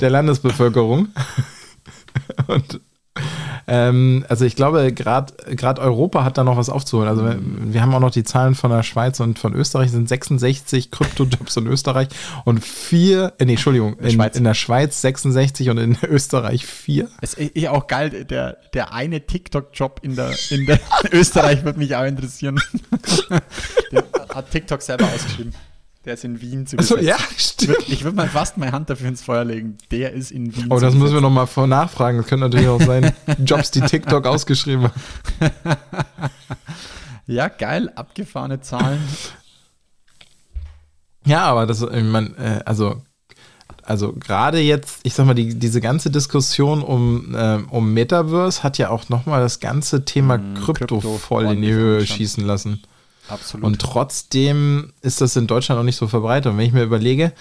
der 0.00 0.10
Landesbevölkerung. 0.10 1.08
Und 2.46 2.80
ähm, 3.66 4.24
also 4.28 4.44
ich 4.44 4.56
glaube, 4.56 4.92
gerade 4.92 5.32
Europa 5.78 6.24
hat 6.24 6.36
da 6.36 6.44
noch 6.44 6.56
was 6.56 6.68
aufzuholen. 6.68 7.08
Also 7.08 7.24
wir, 7.24 7.80
haben 7.80 7.94
auch 7.94 8.00
noch 8.00 8.10
die 8.10 8.24
Zahlen 8.24 8.54
von 8.54 8.70
der 8.70 8.82
Schweiz 8.82 9.20
und 9.20 9.38
von 9.38 9.54
Österreich, 9.54 9.90
sind 9.90 10.08
66 10.08 10.90
Kryptojobs 10.90 11.56
in 11.56 11.66
Österreich 11.66 12.08
und 12.44 12.62
vier, 12.62 13.32
äh, 13.38 13.44
nee, 13.44 13.52
Entschuldigung, 13.52 13.98
in, 13.98 14.10
Schweiz. 14.10 14.36
in 14.36 14.44
der 14.44 14.54
Schweiz 14.54 15.00
66 15.00 15.70
und 15.70 15.78
in 15.78 15.96
Österreich 16.02 16.66
vier. 16.66 17.08
Es 17.20 17.34
ist 17.34 17.56
eh 17.56 17.68
auch 17.68 17.86
geil, 17.86 18.24
der, 18.24 18.58
der 18.74 18.92
eine 18.92 19.26
TikTok-Job 19.26 20.00
in 20.02 20.16
der, 20.16 20.32
in 20.50 20.66
der 20.66 20.80
Österreich 21.12 21.64
wird 21.64 21.76
mich 21.76 21.96
auch 21.96 22.04
interessieren. 22.04 22.60
Den 23.92 24.02
hat 24.34 24.50
TikTok 24.50 24.82
selber 24.82 25.06
ausgeschrieben. 25.06 25.54
Der 26.04 26.14
ist 26.14 26.24
in 26.24 26.40
Wien 26.40 26.66
zu 26.66 26.76
besetzen. 26.76 27.04
ja, 27.04 27.16
Ich 27.36 27.42
stimmt. 27.42 27.88
Ich 27.88 28.04
würde 28.04 28.16
mal 28.16 28.28
fast 28.28 28.58
meine 28.58 28.72
Hand 28.72 28.90
dafür 28.90 29.08
ins 29.08 29.22
Feuer 29.22 29.44
legen. 29.44 29.78
Der 29.90 30.12
ist 30.12 30.30
in 30.32 30.54
Wien 30.54 30.66
Oh, 30.70 30.74
das 30.78 30.92
müssen 30.92 30.98
wir 30.98 31.04
besetzen. 31.04 31.22
noch 31.22 31.30
mal 31.30 31.46
vor 31.46 31.66
nachfragen. 31.66 32.18
Das 32.18 32.26
könnte 32.26 32.44
natürlich 32.44 32.68
auch 32.68 32.80
sein, 32.82 33.12
Jobs, 33.44 33.70
die 33.70 33.80
TikTok 33.80 34.26
ausgeschrieben 34.26 34.84
haben. 35.40 35.50
Ja, 37.26 37.48
geil, 37.48 37.90
abgefahrene 37.94 38.60
Zahlen. 38.60 39.00
Ja, 41.24 41.44
aber 41.46 41.64
das, 41.66 41.80
ich 41.80 42.02
mein, 42.04 42.36
äh, 42.36 42.60
also, 42.66 43.00
also 43.82 44.12
gerade 44.12 44.60
jetzt, 44.60 45.00
ich 45.04 45.14
sag 45.14 45.24
mal, 45.24 45.32
die, 45.34 45.58
diese 45.58 45.80
ganze 45.80 46.10
Diskussion 46.10 46.82
um, 46.82 47.34
ähm, 47.36 47.66
um 47.70 47.94
Metaverse 47.94 48.62
hat 48.62 48.76
ja 48.76 48.90
auch 48.90 49.08
nochmal 49.08 49.40
das 49.40 49.60
ganze 49.60 50.04
Thema 50.04 50.36
Krypto, 50.36 50.98
Krypto 50.98 51.16
voll 51.16 51.46
in 51.46 51.62
die 51.62 51.72
Höhe 51.72 52.06
schießen 52.06 52.44
lassen. 52.44 52.82
Absolut. 53.28 53.64
Und 53.64 53.80
trotzdem 53.80 54.92
ist 55.00 55.20
das 55.20 55.36
in 55.36 55.46
Deutschland 55.46 55.78
noch 55.78 55.84
nicht 55.84 55.96
so 55.96 56.08
verbreitet. 56.08 56.52
Und 56.52 56.58
wenn 56.58 56.66
ich 56.66 56.72
mir 56.72 56.82
überlege, 56.82 57.32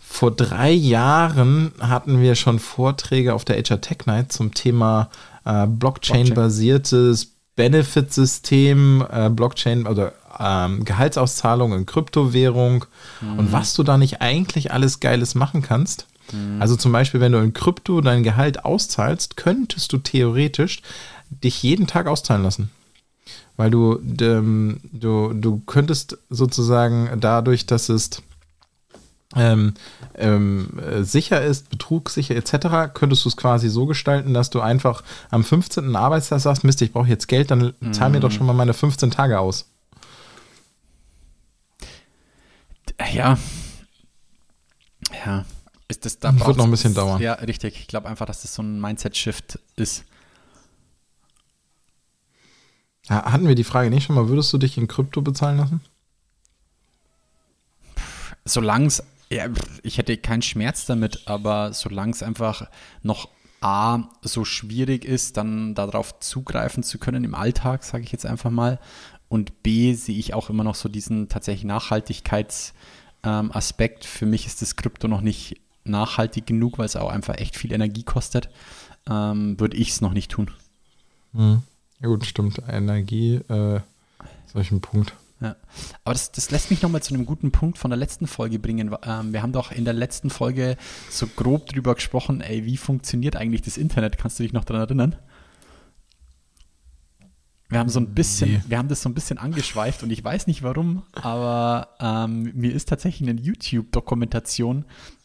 vor 0.00 0.30
drei 0.30 0.70
Jahren 0.70 1.72
hatten 1.80 2.20
wir 2.20 2.34
schon 2.34 2.58
Vorträge 2.58 3.32
auf 3.34 3.44
der 3.44 3.56
HR 3.56 3.80
Tech 3.80 4.06
Night 4.06 4.32
zum 4.32 4.52
Thema 4.52 5.08
äh, 5.44 5.66
Blockchain-basiertes 5.66 7.32
Benefit-System, 7.56 9.04
äh, 9.10 9.30
Blockchain, 9.30 9.86
also 9.86 10.10
ähm, 10.38 10.84
Gehaltsauszahlung 10.84 11.72
in 11.74 11.86
Kryptowährung 11.86 12.86
und 13.20 13.52
was 13.52 13.74
du 13.74 13.82
da 13.82 13.98
nicht 13.98 14.22
eigentlich 14.22 14.72
alles 14.72 15.00
Geiles 15.00 15.34
machen 15.34 15.60
kannst. 15.60 16.06
Also 16.60 16.76
zum 16.76 16.92
Beispiel, 16.92 17.20
wenn 17.20 17.32
du 17.32 17.38
in 17.38 17.52
Krypto 17.52 18.00
dein 18.00 18.22
Gehalt 18.22 18.64
auszahlst, 18.64 19.36
könntest 19.36 19.92
du 19.92 19.98
theoretisch 19.98 20.80
dich 21.28 21.62
jeden 21.62 21.86
Tag 21.86 22.06
auszahlen 22.06 22.42
lassen. 22.42 22.70
Weil 23.60 23.70
du, 23.70 24.00
ähm, 24.22 24.80
du, 24.90 25.34
du 25.34 25.60
könntest 25.66 26.16
sozusagen 26.30 27.20
dadurch, 27.20 27.66
dass 27.66 27.90
es 27.90 28.22
ähm, 29.36 29.74
ähm, 30.14 30.78
äh, 30.78 31.02
sicher 31.02 31.42
ist, 31.42 31.68
betrugssicher 31.68 32.34
etc., 32.36 32.94
könntest 32.94 33.26
du 33.26 33.28
es 33.28 33.36
quasi 33.36 33.68
so 33.68 33.84
gestalten, 33.84 34.32
dass 34.32 34.48
du 34.48 34.62
einfach 34.62 35.04
am 35.28 35.44
15. 35.44 35.94
Arbeitstag 35.94 36.40
sagst, 36.40 36.64
Mist, 36.64 36.80
ich 36.80 36.90
brauche 36.90 37.08
jetzt 37.08 37.28
Geld, 37.28 37.50
dann 37.50 37.74
zahl 37.92 38.08
mir 38.08 38.20
doch 38.20 38.30
schon 38.30 38.46
mal 38.46 38.54
meine 38.54 38.72
15 38.72 39.10
Tage 39.10 39.38
aus. 39.38 39.66
Ja. 43.12 43.36
Ja. 45.26 45.44
Ist 45.88 46.06
das, 46.06 46.18
da 46.18 46.32
Wird 46.46 46.56
noch 46.56 46.64
ein 46.64 46.70
bisschen 46.70 46.94
dauern. 46.94 47.20
Ja, 47.20 47.34
richtig. 47.34 47.78
Ich 47.78 47.88
glaube 47.88 48.08
einfach, 48.08 48.24
dass 48.24 48.40
das 48.40 48.54
so 48.54 48.62
ein 48.62 48.80
Mindset-Shift 48.80 49.58
ist. 49.76 50.04
Ja, 53.10 53.30
hatten 53.30 53.46
wir 53.48 53.56
die 53.56 53.64
Frage 53.64 53.90
nicht 53.90 54.04
schon 54.04 54.14
mal, 54.14 54.28
würdest 54.28 54.52
du 54.52 54.58
dich 54.58 54.78
in 54.78 54.86
Krypto 54.86 55.20
bezahlen 55.20 55.58
lassen? 55.58 55.80
Solange 58.44 58.86
es, 58.86 59.02
ja, 59.30 59.48
ich 59.82 59.98
hätte 59.98 60.16
keinen 60.16 60.42
Schmerz 60.42 60.86
damit, 60.86 61.26
aber 61.26 61.72
solange 61.72 62.12
es 62.12 62.22
einfach 62.22 62.70
noch 63.02 63.28
A, 63.60 64.04
so 64.22 64.44
schwierig 64.44 65.04
ist, 65.04 65.36
dann 65.36 65.74
darauf 65.74 66.20
zugreifen 66.20 66.82
zu 66.82 66.98
können 66.98 67.24
im 67.24 67.34
Alltag, 67.34 67.84
sage 67.84 68.04
ich 68.04 68.12
jetzt 68.12 68.24
einfach 68.24 68.50
mal. 68.50 68.78
Und 69.28 69.62
B, 69.62 69.92
sehe 69.94 70.16
ich 70.16 70.32
auch 70.32 70.48
immer 70.48 70.64
noch 70.64 70.76
so 70.76 70.88
diesen 70.88 71.28
tatsächlich 71.28 71.64
Nachhaltigkeitsaspekt. 71.64 74.04
Ähm. 74.04 74.08
Für 74.08 74.26
mich 74.26 74.46
ist 74.46 74.62
das 74.62 74.76
Krypto 74.76 75.08
noch 75.08 75.20
nicht 75.20 75.60
nachhaltig 75.84 76.46
genug, 76.46 76.78
weil 76.78 76.86
es 76.86 76.96
auch 76.96 77.10
einfach 77.10 77.36
echt 77.38 77.56
viel 77.56 77.72
Energie 77.72 78.04
kostet. 78.04 78.48
Ähm, 79.08 79.58
Würde 79.60 79.76
ich 79.76 79.90
es 79.90 80.00
noch 80.00 80.12
nicht 80.12 80.30
tun. 80.30 80.50
Ja 82.00 82.08
gut, 82.08 82.24
stimmt. 82.24 82.62
Energie, 82.68 83.36
äh, 83.48 83.80
solchen 84.46 84.80
Punkt. 84.80 85.14
Ja. 85.40 85.56
Aber 86.04 86.12
das, 86.12 86.32
das 86.32 86.50
lässt 86.50 86.70
mich 86.70 86.82
nochmal 86.82 87.02
zu 87.02 87.14
einem 87.14 87.24
guten 87.24 87.50
Punkt 87.50 87.78
von 87.78 87.90
der 87.90 87.96
letzten 87.98 88.26
Folge 88.26 88.58
bringen. 88.58 88.94
Ähm, 89.04 89.32
wir 89.32 89.42
haben 89.42 89.52
doch 89.52 89.72
in 89.72 89.84
der 89.84 89.94
letzten 89.94 90.28
Folge 90.28 90.76
so 91.08 91.26
grob 91.26 91.66
drüber 91.66 91.94
gesprochen, 91.94 92.40
ey, 92.42 92.66
wie 92.66 92.76
funktioniert 92.76 93.36
eigentlich 93.36 93.62
das 93.62 93.78
Internet? 93.78 94.18
Kannst 94.18 94.38
du 94.38 94.42
dich 94.42 94.52
noch 94.52 94.64
daran 94.64 94.82
erinnern? 94.82 95.16
Wir 97.70 97.78
haben 97.78 97.88
so 97.88 98.00
ein 98.00 98.14
bisschen, 98.14 98.50
Nee. 98.52 98.62
wir 98.66 98.78
haben 98.78 98.88
das 98.88 99.00
so 99.00 99.08
ein 99.08 99.14
bisschen 99.14 99.38
angeschweift 99.38 100.02
und 100.02 100.10
ich 100.10 100.22
weiß 100.24 100.48
nicht 100.48 100.62
warum, 100.64 101.04
aber 101.12 101.88
ähm, 102.00 102.50
mir 102.54 102.74
ist 102.74 102.88
tatsächlich 102.88 103.28
eine 103.28 103.40
YouTube-Dokumentation 103.40 104.84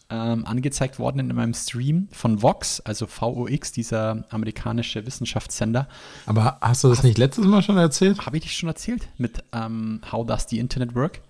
ähm, 0.10 0.46
angezeigt 0.46 1.00
worden 1.00 1.20
in 1.20 1.36
meinem 1.36 1.54
Stream 1.54 2.08
von 2.12 2.42
Vox, 2.42 2.80
also 2.82 3.08
VOX, 3.08 3.72
dieser 3.72 4.26
amerikanische 4.30 5.06
Wissenschaftssender. 5.06 5.88
Aber 6.26 6.58
hast 6.62 6.84
du 6.84 6.90
das 6.90 7.04
nicht 7.04 7.18
letztes 7.18 7.46
Mal 7.46 7.62
schon 7.62 7.78
erzählt? 7.78 8.26
Habe 8.26 8.38
ich 8.38 8.44
dich 8.44 8.56
schon 8.58 8.70
erzählt 8.70 9.08
mit 9.18 9.44
ähm, 9.54 10.02
How 10.12 10.26
Does 10.26 10.48
the 10.50 10.60
Internet 10.60 10.96
Work? 10.96 11.22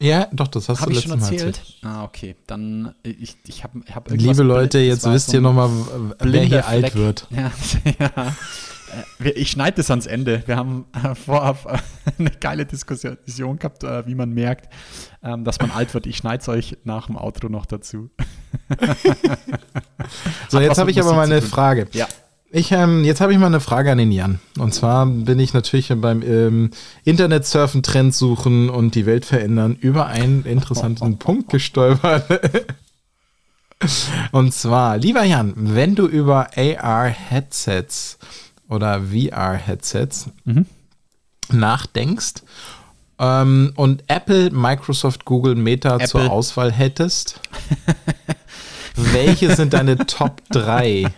Ja, 0.00 0.28
doch, 0.32 0.48
das 0.48 0.68
hast 0.68 0.80
Habe 0.80 0.90
du 0.90 0.96
letztes 0.96 1.10
schon 1.10 1.20
Mal 1.20 1.32
erzählt? 1.32 1.62
Ah, 1.82 2.04
okay. 2.04 2.36
Dann, 2.46 2.94
äh, 3.04 3.10
ich, 3.10 3.36
ich 3.46 3.64
habe 3.64 3.80
hab 3.94 4.10
Liebe 4.10 4.42
Leute, 4.42 4.78
jetzt 4.80 5.10
wisst 5.10 5.32
ihr 5.32 5.40
nochmal, 5.40 5.70
wer 6.18 6.42
hier 6.42 6.66
alt 6.66 6.90
Fleck. 6.90 6.94
wird. 6.96 7.26
Ja, 7.30 7.52
ja. 7.98 8.36
Ich 9.34 9.50
schneide 9.50 9.78
das 9.78 9.90
ans 9.90 10.06
Ende. 10.06 10.42
Wir 10.46 10.56
haben 10.56 10.86
äh, 10.92 11.14
vorab 11.14 11.66
äh, 11.66 12.12
eine 12.18 12.30
geile 12.30 12.66
Diskussion 12.66 13.58
gehabt, 13.58 13.84
äh, 13.84 14.06
wie 14.06 14.14
man 14.14 14.32
merkt, 14.32 14.72
ähm, 15.22 15.44
dass 15.44 15.58
man 15.60 15.70
alt 15.70 15.94
wird. 15.94 16.06
Ich 16.06 16.16
schneide 16.16 16.42
es 16.42 16.48
euch 16.48 16.78
nach 16.84 17.06
dem 17.06 17.16
Outro 17.16 17.48
noch 17.48 17.66
dazu. 17.66 18.10
So, 20.48 20.60
jetzt 20.60 20.78
habe 20.78 20.90
ich 20.90 21.00
aber 21.00 21.14
mal 21.14 21.24
eine. 21.24 21.42
Frage. 21.42 21.88
Ja. 21.92 22.06
Ich, 22.50 22.70
ähm, 22.70 23.02
jetzt 23.02 23.20
habe 23.20 23.32
ich 23.32 23.38
mal 23.38 23.46
eine 23.46 23.58
Frage 23.58 23.90
an 23.90 23.98
den 23.98 24.12
Jan. 24.12 24.38
Und 24.58 24.72
zwar 24.72 25.06
bin 25.06 25.40
ich 25.40 25.54
natürlich 25.54 25.92
beim 25.96 26.22
ähm, 26.22 26.70
Internet 27.02 27.46
surfen, 27.46 27.82
Trends 27.82 28.16
suchen 28.16 28.70
und 28.70 28.94
die 28.94 29.06
Welt 29.06 29.24
verändern 29.24 29.76
über 29.80 30.06
einen 30.06 30.44
interessanten 30.44 31.18
Punkt 31.18 31.50
gestolpert. 31.50 32.24
und 34.30 34.54
zwar, 34.54 34.98
lieber 34.98 35.24
Jan, 35.24 35.54
wenn 35.56 35.96
du 35.96 36.06
über 36.06 36.50
AR-Headsets 36.56 38.18
oder 38.74 39.02
VR-Headsets 39.02 40.30
nachdenkst 41.50 42.42
ähm, 43.18 43.72
und 43.76 44.04
Apple, 44.08 44.50
Microsoft, 44.50 45.24
Google, 45.24 45.54
Meta 45.54 45.98
zur 46.00 46.22
Apple. 46.22 46.32
Auswahl 46.32 46.72
hättest, 46.72 47.40
welche 48.96 49.54
sind 49.54 49.72
deine 49.72 49.96
Top 50.06 50.42
3? 50.50 51.12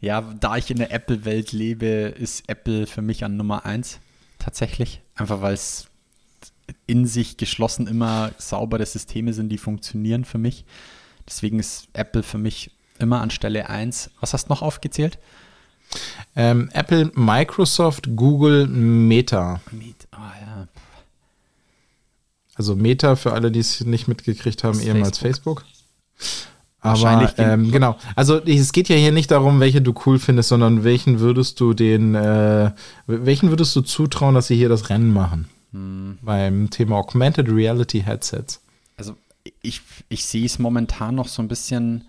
Ja, 0.00 0.20
da 0.20 0.56
ich 0.56 0.70
in 0.70 0.78
der 0.78 0.92
Apple-Welt 0.92 1.52
lebe, 1.52 1.86
ist 1.86 2.48
Apple 2.48 2.86
für 2.86 3.02
mich 3.02 3.24
an 3.24 3.36
Nummer 3.36 3.64
eins. 3.64 3.98
Tatsächlich. 4.38 5.00
Einfach 5.14 5.40
weil 5.40 5.54
es 5.54 5.86
in 6.86 7.06
sich 7.06 7.36
geschlossen 7.36 7.86
immer 7.86 8.32
saubere 8.38 8.84
Systeme 8.84 9.32
sind, 9.32 9.48
die 9.48 9.58
funktionieren 9.58 10.24
für 10.24 10.38
mich. 10.38 10.64
Deswegen 11.26 11.58
ist 11.58 11.88
Apple 11.92 12.22
für 12.22 12.38
mich 12.38 12.70
immer 12.98 13.20
an 13.20 13.30
Stelle 13.30 13.68
eins. 13.68 14.10
Was 14.20 14.32
hast 14.32 14.46
du 14.46 14.52
noch 14.52 14.62
aufgezählt? 14.62 15.18
Ähm, 16.34 16.68
Apple, 16.72 17.10
Microsoft, 17.14 18.08
Google, 18.14 18.66
Meta. 18.66 19.60
Miet. 19.70 20.06
Oh, 20.12 20.18
ja. 20.18 20.68
Also 22.54 22.74
Meta 22.74 23.16
für 23.16 23.32
alle, 23.32 23.50
die 23.50 23.60
es 23.60 23.80
nicht 23.82 24.08
mitgekriegt 24.08 24.64
haben, 24.64 24.78
Das 24.78 24.86
ehemals 24.86 25.18
Facebook. 25.18 25.64
Wahrscheinlich 26.82 27.38
Aber 27.38 27.52
ähm, 27.52 27.70
genau. 27.72 27.96
Also 28.14 28.38
es 28.38 28.72
geht 28.72 28.88
ja 28.88 28.96
hier 28.96 29.12
nicht 29.12 29.30
darum, 29.30 29.60
welche 29.60 29.82
du 29.82 29.94
cool 30.06 30.18
findest, 30.18 30.50
sondern 30.50 30.84
welchen 30.84 31.20
würdest 31.20 31.60
du 31.60 31.74
den, 31.74 32.14
äh, 32.14 32.72
welchen 33.06 33.50
würdest 33.50 33.74
du 33.74 33.80
zutrauen, 33.80 34.34
dass 34.34 34.46
sie 34.46 34.56
hier 34.56 34.68
das 34.68 34.88
Rennen 34.88 35.12
machen? 35.12 35.48
Hm. 35.72 36.18
Beim 36.22 36.70
Thema 36.70 36.96
Augmented 36.96 37.48
Reality 37.48 38.02
Headsets. 38.02 38.60
Also 38.96 39.16
ich, 39.62 39.82
ich 40.08 40.24
sehe 40.24 40.46
es 40.46 40.58
momentan 40.58 41.14
noch 41.14 41.28
so 41.28 41.42
ein 41.42 41.48
bisschen. 41.48 42.04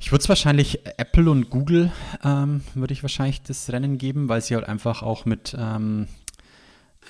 Ich 0.00 0.12
würde 0.12 0.22
es 0.22 0.28
wahrscheinlich 0.28 0.86
Apple 0.96 1.30
und 1.30 1.50
Google 1.50 1.90
ähm, 2.22 2.62
würde 2.74 2.92
ich 2.92 3.02
wahrscheinlich 3.02 3.42
das 3.42 3.70
Rennen 3.70 3.98
geben, 3.98 4.28
weil 4.28 4.40
sie 4.40 4.54
halt 4.54 4.68
einfach 4.68 5.02
auch 5.02 5.24
mit, 5.24 5.56
ähm, 5.58 6.06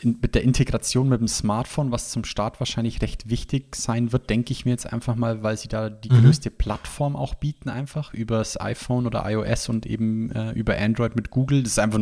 in, 0.01 0.19
mit 0.23 0.35
der 0.35 0.43
Integration 0.43 1.09
mit 1.09 1.21
dem 1.21 1.29
Smartphone, 1.29 1.93
was 1.93 2.11
zum 2.11 2.25
Start 2.25 2.61
wahrscheinlich 2.61 3.03
recht 3.03 3.29
wichtig 3.29 3.77
sein 3.77 4.13
wird, 4.13 4.31
denke 4.31 4.53
ich 4.53 4.65
mir 4.65 4.71
jetzt 4.71 4.91
einfach 4.91 5.17
mal, 5.17 5.43
weil 5.43 5.59
sie 5.59 5.69
da 5.69 5.91
die 5.91 6.09
größte 6.09 6.51
Plattform 6.51 7.15
auch 7.15 7.35
bieten, 7.35 7.69
einfach 7.69 8.15
über 8.15 8.39
das 8.39 8.59
iPhone 8.59 9.07
oder 9.07 9.29
iOS 9.31 9.69
und 9.69 9.85
eben 9.85 10.33
äh, 10.33 10.53
über 10.53 10.79
Android 10.79 11.15
mit 11.15 11.31
Google. 11.31 11.63
Das 11.63 11.73
ist 11.73 11.79
einfach, 11.79 12.01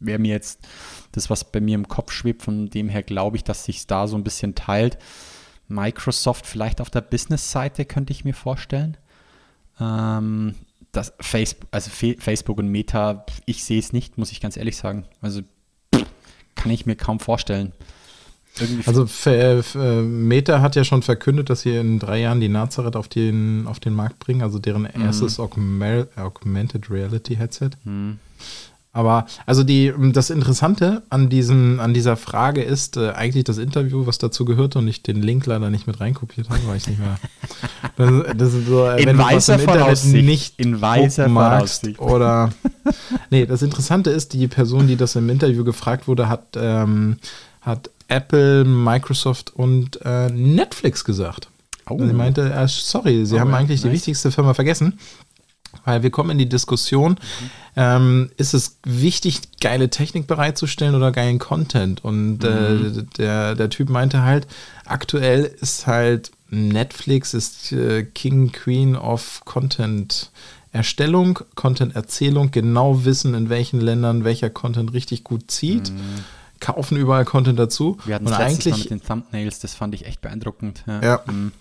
wäre 0.00 0.18
mir 0.18 0.32
jetzt 0.32 0.66
das, 1.12 1.30
was 1.30 1.52
bei 1.52 1.60
mir 1.60 1.76
im 1.76 1.86
Kopf 1.86 2.10
schwebt. 2.10 2.42
Von 2.42 2.68
dem 2.68 2.88
her 2.88 3.04
glaube 3.04 3.36
ich, 3.36 3.44
dass 3.44 3.64
sich 3.64 3.86
da 3.86 4.08
so 4.08 4.16
ein 4.16 4.24
bisschen 4.24 4.56
teilt. 4.56 4.98
Microsoft 5.68 6.46
vielleicht 6.46 6.80
auf 6.80 6.90
der 6.90 7.00
Business-Seite 7.00 7.84
könnte 7.84 8.12
ich 8.12 8.24
mir 8.24 8.34
vorstellen. 8.34 8.96
Ähm, 9.80 10.54
das 10.92 11.12
Facebook, 11.20 11.68
also 11.70 11.90
Fe 11.90 12.16
Facebook 12.18 12.58
und 12.58 12.68
Meta, 12.68 13.24
ich 13.46 13.64
sehe 13.64 13.78
es 13.78 13.92
nicht, 13.92 14.18
muss 14.18 14.32
ich 14.32 14.40
ganz 14.40 14.56
ehrlich 14.56 14.76
sagen. 14.76 15.04
Also 15.20 15.42
kann 16.54 16.70
ich 16.70 16.86
mir 16.86 16.96
kaum 16.96 17.20
vorstellen. 17.20 17.72
Irgendwie 18.58 18.86
Also 18.86 19.04
F 19.04 19.74
äh, 19.76 20.02
Meta 20.02 20.60
hat 20.60 20.74
ja 20.74 20.82
schon 20.82 21.02
verkündet, 21.02 21.50
dass 21.50 21.62
sie 21.62 21.76
in 21.76 21.98
drei 22.00 22.20
Jahren 22.20 22.40
die 22.40 22.48
Nazareth 22.48 22.96
auf 22.96 23.06
den, 23.06 23.66
auf 23.66 23.78
den 23.78 23.94
Markt 23.94 24.18
bringen, 24.18 24.42
also 24.42 24.58
deren 24.58 24.86
erstes 24.86 25.38
Augme 25.38 26.08
Augmented 26.16 26.90
Reality 26.90 27.36
Headset. 27.36 27.70
Aber 28.92 29.26
also 29.46 29.62
die, 29.62 29.92
das 30.12 30.30
Interessante 30.30 31.02
an, 31.10 31.28
diesem, 31.28 31.78
an 31.78 31.94
dieser 31.94 32.16
Frage 32.16 32.60
ist 32.62 32.96
äh, 32.96 33.10
eigentlich 33.10 33.44
das 33.44 33.58
Interview, 33.58 34.04
was 34.06 34.18
dazu 34.18 34.44
gehört 34.44 34.74
und 34.74 34.88
ich 34.88 35.02
den 35.02 35.22
Link 35.22 35.46
leider 35.46 35.70
nicht 35.70 35.86
mit 35.86 36.00
reinkopiert 36.00 36.50
habe, 36.50 36.60
weil 36.66 36.76
ich 36.76 36.88
nicht 36.88 36.98
mehr. 36.98 37.18
Das, 37.96 38.36
das 38.36 38.54
ist 38.54 38.66
so, 38.66 38.86
äh, 38.86 39.00
In 39.02 39.08
wenn 39.08 39.18
du 39.18 39.22
was 39.24 39.48
im 39.48 39.60
Internet 39.60 40.04
nicht 40.04 40.58
In 40.58 40.80
gucken 40.80 41.32
magst 41.32 41.86
oder 41.98 42.50
nee, 43.30 43.44
das 43.44 43.62
Interessante 43.62 44.10
ist, 44.10 44.32
die 44.32 44.48
Person, 44.48 44.86
die 44.86 44.96
das 44.96 45.16
im 45.16 45.28
Interview 45.28 45.64
gefragt 45.64 46.08
wurde, 46.08 46.28
hat, 46.28 46.56
ähm, 46.56 47.18
hat 47.60 47.90
Apple, 48.08 48.64
Microsoft 48.64 49.52
und 49.54 50.00
äh, 50.04 50.30
Netflix 50.30 51.04
gesagt. 51.04 51.48
Oh. 51.88 51.94
Und 51.94 52.08
sie 52.08 52.14
meinte, 52.14 52.52
äh, 52.52 52.66
sorry, 52.68 53.26
sie 53.26 53.36
Oh, 53.36 53.40
haben 53.40 53.52
eigentlich 53.54 53.82
die 53.82 53.88
nice. 53.88 53.96
wichtigste 53.96 54.30
Firma 54.30 54.54
vergessen. 54.54 54.98
Weil 55.84 56.02
wir 56.02 56.10
kommen 56.10 56.30
in 56.30 56.38
die 56.38 56.48
Diskussion, 56.48 57.16
ähm, 57.76 58.30
ist 58.36 58.54
es 58.54 58.78
wichtig, 58.84 59.40
geile 59.60 59.88
Technik 59.88 60.26
bereitzustellen 60.26 60.94
oder 60.94 61.12
geilen 61.12 61.38
Content? 61.38 62.04
Und 62.04 62.44
äh, 62.44 63.04
der, 63.16 63.54
der 63.54 63.70
Typ 63.70 63.88
meinte 63.88 64.22
halt, 64.22 64.46
aktuell 64.84 65.44
ist 65.60 65.86
halt 65.86 66.32
Netflix 66.50 67.32
ist 67.32 67.72
äh, 67.72 68.02
King, 68.02 68.50
Queen 68.52 68.96
of 68.96 69.42
Content 69.44 70.30
Erstellung, 70.72 71.40
Content 71.54 71.96
Erzählung, 71.96 72.50
genau 72.50 73.04
wissen, 73.04 73.34
in 73.34 73.48
welchen 73.48 73.80
Ländern 73.80 74.24
welcher 74.24 74.50
Content 74.50 74.92
richtig 74.92 75.24
gut 75.24 75.50
zieht, 75.50 75.92
kaufen 76.60 76.96
überall 76.96 77.24
Content 77.24 77.58
dazu. 77.58 77.98
Wir 78.04 78.16
hatten 78.16 78.26
und 78.26 78.32
es 78.32 78.38
letztes 78.38 78.66
Mal 78.66 78.72
eigentlich 78.72 78.90
mit 78.90 79.02
den 79.02 79.06
Thumbnails, 79.06 79.58
das 79.60 79.74
fand 79.74 79.94
ich 79.94 80.06
echt 80.06 80.20
beeindruckend. 80.20 80.84
Ja. 80.86 81.20
Mhm. 81.26 81.52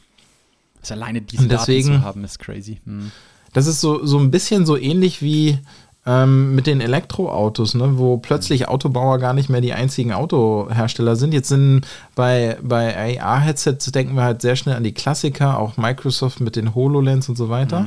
Also 0.81 0.93
alleine 0.93 1.21
diese 1.21 1.47
deswegen- 1.47 1.89
Daten 1.89 2.01
zu 2.01 2.05
haben, 2.05 2.23
ist 2.23 2.39
crazy. 2.39 2.79
Mhm. 2.85 3.11
Das 3.53 3.67
ist 3.67 3.81
so, 3.81 4.05
so 4.05 4.19
ein 4.19 4.31
bisschen 4.31 4.65
so 4.65 4.77
ähnlich 4.77 5.21
wie 5.21 5.59
ähm, 6.05 6.55
mit 6.55 6.65
den 6.65 6.81
Elektroautos, 6.81 7.73
ne, 7.75 7.97
wo 7.97 8.17
plötzlich 8.17 8.67
Autobauer 8.67 9.19
gar 9.19 9.33
nicht 9.33 9.49
mehr 9.49 9.61
die 9.61 9.73
einzigen 9.73 10.13
Autohersteller 10.13 11.15
sind. 11.15 11.33
Jetzt 11.33 11.49
sind 11.49 11.81
bei, 12.15 12.57
bei 12.61 13.21
AR-Headsets 13.21 13.91
denken 13.91 14.15
wir 14.15 14.23
halt 14.23 14.41
sehr 14.41 14.55
schnell 14.55 14.75
an 14.75 14.83
die 14.83 14.93
Klassiker, 14.93 15.59
auch 15.59 15.77
Microsoft 15.77 16.39
mit 16.39 16.55
den 16.55 16.73
HoloLens 16.73 17.29
und 17.29 17.35
so 17.35 17.49
weiter. 17.49 17.81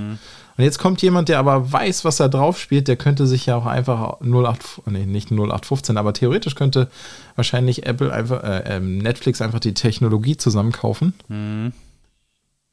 Und 0.56 0.64
jetzt 0.64 0.78
kommt 0.78 1.00
jemand, 1.00 1.30
der 1.30 1.38
aber 1.38 1.72
weiß, 1.72 2.04
was 2.04 2.18
da 2.18 2.28
drauf 2.28 2.58
spielt, 2.60 2.86
der 2.86 2.96
könnte 2.96 3.26
sich 3.26 3.46
ja 3.46 3.56
auch 3.56 3.66
einfach 3.66 4.20
08, 4.20 4.82
nee, 4.90 5.06
nicht 5.06 5.30
0815, 5.32 5.96
aber 5.96 6.12
theoretisch 6.12 6.54
könnte 6.54 6.88
wahrscheinlich 7.36 7.86
Apple 7.86 8.12
einfach, 8.12 8.44
äh, 8.44 8.76
ähm, 8.76 8.98
Netflix 8.98 9.40
einfach 9.40 9.60
die 9.60 9.74
Technologie 9.74 10.36
zusammenkaufen 10.36 11.14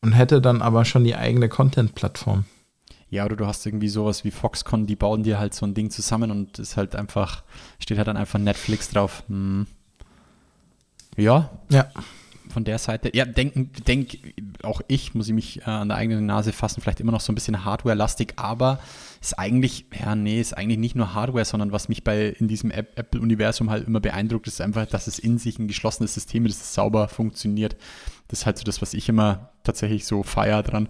und 0.01 0.11
hätte 0.11 0.41
dann 0.41 0.61
aber 0.61 0.83
schon 0.83 1.05
die 1.05 1.15
eigene 1.15 1.47
Content-Plattform. 1.47 2.43
Ja, 3.11 3.25
oder 3.25 3.35
du 3.35 3.47
hast 3.47 3.65
irgendwie 3.65 3.89
sowas 3.89 4.23
wie 4.23 4.31
Foxconn, 4.31 4.85
die 4.85 4.95
bauen 4.95 5.23
dir 5.23 5.39
halt 5.39 5.53
so 5.55 5.65
ein 5.65 5.73
Ding 5.73 5.89
zusammen 5.89 6.29
und 6.31 6.59
ist 6.59 6.77
halt 6.77 6.95
einfach, 6.95 7.43
steht 7.79 7.97
halt 7.97 8.07
dann 8.07 8.17
einfach 8.17 8.37
Netflix 8.39 8.89
drauf. 8.89 9.23
Hm. 9.27 9.65
Ja, 11.17 11.49
Ja. 11.69 11.87
von 12.49 12.63
der 12.63 12.77
Seite. 12.77 13.11
Ja, 13.15 13.25
denken, 13.25 13.71
denk, 13.87 14.17
auch 14.63 14.81
ich 14.87 15.13
muss 15.13 15.27
ich 15.27 15.33
mich 15.33 15.61
äh, 15.61 15.65
an 15.65 15.89
der 15.89 15.97
eigenen 15.97 16.25
Nase 16.25 16.53
fassen, 16.53 16.81
vielleicht 16.81 16.99
immer 16.99 17.11
noch 17.11 17.21
so 17.21 17.31
ein 17.31 17.35
bisschen 17.35 17.65
Hardware-lastig, 17.65 18.33
aber 18.37 18.79
ist 19.21 19.37
eigentlich, 19.37 19.85
ja, 19.99 20.15
nee, 20.15 20.39
ist 20.39 20.55
eigentlich 20.57 20.79
nicht 20.79 20.95
nur 20.95 21.13
Hardware, 21.13 21.45
sondern 21.45 21.71
was 21.71 21.89
mich 21.89 22.03
bei 22.03 22.27
in 22.27 22.47
diesem 22.47 22.71
App- 22.71 22.97
Apple-Universum 22.97 23.69
halt 23.69 23.85
immer 23.87 23.99
beeindruckt, 23.99 24.47
ist 24.47 24.61
einfach, 24.61 24.85
dass 24.85 25.07
es 25.07 25.19
in 25.19 25.37
sich 25.37 25.59
ein 25.59 25.67
geschlossenes 25.67 26.13
System 26.13 26.45
ist, 26.45 26.59
das 26.61 26.73
sauber 26.73 27.07
funktioniert. 27.07 27.75
Das 28.29 28.39
ist 28.41 28.45
halt 28.45 28.57
so 28.57 28.63
das, 28.63 28.81
was 28.81 28.93
ich 28.93 29.09
immer 29.09 29.49
tatsächlich 29.63 30.05
so 30.05 30.23
feier 30.23 30.63
dran. 30.63 30.89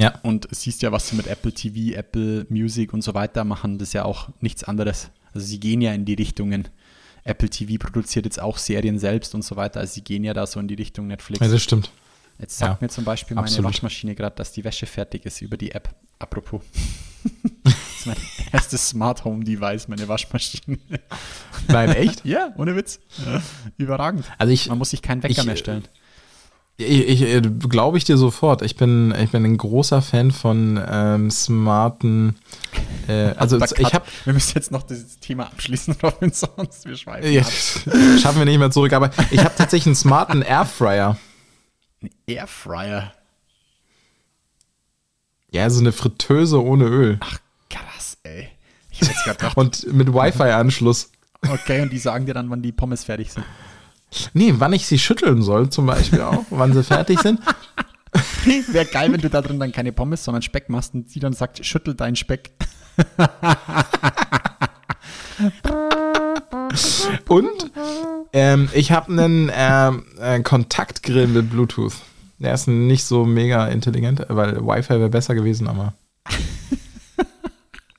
Ja. 0.00 0.18
Und 0.22 0.48
siehst 0.50 0.82
ja, 0.82 0.92
was 0.92 1.08
sie 1.08 1.16
mit 1.16 1.26
Apple 1.26 1.52
TV, 1.52 1.96
Apple 1.96 2.46
Music 2.48 2.94
und 2.94 3.02
so 3.02 3.14
weiter 3.14 3.44
machen, 3.44 3.78
das 3.78 3.88
ist 3.88 3.92
ja 3.92 4.04
auch 4.04 4.30
nichts 4.40 4.64
anderes. 4.64 5.10
Also 5.34 5.46
sie 5.46 5.60
gehen 5.60 5.80
ja 5.80 5.92
in 5.92 6.04
die 6.04 6.14
Richtungen. 6.14 6.68
Apple 7.24 7.50
TV 7.50 7.78
produziert 7.78 8.24
jetzt 8.24 8.40
auch 8.40 8.56
Serien 8.56 8.98
selbst 8.98 9.34
und 9.34 9.42
so 9.42 9.56
weiter. 9.56 9.80
Also 9.80 9.94
sie 9.94 10.02
gehen 10.02 10.24
ja 10.24 10.32
da 10.32 10.46
so 10.46 10.58
in 10.58 10.68
die 10.68 10.74
Richtung 10.74 11.06
Netflix. 11.06 11.40
Ja, 11.40 11.52
das 11.52 11.62
stimmt. 11.62 11.90
Jetzt 12.38 12.56
sagt 12.56 12.80
ja, 12.80 12.86
mir 12.86 12.88
zum 12.88 13.04
Beispiel 13.04 13.34
meine 13.34 13.44
absolut. 13.44 13.66
Waschmaschine 13.66 14.14
gerade, 14.14 14.34
dass 14.36 14.52
die 14.52 14.64
Wäsche 14.64 14.86
fertig 14.86 15.26
ist 15.26 15.42
über 15.42 15.58
die 15.58 15.72
App. 15.72 15.94
Apropos. 16.18 16.62
das 17.64 17.74
ist 17.98 18.06
mein 18.06 18.16
erstes 18.52 18.88
Smart 18.88 19.24
Home 19.26 19.44
Device, 19.44 19.88
meine 19.88 20.08
Waschmaschine. 20.08 20.78
Nein, 21.68 21.90
echt? 21.90 22.24
ja, 22.24 22.54
ohne 22.56 22.74
Witz. 22.74 23.00
Überragend. 23.76 24.24
Also 24.38 24.50
ich, 24.50 24.68
Man 24.68 24.78
muss 24.78 24.90
sich 24.90 25.02
keinen 25.02 25.22
Wecker 25.22 25.42
Ich, 25.42 25.44
mehr 25.44 25.56
stellen. 25.56 25.84
Ich, 26.80 27.08
ich 27.08 27.22
äh, 27.22 27.40
glaube 27.42 27.98
ich 27.98 28.04
dir 28.04 28.16
sofort. 28.16 28.62
Ich 28.62 28.76
bin, 28.76 29.14
ich 29.20 29.30
bin 29.30 29.44
ein 29.44 29.58
großer 29.58 30.00
Fan 30.00 30.30
von 30.30 30.82
ähm, 30.90 31.30
smarten. 31.30 32.36
Äh, 33.06 33.34
also 33.36 33.58
ich 33.58 33.92
habe 33.92 34.06
Wir 34.24 34.32
müssen 34.32 34.52
jetzt 34.54 34.70
noch 34.70 34.82
das 34.82 35.18
Thema 35.18 35.44
abschließen, 35.44 35.96
Robin, 36.02 36.32
sonst 36.32 36.86
wir 36.86 36.96
schweifen 36.96 37.30
ja, 37.30 37.44
schaffen 38.22 38.38
wir 38.38 38.44
nicht 38.46 38.58
mehr 38.58 38.70
zurück, 38.70 38.92
aber 38.92 39.10
ich 39.30 39.40
habe 39.40 39.54
tatsächlich 39.56 39.86
einen 39.86 39.94
smarten 39.94 40.42
Airfryer. 40.42 41.18
Airfryer. 42.26 43.12
Ja, 45.52 45.68
so 45.68 45.80
eine 45.80 45.92
Fritteuse 45.92 46.62
ohne 46.62 46.84
Öl 46.84 47.20
Krass, 47.68 48.16
ey. 48.22 48.48
Ich 48.90 49.00
hätte 49.00 49.10
jetzt 49.10 49.24
gerade 49.24 49.38
gedacht, 49.38 49.56
und 49.56 49.92
mit 49.92 50.12
Wi-Fi-Anschluss. 50.14 51.10
okay, 51.42 51.82
und 51.82 51.92
die 51.92 51.98
sagen 51.98 52.26
dir 52.26 52.34
dann, 52.34 52.48
wann 52.48 52.62
die 52.62 52.72
Pommes 52.72 53.04
fertig 53.04 53.32
sind. 53.32 53.44
Nee, 54.32 54.54
wann 54.56 54.72
ich 54.72 54.86
sie 54.86 54.98
schütteln 54.98 55.42
soll, 55.42 55.70
zum 55.70 55.86
Beispiel 55.86 56.20
auch, 56.20 56.44
wann 56.50 56.72
sie 56.72 56.82
fertig 56.82 57.20
sind. 57.20 57.40
Wäre 58.72 58.86
geil, 58.86 59.12
wenn 59.12 59.20
du 59.20 59.30
da 59.30 59.40
drin 59.40 59.60
dann 59.60 59.72
keine 59.72 59.92
Pommes, 59.92 60.24
sondern 60.24 60.42
Speck 60.42 60.68
machst 60.68 60.94
und 60.94 61.08
sie 61.08 61.20
dann 61.20 61.32
sagt, 61.32 61.64
schüttel 61.64 61.94
deinen 61.94 62.16
Speck. 62.16 62.50
Und 67.28 67.48
ähm, 68.32 68.68
ich 68.74 68.92
habe 68.92 69.12
einen 69.12 69.50
ähm, 69.54 70.04
äh, 70.20 70.40
Kontaktgrill 70.40 71.26
mit 71.26 71.50
Bluetooth. 71.50 71.94
Der 72.38 72.54
ist 72.54 72.68
nicht 72.68 73.04
so 73.04 73.24
mega 73.24 73.66
intelligent, 73.68 74.24
weil 74.28 74.56
Wi-Fi 74.56 74.94
wäre 74.94 75.10
besser 75.10 75.34
gewesen, 75.34 75.68
aber. 75.68 75.94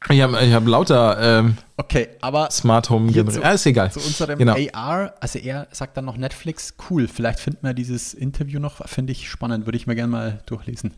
Ich 0.10 0.22
habe 0.22 0.40
ich 0.44 0.54
hab 0.54 0.66
lauter 0.68 1.40
ähm, 1.40 1.58
Okay, 1.78 2.10
aber 2.22 2.50
Smart 2.52 2.90
Home 2.90 3.12
generiert. 3.12 3.44
Ah, 3.44 3.52
ist 3.52 3.66
egal. 3.66 3.92
zu 3.92 4.00
unserem 4.00 4.38
Genau. 4.38 4.56
AR, 4.74 5.14
also 5.20 5.40
er 5.40 5.68
sagt 5.72 5.98
dann 5.98 6.06
noch 6.06 6.18
Netflix, 6.18 6.76
cool, 6.90 7.08
vielleicht 7.08 7.40
finden 7.40 7.66
wir 7.66 7.74
dieses 7.74 8.14
Interview 8.14 8.60
noch, 8.60 8.88
finde 8.88 9.12
ich 9.14 9.30
spannend, 9.30 9.66
würde 9.66 9.78
ich 9.78 9.88
mir 9.88 9.96
gerne 9.96 10.12
mal 10.12 10.42
durchlesen. 10.46 10.94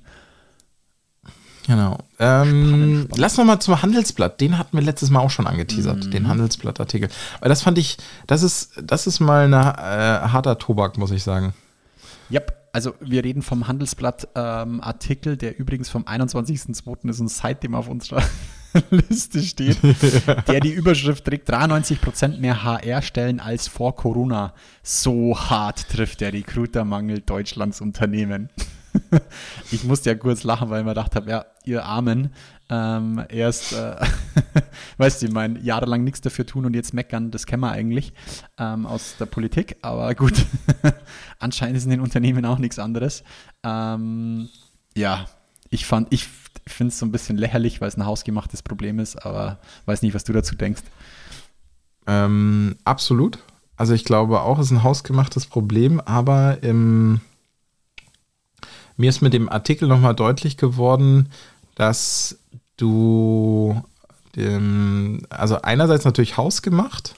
Genau. 1.65 1.97
Ähm, 2.19 3.07
lass 3.15 3.37
noch 3.37 3.45
mal 3.45 3.59
zum 3.61 3.81
Handelsblatt. 3.81 4.41
Den 4.41 4.57
hatten 4.57 4.75
wir 4.75 4.83
letztes 4.83 5.09
Mal 5.09 5.21
auch 5.21 5.29
schon 5.29 5.47
angeteasert, 5.47 6.05
Mhm. 6.07 6.11
den 6.11 6.27
Handelsblatt-Artikel. 6.27 7.07
Weil 7.39 7.47
das 7.47 7.61
fand 7.61 7.77
ich, 7.77 7.97
das 8.27 8.43
ist, 8.43 8.73
das 8.83 9.07
ist 9.07 9.21
mal 9.21 9.45
ein 9.45 9.53
äh, 9.53 10.27
harter 10.27 10.57
Tobak, 10.57 10.97
muss 10.97 11.11
ich 11.11 11.23
sagen. 11.23 11.53
Yep, 12.29 12.69
also 12.73 12.95
wir 12.99 13.23
reden 13.23 13.41
vom 13.41 13.67
Handelsblatt-Artikel, 13.69 15.37
der 15.37 15.57
übrigens 15.57 15.87
vom 15.87 16.03
21.02. 16.03 17.09
ist 17.09 17.19
und 17.21 17.29
seitdem 17.29 17.75
auf 17.75 17.87
unserer 17.87 18.23
Liste 18.89 19.41
steht, 19.41 19.77
der 20.47 20.59
die 20.59 20.71
Überschrift 20.71 21.25
trägt, 21.25 21.49
93% 21.49 22.39
mehr 22.39 22.63
HR-Stellen 22.63 23.39
als 23.39 23.67
vor 23.67 23.95
Corona. 23.95 24.53
So 24.81 25.37
hart 25.37 25.89
trifft 25.89 26.21
der 26.21 26.33
Recruitermangel 26.33 27.21
Deutschlands 27.21 27.81
Unternehmen. 27.81 28.49
Ich 29.71 29.83
musste 29.83 30.11
ja 30.11 30.15
kurz 30.15 30.43
lachen, 30.43 30.69
weil 30.69 30.81
ich 30.81 30.85
mir 30.85 30.91
gedacht 30.91 31.15
habe, 31.15 31.27
ja, 31.27 31.45
ihr 31.65 31.83
Armen, 31.83 32.31
ähm, 32.69 33.23
erst, 33.29 33.73
äh, 33.73 33.95
weißt 34.97 35.21
du, 35.21 35.25
ich 35.25 35.31
meine, 35.31 35.59
jahrelang 35.61 36.03
nichts 36.03 36.21
dafür 36.21 36.45
tun 36.45 36.65
und 36.65 36.75
jetzt 36.75 36.93
meckern, 36.93 37.31
das 37.31 37.47
kennen 37.47 37.61
wir 37.61 37.71
eigentlich 37.71 38.13
ähm, 38.59 38.85
aus 38.85 39.15
der 39.19 39.25
Politik, 39.25 39.77
aber 39.81 40.13
gut, 40.13 40.45
anscheinend 41.39 41.77
ist 41.77 41.85
in 41.85 41.89
den 41.89 42.01
Unternehmen 42.01 42.45
auch 42.45 42.59
nichts 42.59 42.77
anderes. 42.77 43.23
Ähm, 43.63 44.49
ja, 44.95 45.25
ich 45.73 45.85
fand, 45.85 46.07
ich 46.11 46.27
finde 46.67 46.89
es 46.89 46.99
so 46.99 47.05
ein 47.05 47.11
bisschen 47.11 47.37
lächerlich, 47.37 47.81
weil 47.81 47.87
es 47.87 47.97
ein 47.97 48.05
hausgemachtes 48.05 48.61
Problem 48.61 48.99
ist, 48.99 49.25
aber 49.25 49.59
weiß 49.85 50.01
nicht, 50.01 50.13
was 50.13 50.23
du 50.23 50.33
dazu 50.33 50.55
denkst. 50.55 50.83
Ähm, 52.07 52.75
absolut. 52.83 53.39
Also 53.75 53.93
ich 53.93 54.05
glaube 54.05 54.41
auch, 54.41 54.59
es 54.59 54.67
ist 54.67 54.71
ein 54.71 54.83
hausgemachtes 54.83 55.47
Problem, 55.47 55.99
aber 55.99 56.61
im, 56.61 57.21
mir 58.97 59.09
ist 59.09 59.21
mit 59.21 59.33
dem 59.33 59.49
Artikel 59.49 59.87
nochmal 59.87 60.15
deutlich 60.15 60.57
geworden, 60.57 61.29
dass 61.75 62.37
du, 62.77 63.81
ähm, 64.37 65.25
also 65.29 65.61
einerseits 65.61 66.05
natürlich 66.05 66.37
hausgemacht, 66.37 67.15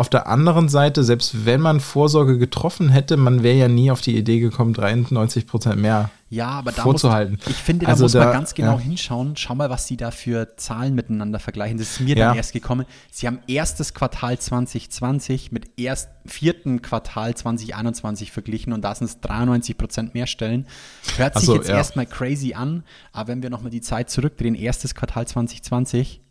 auf 0.00 0.08
der 0.08 0.26
anderen 0.26 0.68
Seite, 0.70 1.04
selbst 1.04 1.44
wenn 1.44 1.60
man 1.60 1.78
Vorsorge 1.78 2.38
getroffen 2.38 2.88
hätte, 2.88 3.16
man 3.18 3.42
wäre 3.42 3.56
ja 3.58 3.68
nie 3.68 3.90
auf 3.90 4.00
die 4.00 4.16
Idee 4.16 4.40
gekommen, 4.40 4.72
93 4.72 5.46
Prozent 5.46 5.78
mehr 5.80 6.10
Ja, 6.30 6.48
aber 6.48 6.72
da 6.72 6.82
vorzuhalten. 6.82 7.34
Muss, 7.38 7.46
ich 7.48 7.56
finde, 7.56 7.84
da 7.84 7.92
Also 7.92 8.04
muss 8.04 8.12
da- 8.12 8.24
man 8.24 8.32
ganz 8.32 8.54
genau 8.54 8.74
ja. 8.76 8.80
hinschauen. 8.80 9.36
Schau 9.36 9.54
mal, 9.54 9.68
was 9.68 9.86
sie 9.86 9.96
da 9.98 10.10
für 10.10 10.56
Zahlen 10.56 10.94
miteinander 10.94 11.38
vergleichen. 11.38 11.76
Das 11.76 11.90
ist 11.90 12.00
mir 12.00 12.16
Ja. 12.16 12.28
dann 12.28 12.36
erst 12.38 12.52
gekommen. 12.54 12.86
Sie 13.10 13.26
haben 13.26 13.40
erstes 13.46 13.92
Quartal 13.92 14.38
2020 14.38 15.52
mit 15.52 15.70
erst 15.78 16.08
vierten 16.24 16.80
Quartal 16.82 17.34
2021 17.34 18.32
verglichen 18.32 18.72
und 18.72 18.82
da 18.82 18.94
sind 18.94 19.06
es 19.08 19.20
93 19.20 19.76
Prozent 19.76 20.14
mehr 20.14 20.26
Stellen. 20.26 20.66
Hört 21.18 21.34
sich 21.36 21.44
so, 21.44 21.54
jetzt 21.56 21.68
ja. 21.68 21.76
erstmal 21.76 22.06
crazy 22.06 22.54
an, 22.54 22.84
aber 23.12 23.28
wenn 23.28 23.42
wir 23.42 23.50
nochmal 23.50 23.70
die 23.70 23.82
Zeit 23.82 24.08
zurückdrehen, 24.08 24.54
erstes 24.54 24.94
Quartal 24.94 25.26
2020 25.26 26.22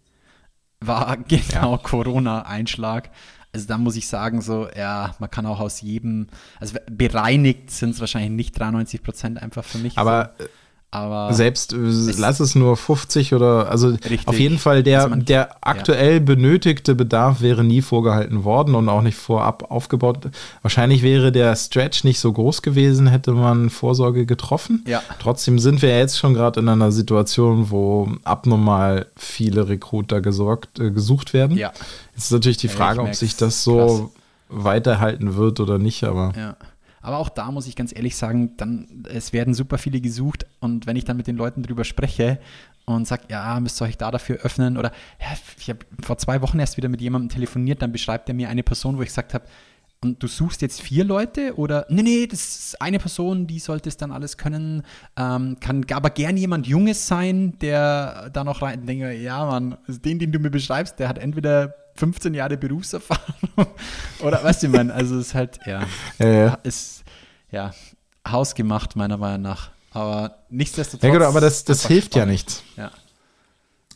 war 0.81 1.17
genau 1.27 1.77
Corona-Einschlag. 1.77 3.09
Also 3.51 3.67
da 3.67 3.77
muss 3.77 3.95
ich 3.95 4.07
sagen, 4.07 4.41
so, 4.41 4.67
ja, 4.75 5.15
man 5.19 5.29
kann 5.31 5.45
auch 5.45 5.59
aus 5.59 5.81
jedem, 5.81 6.27
also 6.59 6.77
bereinigt 6.89 7.71
sind 7.71 7.91
es 7.91 7.99
wahrscheinlich 7.99 8.31
nicht 8.31 8.59
93 8.59 9.01
Prozent 9.01 9.41
einfach 9.41 9.63
für 9.63 9.79
mich. 9.79 9.97
Aber 9.97 10.35
so. 10.37 10.45
Aber 10.91 11.31
Selbst 11.33 11.73
äh, 11.73 11.77
lass 12.17 12.39
es 12.39 12.55
nur 12.55 12.75
50 12.75 13.33
oder 13.35 13.69
also 13.69 13.89
Richtig. 13.89 14.27
auf 14.27 14.39
jeden 14.39 14.57
Fall 14.57 14.81
der, 14.81 14.97
Also 14.99 15.09
man- 15.09 15.25
der 15.25 15.55
aktuell 15.61 16.19
benötigte 16.19 16.95
Bedarf 16.95 17.41
wäre 17.41 17.63
nie 17.63 17.81
vorgehalten 17.81 18.43
worden 18.43 18.73
und 18.73 18.89
auch 18.89 19.01
nicht 19.03 19.17
vorab 19.17 19.69
aufgebaut. 19.69 20.29
Wahrscheinlich 20.63 21.03
wäre 21.03 21.31
der 21.31 21.55
Stretch 21.55 22.03
nicht 22.03 22.19
so 22.19 22.33
groß 22.33 22.61
gewesen, 22.63 23.05
hätte 23.07 23.33
man 23.33 23.69
Vorsorge 23.69 24.25
getroffen. 24.25 24.83
Ja. 24.87 25.03
Trotzdem 25.21 25.59
sind 25.59 25.81
wir 25.83 25.95
jetzt 25.97 26.17
schon 26.17 26.33
gerade 26.33 26.59
in 26.59 26.67
einer 26.69 26.91
Situation, 26.91 27.69
wo 27.69 28.09
abnormal 28.23 29.05
viele 29.15 29.69
Recruiter 29.69 30.21
gesorgt, 30.21 30.79
äh, 30.79 30.89
gesucht 30.89 31.33
werden. 31.33 31.55
Ja. 31.55 31.71
Jetzt 32.15 32.25
ist 32.25 32.31
natürlich 32.31 32.57
die 32.57 32.67
Ja, 32.67 32.73
Frage, 32.73 33.01
ob 33.01 33.13
sich 33.13 33.35
das 33.35 33.63
so 33.63 34.11
weiterhalten 34.49 35.35
wird 35.35 35.59
oder 35.59 35.77
nicht, 35.77 36.03
aber 36.03 36.33
Ja. 36.35 36.55
Aber 37.01 37.17
auch 37.17 37.29
da 37.29 37.51
muss 37.51 37.67
ich 37.67 37.75
ganz 37.75 37.95
ehrlich 37.95 38.15
sagen, 38.15 38.55
dann, 38.57 39.05
es 39.09 39.33
werden 39.33 39.53
super 39.53 39.77
viele 39.77 40.01
gesucht 40.01 40.45
und 40.59 40.85
wenn 40.85 40.95
ich 40.95 41.05
dann 41.05 41.17
mit 41.17 41.27
den 41.27 41.37
Leuten 41.37 41.63
drüber 41.63 41.83
spreche 41.83 42.39
und 42.85 43.07
sage, 43.07 43.23
ja, 43.29 43.59
müsst 43.59 43.81
ihr 43.81 43.85
euch 43.85 43.97
da 43.97 44.11
dafür 44.11 44.37
öffnen 44.37 44.77
oder 44.77 44.91
ja, 45.21 45.27
ich 45.57 45.69
habe 45.69 45.79
vor 46.01 46.17
zwei 46.17 46.41
Wochen 46.41 46.59
erst 46.59 46.77
wieder 46.77 46.89
mit 46.89 47.01
jemandem 47.01 47.29
telefoniert, 47.29 47.81
dann 47.81 47.91
beschreibt 47.91 48.27
er 48.29 48.35
mir 48.35 48.49
eine 48.49 48.63
Person, 48.63 48.97
wo 48.97 49.01
ich 49.01 49.09
gesagt 49.09 49.33
habe, 49.33 49.45
und 50.01 50.23
du 50.23 50.27
suchst 50.27 50.61
jetzt 50.61 50.81
vier 50.81 51.03
Leute 51.03 51.55
oder 51.57 51.85
nee, 51.89 52.03
nee, 52.03 52.27
das 52.27 52.39
ist 52.39 52.81
eine 52.81 52.99
Person, 52.99 53.47
die 53.47 53.59
sollte 53.59 53.89
es 53.89 53.97
dann 53.97 54.11
alles 54.11 54.37
können. 54.37 54.83
Ähm, 55.17 55.57
kann 55.59 55.85
aber 55.91 56.09
gern 56.09 56.37
jemand 56.37 56.67
Junges 56.67 57.05
sein, 57.07 57.57
der 57.59 58.29
da 58.31 58.43
noch 58.43 58.61
rein 58.61 58.85
denke, 58.85 59.11
ja, 59.13 59.45
Mann, 59.45 59.77
also 59.87 59.99
den, 59.99 60.19
den 60.19 60.31
du 60.31 60.39
mir 60.39 60.49
beschreibst, 60.51 60.99
der 60.99 61.09
hat 61.09 61.17
entweder 61.17 61.73
15 61.95 62.33
Jahre 62.33 62.55
Berufserfahrung 62.57 63.67
oder 64.23 64.41
weißt 64.41 64.63
du, 64.63 64.67
ich 64.67 64.73
meine, 64.73 64.93
also 64.93 65.17
es 65.17 65.27
ist 65.27 65.35
halt, 65.35 65.59
ja, 65.65 65.83
Ja, 66.17 66.27
ja. 66.27 66.53
ist 66.63 67.03
ja 67.51 67.71
hausgemacht, 68.25 68.95
meiner 68.95 69.17
Meinung 69.17 69.41
nach. 69.41 69.71
Aber 69.91 70.43
nichtsdestotrotz. 70.49 71.03
Ja, 71.03 71.11
genau, 71.11 71.25
aber 71.27 71.41
das, 71.41 71.63
das 71.65 71.87
hilft 71.87 72.13
ja 72.15 72.19
spannend. 72.21 72.31
nichts. 72.31 72.63
Ja. 72.77 72.91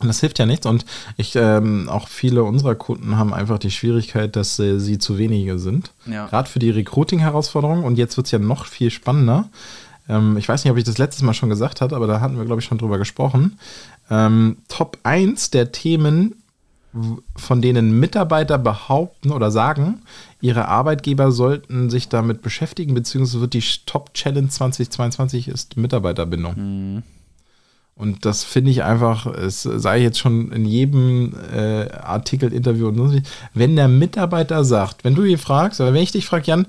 Und 0.00 0.08
das 0.08 0.20
hilft 0.20 0.38
ja 0.40 0.46
nichts. 0.46 0.66
Und 0.66 0.84
ich, 1.16 1.36
ähm, 1.36 1.88
auch 1.88 2.08
viele 2.08 2.42
unserer 2.42 2.74
Kunden 2.74 3.16
haben 3.16 3.32
einfach 3.32 3.58
die 3.58 3.70
Schwierigkeit, 3.70 4.34
dass 4.34 4.58
äh, 4.58 4.78
sie 4.80 4.98
zu 4.98 5.18
wenige 5.18 5.58
sind. 5.58 5.92
Ja. 6.06 6.26
Gerade 6.26 6.48
für 6.48 6.58
die 6.58 6.70
Recruiting-Herausforderung. 6.70 7.84
Und 7.84 7.96
jetzt 7.96 8.16
wird 8.16 8.26
es 8.26 8.32
ja 8.32 8.40
noch 8.40 8.66
viel 8.66 8.90
spannender. 8.90 9.48
Ähm, 10.08 10.36
ich 10.36 10.48
weiß 10.48 10.64
nicht, 10.64 10.72
ob 10.72 10.78
ich 10.78 10.84
das 10.84 10.98
letztes 10.98 11.22
Mal 11.22 11.34
schon 11.34 11.48
gesagt 11.48 11.80
habe, 11.80 11.94
aber 11.94 12.08
da 12.08 12.20
hatten 12.20 12.36
wir, 12.36 12.44
glaube 12.44 12.60
ich, 12.60 12.66
schon 12.66 12.78
drüber 12.78 12.98
gesprochen. 12.98 13.58
Ähm, 14.10 14.58
Top 14.68 14.98
1 15.04 15.50
der 15.50 15.70
Themen, 15.70 16.42
von 17.36 17.62
denen 17.62 17.98
Mitarbeiter 17.98 18.58
behaupten 18.58 19.30
oder 19.30 19.50
sagen, 19.50 20.02
ihre 20.40 20.68
Arbeitgeber 20.68 21.32
sollten 21.32 21.88
sich 21.88 22.08
damit 22.08 22.42
beschäftigen, 22.42 22.94
beziehungsweise 22.94 23.40
wird 23.40 23.54
die 23.54 23.64
Top-Challenge 23.86 24.48
2022 24.48 25.48
ist 25.48 25.76
Mitarbeiterbindung. 25.76 27.02
Und 27.96 28.24
das 28.24 28.42
finde 28.42 28.72
ich 28.72 28.82
einfach, 28.82 29.26
es 29.26 29.62
sei 29.62 30.02
jetzt 30.02 30.18
schon 30.18 30.50
in 30.50 30.64
jedem 30.64 31.32
äh, 31.54 31.88
Artikel, 31.92 32.52
Interview 32.52 32.88
und 32.88 32.96
so, 32.96 33.16
wenn 33.54 33.76
der 33.76 33.86
Mitarbeiter 33.88 34.64
sagt, 34.64 35.04
wenn 35.04 35.14
du 35.14 35.22
ihn 35.22 35.38
fragst, 35.38 35.80
oder 35.80 35.94
wenn 35.94 36.02
ich 36.02 36.10
dich 36.10 36.26
frage, 36.26 36.42
Jan, 36.46 36.66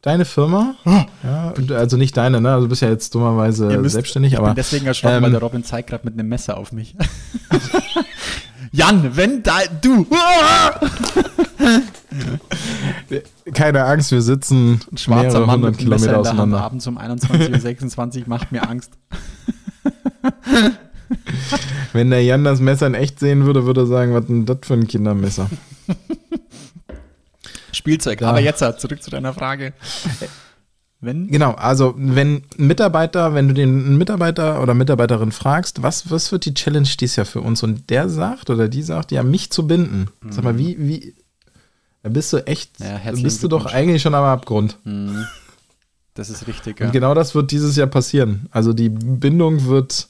deine 0.00 0.24
Firma, 0.24 0.74
ja, 1.22 1.50
und 1.56 1.70
also 1.72 1.96
nicht 1.98 2.16
deine, 2.16 2.40
ne? 2.40 2.52
Also 2.54 2.64
du 2.64 2.68
bist 2.70 2.80
ja 2.82 2.88
jetzt 2.88 3.14
dummerweise 3.14 3.66
müsst- 3.78 3.92
selbstständig, 3.92 4.32
ich 4.32 4.38
aber 4.38 4.48
bin 4.48 4.56
deswegen 4.56 4.86
erschrocken, 4.86 5.16
ähm, 5.16 5.22
weil 5.24 5.30
der 5.30 5.40
Robin 5.40 5.62
zeigt 5.62 5.90
gerade 5.90 6.04
mit 6.06 6.14
einem 6.14 6.28
Messer 6.30 6.56
auf 6.56 6.72
mich. 6.72 6.96
Jan, 8.72 9.14
wenn 9.16 9.42
da 9.42 9.58
du 9.82 10.06
keine 13.52 13.84
Angst, 13.84 14.10
wir 14.12 14.22
sitzen 14.22 14.80
ein 14.90 14.96
schwarzer 14.96 15.44
Mann 15.46 15.60
mit 15.60 15.78
einem 15.78 15.88
Messer 15.90 16.06
Kilometer 16.06 16.16
Hand 16.16 16.26
auseinander. 16.28 16.60
abends 16.62 16.86
um 16.86 16.98
21.26 16.98 18.20
Uhr 18.22 18.28
macht 18.28 18.52
mir 18.52 18.66
Angst. 18.68 18.92
Wenn 21.92 22.10
der 22.10 22.22
Jan 22.22 22.44
das 22.44 22.60
Messer 22.60 22.86
in 22.86 22.94
echt 22.94 23.20
sehen 23.20 23.44
würde, 23.44 23.66
würde 23.66 23.82
er 23.82 23.86
sagen, 23.86 24.14
was 24.14 24.26
denn 24.26 24.46
das 24.46 24.58
für 24.62 24.74
ein 24.74 24.86
Kindermesser? 24.86 25.50
Spielzeug. 27.72 28.20
Ja. 28.20 28.28
Aber 28.28 28.40
jetzt 28.40 28.58
zurück 28.80 29.02
zu 29.02 29.10
deiner 29.10 29.34
Frage. 29.34 29.72
Wenn 31.00 31.26
Genau, 31.26 31.52
also 31.52 31.94
wenn 31.96 32.44
ein 32.58 32.66
Mitarbeiter, 32.68 33.34
wenn 33.34 33.48
du 33.48 33.54
den 33.54 33.98
Mitarbeiter 33.98 34.62
oder 34.62 34.72
Mitarbeiterin 34.72 35.32
fragst, 35.32 35.82
was, 35.82 36.10
was 36.10 36.30
wird 36.30 36.44
die 36.44 36.54
Challenge 36.54 36.88
dies 36.98 37.16
Jahr 37.16 37.26
für 37.26 37.40
uns? 37.40 37.62
Und 37.64 37.90
der 37.90 38.08
sagt 38.08 38.50
oder 38.50 38.68
die 38.68 38.82
sagt, 38.82 39.10
ja, 39.10 39.24
mich 39.24 39.50
zu 39.50 39.66
binden. 39.66 40.08
Sag 40.30 40.44
mal, 40.44 40.58
wie, 40.58 40.76
wie, 40.78 41.14
da 42.04 42.08
bist 42.08 42.32
du 42.32 42.38
echt, 42.46 42.78
Ja, 42.78 43.00
da 43.04 43.12
bist 43.12 43.42
du 43.42 43.48
doch 43.48 43.66
eigentlich 43.66 44.00
schon 44.00 44.14
am 44.14 44.24
Abgrund. 44.24 44.78
das 46.14 46.30
ist 46.30 46.46
richtig, 46.46 46.80
Und 46.80 46.86
ja. 46.86 46.92
genau 46.92 47.14
das 47.14 47.34
wird 47.34 47.50
dieses 47.50 47.74
Jahr 47.74 47.88
passieren. 47.88 48.46
Also 48.52 48.72
die 48.72 48.88
Bindung 48.88 49.66
wird, 49.66 50.08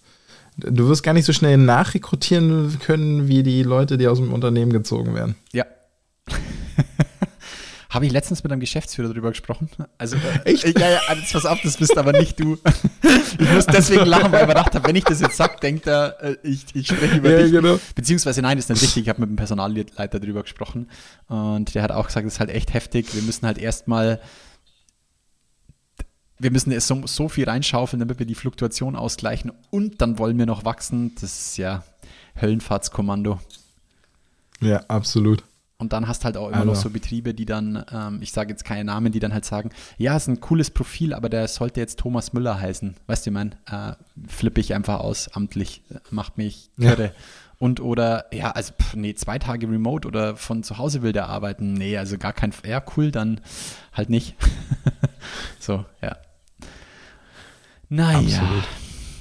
du 0.57 0.89
wirst 0.89 1.03
gar 1.03 1.13
nicht 1.15 1.25
so 1.25 1.33
schnell 1.33 1.57
nachrekrutieren 1.57 2.79
können, 2.81 3.29
wie 3.29 3.43
die 3.43 3.63
Leute, 3.63 3.99
die 3.99 4.09
aus 4.09 4.19
dem 4.19 4.33
Unternehmen 4.33 4.73
gezogen 4.73 5.15
werden. 5.15 5.35
Ja. 5.53 5.65
Habe 7.91 8.07
ich 8.07 8.13
letztens 8.13 8.43
mit 8.43 8.51
einem 8.51 8.61
Geschäftsführer 8.61 9.09
darüber 9.09 9.29
gesprochen? 9.29 9.69
Also, 9.99 10.17
äh, 10.17 10.51
Echt? 10.53 10.65
Ja, 10.79 10.89
ja, 10.93 11.01
jetzt 11.15 11.31
pass 11.35 11.45
auf, 11.45 11.61
das 11.63 11.77
bist 11.77 11.97
aber 11.99 12.13
nicht 12.13 12.41
du. 12.41 12.57
Ich 13.39 13.51
muss 13.51 13.67
deswegen 13.67 14.05
lachen, 14.07 14.31
weil 14.33 14.43
ich 14.43 14.47
mir 14.47 14.55
gedacht 14.55 14.75
habe, 14.75 14.87
wenn 14.89 14.97
ich 14.97 15.05
das 15.05 15.21
jetzt 15.21 15.37
sage, 15.37 15.57
denkt 15.61 15.87
er, 15.87 16.17
äh, 16.23 16.37
ich, 16.43 16.65
ich 16.75 16.87
spreche 16.87 17.17
über 17.17 17.31
Ja, 17.31 17.43
dich. 17.43 17.51
genau. 17.53 17.79
Beziehungsweise, 17.95 18.41
nein, 18.43 18.57
das 18.57 18.67
ist 18.67 18.71
nicht 18.71 18.83
richtig. 18.83 19.03
Ich 19.05 19.09
habe 19.09 19.21
mit 19.21 19.31
dem 19.31 19.37
Personalleiter 19.37 20.21
darüber 20.21 20.43
gesprochen 20.43 20.89
und 21.29 21.75
der 21.75 21.83
hat 21.83 21.93
auch 21.93 22.07
gesagt, 22.07 22.27
das 22.27 22.35
ist 22.35 22.41
halt 22.41 22.51
echt 22.51 22.73
heftig. 22.75 23.15
Wir 23.15 23.23
müssen 23.23 23.47
halt 23.47 23.59
erstmal, 23.59 24.21
wir 26.43 26.51
müssen 26.51 26.73
es 26.73 26.87
so, 26.87 27.07
so 27.07 27.29
viel 27.29 27.49
reinschaufeln, 27.49 28.01
damit 28.01 28.19
wir 28.19 28.27
die 28.27 28.35
Fluktuation 28.35 28.97
ausgleichen 28.97 29.53
und 29.71 30.01
dann 30.01 30.19
wollen 30.19 30.39
wir 30.39 30.47
noch 30.47 30.65
wachsen. 30.65 31.15
Das 31.15 31.25
ist 31.25 31.57
ja 31.57 31.85
Höllenfahrtskommando. 32.41 33.39
Ja, 34.61 34.79
absolut. 34.89 35.45
Und 35.79 35.93
dann 35.93 36.07
hast 36.07 36.25
halt 36.25 36.37
auch 36.37 36.49
immer 36.49 36.65
noch 36.65 36.75
Also. 36.75 36.83
so 36.83 36.91
Betriebe, 36.91 37.35
die 37.35 37.45
dann, 37.45 37.85
ähm, 37.93 38.19
ich 38.23 38.31
sage 38.31 38.51
jetzt 38.51 38.65
keine 38.65 38.85
Namen, 38.85 39.11
die 39.11 39.19
dann 39.19 39.33
halt 39.35 39.45
sagen, 39.45 39.71
ja, 39.99 40.17
ist 40.17 40.29
ein 40.29 40.41
cooles 40.41 40.71
Profil, 40.71 41.13
aber 41.13 41.29
der 41.29 41.49
sollte 41.49 41.81
jetzt 41.81 41.99
Thomas 41.99 42.33
Müller 42.33 42.61
heißen. 42.61 42.95
Weißt 43.09 43.27
du, 43.27 43.33
mein, 43.33 43.57
äh, 43.69 43.95
flippe 44.29 44.61
ich 44.61 44.75
einfach 44.75 45.01
aus, 45.01 45.29
amtlich, 45.35 45.83
äh, 45.91 45.97
macht 46.11 46.39
mich 46.39 46.71
Ja. 46.77 46.95
kirre. 46.95 47.13
Und 47.59 47.81
oder, 47.81 48.27
ja, 48.33 48.53
also, 48.53 48.73
pff, 48.81 48.95
nee, 48.95 49.15
zwei 49.15 49.39
Tage 49.41 49.69
remote 49.69 50.07
oder 50.07 50.37
von 50.37 50.63
zu 50.63 50.79
Hause 50.79 51.03
will 51.03 51.13
der 51.13 51.29
arbeiten. 51.29 51.73
Nee, 51.75 51.97
also 51.97 52.17
gar 52.17 52.33
kein, 52.33 52.53
ja, 52.65 52.83
cool, 52.97 53.11
dann 53.11 53.41
halt 53.93 54.09
nicht. 54.11 54.37
so, 55.59 55.85
ja. 56.01 56.17
Naja, 57.95 58.19
Absolut. 58.41 58.65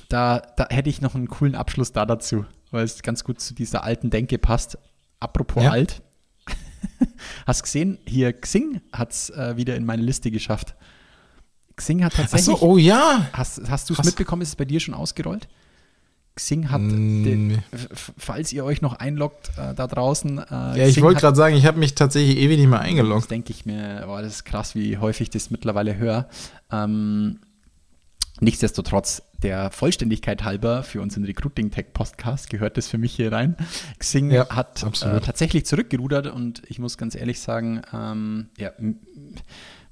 da, 0.07 0.41
da 0.55 0.67
hätte 0.69 0.89
ich 0.89 1.01
noch 1.01 1.13
einen 1.15 1.27
coolen 1.27 1.55
Abschluss 1.55 1.91
da 1.91 2.05
dazu, 2.05 2.45
weil 2.71 2.85
es 2.85 3.01
ganz 3.03 3.23
gut 3.25 3.41
zu 3.41 3.53
dieser 3.53 3.83
alten 3.83 4.09
Denke 4.09 4.37
passt. 4.37 4.77
Apropos 5.19 5.61
Ja. 5.63 5.71
alt. 5.71 6.01
Hast 7.45 7.63
gesehen, 7.63 7.97
hier 8.07 8.31
Xing 8.33 8.81
hat 8.93 9.11
es 9.11 9.29
äh, 9.31 9.57
wieder 9.57 9.75
in 9.75 9.85
meine 9.85 10.01
Liste 10.03 10.31
geschafft. 10.31 10.75
Xing 11.75 12.03
hat 12.03 12.13
tatsächlich. 12.13 12.53
Achso, 12.55 12.65
oh 12.65 12.77
ja. 12.77 13.27
Hast, 13.33 13.61
hast 13.69 13.89
du 13.89 13.93
es 13.93 14.03
mitbekommen? 14.05 14.41
Ist 14.41 14.49
es 14.49 14.55
bei 14.55 14.65
dir 14.65 14.79
schon 14.79 14.93
ausgerollt? 14.93 15.47
Xing 16.35 16.71
hat, 16.71 16.79
Mm, 16.81 17.23
den, 17.25 17.63
falls 18.17 18.53
ihr 18.53 18.63
euch 18.63 18.81
noch 18.81 18.93
einloggt 18.93 19.49
äh, 19.57 19.73
da 19.75 19.85
draußen. 19.85 20.37
Äh, 20.39 20.43
Ja, 20.49 20.75
ich 20.85 20.91
Xing 20.93 21.03
wollte 21.03 21.17
hat- 21.17 21.21
gerade 21.23 21.35
sagen, 21.35 21.55
ich 21.57 21.65
habe 21.65 21.77
mich 21.77 21.93
tatsächlich 21.93 22.37
ewig 22.37 22.57
nicht 22.57 22.69
mehr 22.69 22.79
Das 22.79 22.87
eingeloggt. 22.87 23.29
denke 23.29 23.51
ich 23.51 23.65
mir, 23.65 24.03
boah, 24.05 24.21
das 24.21 24.35
ist 24.35 24.43
krass, 24.45 24.75
wie 24.75 24.97
häufig 24.97 25.23
ich 25.23 25.29
das 25.29 25.51
mittlerweile 25.51 25.97
höre. 25.97 26.29
Ähm, 26.71 27.39
nichtsdestotrotz, 28.41 29.23
der 29.41 29.71
Vollständigkeit 29.71 30.43
halber 30.43 30.83
für 30.83 31.01
unseren 31.01 31.23
Recruiting 31.23 31.71
Tech 31.71 31.93
Podcast 31.93 32.49
gehört 32.49 32.77
das 32.77 32.87
für 32.87 32.97
mich 32.97 33.13
hier 33.13 33.31
rein. 33.31 33.55
Xing 33.97 34.29
Ja, 34.29 34.49
hat 34.49 34.83
äh, 34.83 35.19
tatsächlich 35.21 35.65
zurückgerudert 35.65 36.27
und 36.27 36.61
ich 36.67 36.77
muss 36.77 36.97
ganz 36.97 37.15
ehrlich 37.15 37.39
sagen, 37.39 37.81
ähm, 37.93 38.49
ja, 38.57 38.71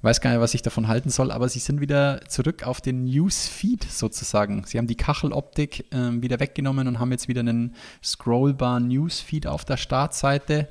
weiß 0.02 0.20
gar 0.20 0.30
nicht, 0.30 0.40
was 0.40 0.54
ich 0.54 0.62
davon 0.62 0.88
halten 0.88 1.10
soll, 1.10 1.30
aber 1.30 1.48
sie 1.48 1.58
sind 1.58 1.80
wieder 1.80 2.20
zurück 2.28 2.66
auf 2.66 2.80
den 2.80 3.04
Newsfeed 3.04 3.84
sozusagen. 3.84 4.64
Sie 4.66 4.78
haben 4.78 4.86
die 4.86 4.96
Kacheloptik 4.96 5.86
ähm, 5.92 6.22
wieder 6.22 6.40
weggenommen 6.40 6.88
und 6.88 6.98
haben 6.98 7.12
jetzt 7.12 7.28
wieder 7.28 7.40
einen 7.40 7.74
scrollbaren 8.02 8.88
Newsfeed 8.88 9.46
auf 9.46 9.64
der 9.64 9.76
Startseite. 9.76 10.68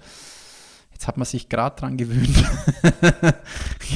Jetzt 0.91 1.07
hat 1.07 1.17
man 1.17 1.25
sich 1.25 1.49
gerade 1.49 1.79
dran 1.79 1.95
gewöhnt. 1.95 2.43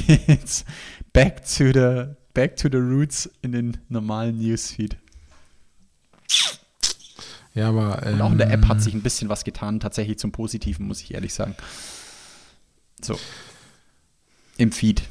Jetzt 0.28 0.66
back 1.12 1.44
to 1.44 1.72
the 1.74 2.23
back 2.34 2.56
to 2.58 2.70
the 2.70 2.78
roots 2.78 3.30
in 3.42 3.52
den 3.52 3.78
normalen 3.90 4.40
Newsfeed. 4.40 4.98
Ja, 7.54 7.70
aber. 7.70 8.06
Ähm, 8.06 8.14
Und 8.16 8.22
auch 8.22 8.32
in 8.32 8.38
der 8.38 8.52
App 8.52 8.68
hat 8.68 8.82
sich 8.82 8.94
ein 8.94 9.02
bisschen 9.02 9.30
was 9.30 9.44
getan, 9.44 9.80
tatsächlich 9.80 10.18
zum 10.18 10.32
Positiven, 10.32 10.88
muss 10.88 11.02
ich 11.02 11.14
ehrlich 11.14 11.34
sagen. 11.34 11.56
So. 13.02 13.20
Im 14.58 14.72
Feed. 14.72 15.04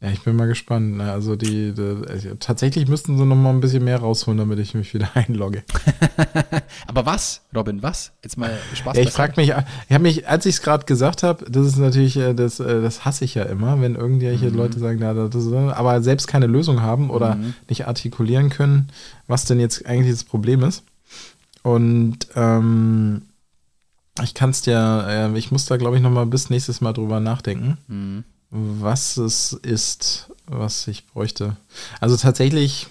Ja, 0.00 0.10
ich 0.10 0.22
bin 0.22 0.36
mal 0.36 0.46
gespannt. 0.46 0.98
ne, 0.98 1.10
Also 1.10 1.34
die, 1.34 1.72
die 1.74 2.02
also 2.08 2.34
tatsächlich 2.38 2.86
müssten 2.88 3.18
sie 3.18 3.24
noch 3.24 3.34
mal 3.34 3.50
ein 3.50 3.58
bisschen 3.60 3.82
mehr 3.82 3.98
rausholen, 3.98 4.38
damit 4.38 4.60
ich 4.60 4.74
mich 4.74 4.94
wieder 4.94 5.08
einlogge. 5.14 5.64
Aber 6.86 7.04
was, 7.04 7.40
Robin, 7.54 7.82
was? 7.82 8.12
Jetzt 8.22 8.36
mal 8.38 8.56
Spaß. 8.74 8.96
Ja, 8.96 9.02
ich 9.02 9.10
frage 9.10 9.32
mich, 9.36 9.48
ich 9.48 9.92
habe 9.94 10.02
mich, 10.02 10.28
als 10.28 10.46
ich 10.46 10.54
es 10.56 10.62
gerade 10.62 10.84
gesagt 10.86 11.24
habe, 11.24 11.44
das 11.50 11.66
ist 11.66 11.78
natürlich, 11.78 12.16
äh, 12.16 12.32
das, 12.32 12.60
äh, 12.60 12.80
das 12.80 13.04
hasse 13.04 13.24
ich 13.24 13.34
ja 13.34 13.42
immer, 13.42 13.80
wenn 13.80 13.96
irgendwelche 13.96 14.50
Leute 14.50 14.78
sagen, 14.78 14.98
na, 15.00 15.14
das 15.14 15.34
ist, 15.44 15.52
aber 15.52 16.00
selbst 16.00 16.28
keine 16.28 16.46
Lösung 16.46 16.80
haben 16.80 17.10
oder 17.10 17.36
nicht 17.68 17.88
artikulieren 17.88 18.50
können, 18.50 18.88
was 19.26 19.46
denn 19.46 19.58
jetzt 19.58 19.84
eigentlich 19.84 20.12
das 20.12 20.22
Problem 20.24 20.62
ist. 20.62 20.84
Und 21.64 22.18
ähm, 22.36 23.22
ich 24.22 24.34
kann 24.34 24.50
es 24.50 24.62
dir, 24.62 25.04
äh, 25.08 25.36
ich 25.38 25.50
muss 25.50 25.66
da 25.66 25.76
glaube 25.76 25.96
ich 25.96 26.02
noch 26.02 26.10
mal 26.10 26.24
bis 26.26 26.50
nächstes 26.50 26.80
Mal 26.80 26.92
drüber 26.92 27.18
nachdenken, 27.18 27.78
Mhm. 27.88 28.24
Was 28.50 29.16
es 29.16 29.52
ist, 29.52 30.30
was 30.46 30.88
ich 30.88 31.06
bräuchte. 31.06 31.56
Also 32.00 32.16
tatsächlich, 32.16 32.86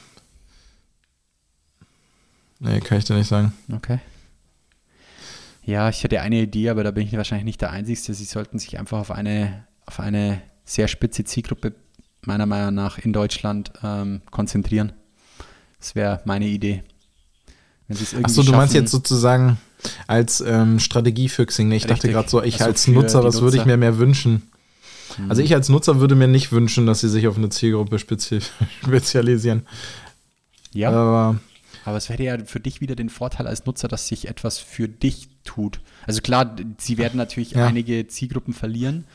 nee, 2.60 2.80
kann 2.80 3.00
ich 3.00 3.06
dir 3.06 3.16
nicht 3.16 3.28
sagen. 3.28 3.54
Okay. 3.74 4.00
Ja, 5.64 5.90
ich 5.90 6.04
hätte 6.04 6.22
eine 6.22 6.42
Idee, 6.42 6.70
aber 6.70 6.84
da 6.84 6.92
bin 6.92 7.06
ich 7.06 7.14
wahrscheinlich 7.14 7.46
nicht 7.46 7.62
der 7.62 7.72
Einzige. 7.72 8.14
Sie 8.14 8.26
sollten 8.26 8.58
sich 8.58 8.80
einfach 8.80 9.00
auf 9.00 9.12
eine, 9.12 9.66
auf 9.86 10.00
eine 10.00 10.42
sehr 10.64 10.88
spitze 10.88 11.26
Zielgruppe, 11.26 11.74
meiner 12.22 12.46
Meinung 12.46 12.74
nach, 12.74 12.98
in 12.98 13.12
Deutschland 13.12 13.72
ähm, 13.84 14.22
konzentrieren. 14.32 14.94
Das 15.80 15.96
wäre 15.96 16.22
meine 16.26 16.46
Idee. 16.48 16.84
Wenn 17.88 17.98
Achso, 18.24 18.44
du 18.44 18.52
meinst 18.52 18.74
jetzt 18.74 18.92
sozusagen 18.92 19.58
als 20.08 20.42
ähm, 20.42 20.80
Strategie 20.80 21.30
für 21.30 21.46
Xing. 21.46 21.72
Ich 21.72 21.84
dachte 21.84 21.96
Richtig. 21.96 22.12
gerade 22.12 22.30
so, 22.30 22.44
ich 22.44 22.56
Also 22.56 22.66
als 22.66 22.88
Nutzer, 22.88 23.24
was 23.24 23.42
würde 23.42 23.58
ich 23.58 23.62
Nutzer. 23.62 23.68
mir 23.68 23.78
mehr 23.78 23.98
wünschen? 23.98 24.44
Also 25.30 25.42
ich 25.42 25.54
als 25.54 25.70
Nutzer 25.70 26.00
würde 26.00 26.16
mir 26.16 26.28
nicht 26.28 26.52
wünschen, 26.52 26.86
dass 26.86 27.02
sie 27.02 27.10
sich 27.10 27.28
auf 27.28 27.38
eine 27.38 27.50
Zielgruppe 27.50 27.98
spezi 28.00 28.40
spezialisieren. 28.84 29.66
Ja, 30.74 30.90
Aber 30.92 31.40
aber 31.86 31.98
es 31.98 32.10
hätte 32.10 32.24
ja 32.24 32.38
für 32.46 32.60
dich 32.60 32.82
wieder 32.82 32.96
den 32.96 33.10
Vorteil 33.10 33.48
als 33.48 33.66
Nutzer, 33.66 33.88
dass 33.88 34.08
sich 34.10 34.28
etwas 34.28 34.58
für 34.60 34.90
dich 34.90 35.30
tut. 35.46 35.80
Also 36.06 36.20
klar, 36.22 36.54
sie 36.78 36.98
werden 36.98 37.16
natürlich 37.18 37.52
Ja. 37.52 37.66
einige 37.66 38.08
Zielgruppen 38.08 38.54
verlieren. 38.54 39.06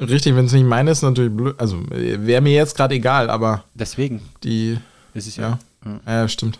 richtig, 0.00 0.34
wenn 0.34 0.46
es 0.46 0.52
nicht 0.52 0.66
meine 0.66 0.90
ist, 0.90 1.02
natürlich 1.02 1.32
blöd. 1.34 1.54
Also 1.60 1.78
äh, 1.92 2.26
wäre 2.26 2.40
mir 2.42 2.52
jetzt 2.54 2.76
gerade 2.76 2.94
egal, 2.96 3.30
aber 3.30 3.64
Deswegen 3.74 4.20
die, 4.42 4.78
ist 5.14 5.28
es 5.28 5.36
ja, 5.36 5.58
ja. 5.84 6.00
ja, 6.06 6.28
stimmt. 6.28 6.58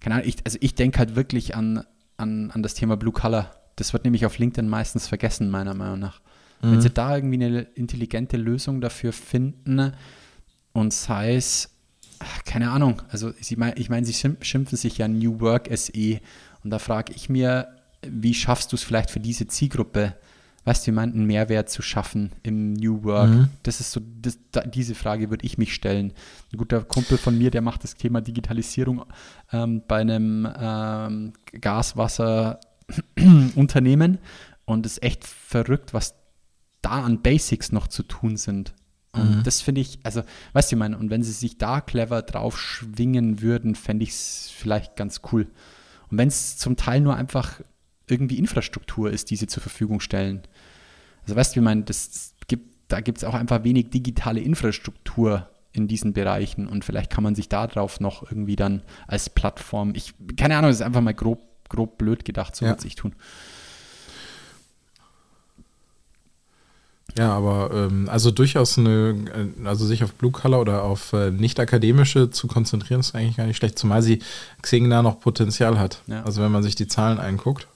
keine 0.00 0.16
Ahnung, 0.16 0.28
ich, 0.28 0.36
also 0.44 0.56
ich 0.60 0.74
denke 0.76 0.98
halt 1.00 1.16
wirklich 1.16 1.56
an, 1.56 1.84
an, 2.16 2.50
an 2.52 2.62
das 2.62 2.74
Thema 2.74 2.96
Blue 2.96 3.12
Color. 3.12 3.50
Das 3.76 3.92
wird 3.92 4.04
nämlich 4.04 4.24
auf 4.24 4.38
LinkedIn 4.38 4.68
meistens 4.68 5.08
vergessen, 5.08 5.50
meiner 5.50 5.74
Meinung 5.74 5.98
nach. 5.98 6.20
Wenn 6.62 6.80
sie 6.82 6.90
da 6.90 7.16
irgendwie 7.16 7.44
eine 7.44 7.60
intelligente 7.74 8.36
Lösung 8.36 8.80
dafür 8.80 9.12
finden 9.12 9.92
und 10.72 10.92
sei 10.92 11.36
es, 11.36 11.70
ach, 12.18 12.44
keine 12.44 12.70
Ahnung, 12.70 13.00
also 13.08 13.32
sie 13.40 13.56
mein, 13.56 13.72
ich 13.76 13.88
meine, 13.88 14.04
sie 14.04 14.12
schimpf- 14.12 14.44
schimpfen 14.44 14.76
sich 14.76 14.98
ja 14.98 15.08
New 15.08 15.40
Work 15.40 15.68
SE 15.74 16.20
und 16.62 16.70
da 16.70 16.78
frage 16.78 17.14
ich 17.14 17.30
mir, 17.30 17.68
wie 18.06 18.34
schaffst 18.34 18.72
du 18.72 18.76
es 18.76 18.82
vielleicht 18.82 19.10
für 19.10 19.20
diese 19.20 19.46
Zielgruppe, 19.46 20.16
weißt 20.64 20.86
du, 20.86 20.98
einen 20.98 21.24
Mehrwert 21.26 21.70
zu 21.70 21.80
schaffen 21.80 22.32
im 22.42 22.74
New 22.74 23.02
Work? 23.04 23.30
Das 23.62 23.80
ist 23.80 23.92
so, 23.92 24.02
das, 24.20 24.38
da, 24.52 24.60
diese 24.60 24.94
Frage 24.94 25.30
würde 25.30 25.46
ich 25.46 25.56
mich 25.56 25.72
stellen. 25.74 26.12
Ein 26.52 26.58
guter 26.58 26.84
Kumpel 26.84 27.16
von 27.16 27.38
mir, 27.38 27.50
der 27.50 27.62
macht 27.62 27.84
das 27.84 27.94
Thema 27.94 28.20
Digitalisierung 28.20 29.06
ähm, 29.52 29.80
bei 29.88 30.02
einem 30.02 30.46
ähm, 30.58 31.32
Gaswasserunternehmen 31.58 34.18
und 34.66 34.84
es 34.86 34.92
ist 34.92 35.02
echt 35.02 35.26
verrückt, 35.26 35.94
was 35.94 36.14
da 36.82 37.02
an 37.02 37.22
Basics 37.22 37.72
noch 37.72 37.88
zu 37.88 38.02
tun 38.02 38.36
sind. 38.36 38.74
Und 39.12 39.42
das 39.42 39.60
finde 39.60 39.80
ich, 39.80 39.98
also, 40.04 40.22
weißt 40.52 40.70
du, 40.70 40.76
ich 40.76 40.78
meine, 40.78 40.96
und 40.96 41.10
wenn 41.10 41.24
sie 41.24 41.32
sich 41.32 41.58
da 41.58 41.80
clever 41.80 42.22
drauf 42.22 42.58
schwingen 42.58 43.40
würden, 43.42 43.74
fände 43.74 44.04
ich 44.04 44.10
es 44.10 44.52
vielleicht 44.54 44.94
ganz 44.94 45.20
cool. 45.32 45.48
Und 46.10 46.18
wenn 46.18 46.28
es 46.28 46.58
zum 46.58 46.76
Teil 46.76 47.00
nur 47.00 47.16
einfach 47.16 47.60
irgendwie 48.08 48.38
Infrastruktur 48.38 49.10
ist, 49.10 49.30
die 49.30 49.36
sie 49.36 49.46
zur 49.48 49.62
Verfügung 49.62 50.00
stellen. 50.00 50.42
Also, 51.22 51.34
weißt 51.34 51.52
du, 51.52 51.56
wie 51.56 51.60
ich 51.60 51.64
meine, 51.64 51.82
das 51.82 52.34
gibt, 52.46 52.66
da 52.88 53.00
gibt 53.00 53.18
es 53.18 53.24
auch 53.24 53.34
einfach 53.34 53.64
wenig 53.64 53.90
digitale 53.90 54.40
Infrastruktur 54.40 55.48
in 55.72 55.86
diesen 55.86 56.12
Bereichen 56.12 56.66
und 56.66 56.84
vielleicht 56.84 57.10
kann 57.10 57.22
man 57.24 57.34
sich 57.34 57.48
darauf 57.48 58.00
noch 58.00 58.22
irgendwie 58.24 58.56
dann 58.56 58.82
als 59.06 59.30
Plattform, 59.30 59.92
ich, 59.94 60.14
keine 60.36 60.56
Ahnung, 60.56 60.70
das 60.70 60.80
ist 60.80 60.86
einfach 60.86 61.00
mal 61.00 61.14
grob, 61.14 61.40
grob 61.68 61.98
blöd 61.98 62.24
gedacht, 62.24 62.56
so 62.56 62.64
Ja. 62.64 62.72
würde 62.72 62.86
ich 62.86 62.96
tun. 62.96 63.14
Ja, 67.18 67.32
aber 67.32 67.70
ähm, 67.72 68.08
also 68.08 68.30
durchaus 68.30 68.78
eine, 68.78 69.16
äh, 69.34 69.66
also 69.66 69.86
sich 69.86 70.04
auf 70.04 70.14
Blue 70.14 70.30
Color 70.30 70.60
oder 70.60 70.84
auf 70.84 71.12
äh, 71.12 71.30
nicht-akademische 71.30 72.30
zu 72.30 72.46
konzentrieren, 72.46 73.00
ist 73.00 73.14
eigentlich 73.14 73.36
gar 73.36 73.46
nicht 73.46 73.56
schlecht, 73.56 73.78
zumal 73.78 74.02
sie 74.02 74.20
Xing 74.62 74.88
da 74.90 75.02
noch 75.02 75.20
Potenzial 75.20 75.78
hat. 75.78 76.02
Ja. 76.06 76.22
Also 76.22 76.42
wenn 76.42 76.52
man 76.52 76.62
sich 76.62 76.74
die 76.74 76.86
Zahlen 76.88 77.18
anguckt. 77.18 77.66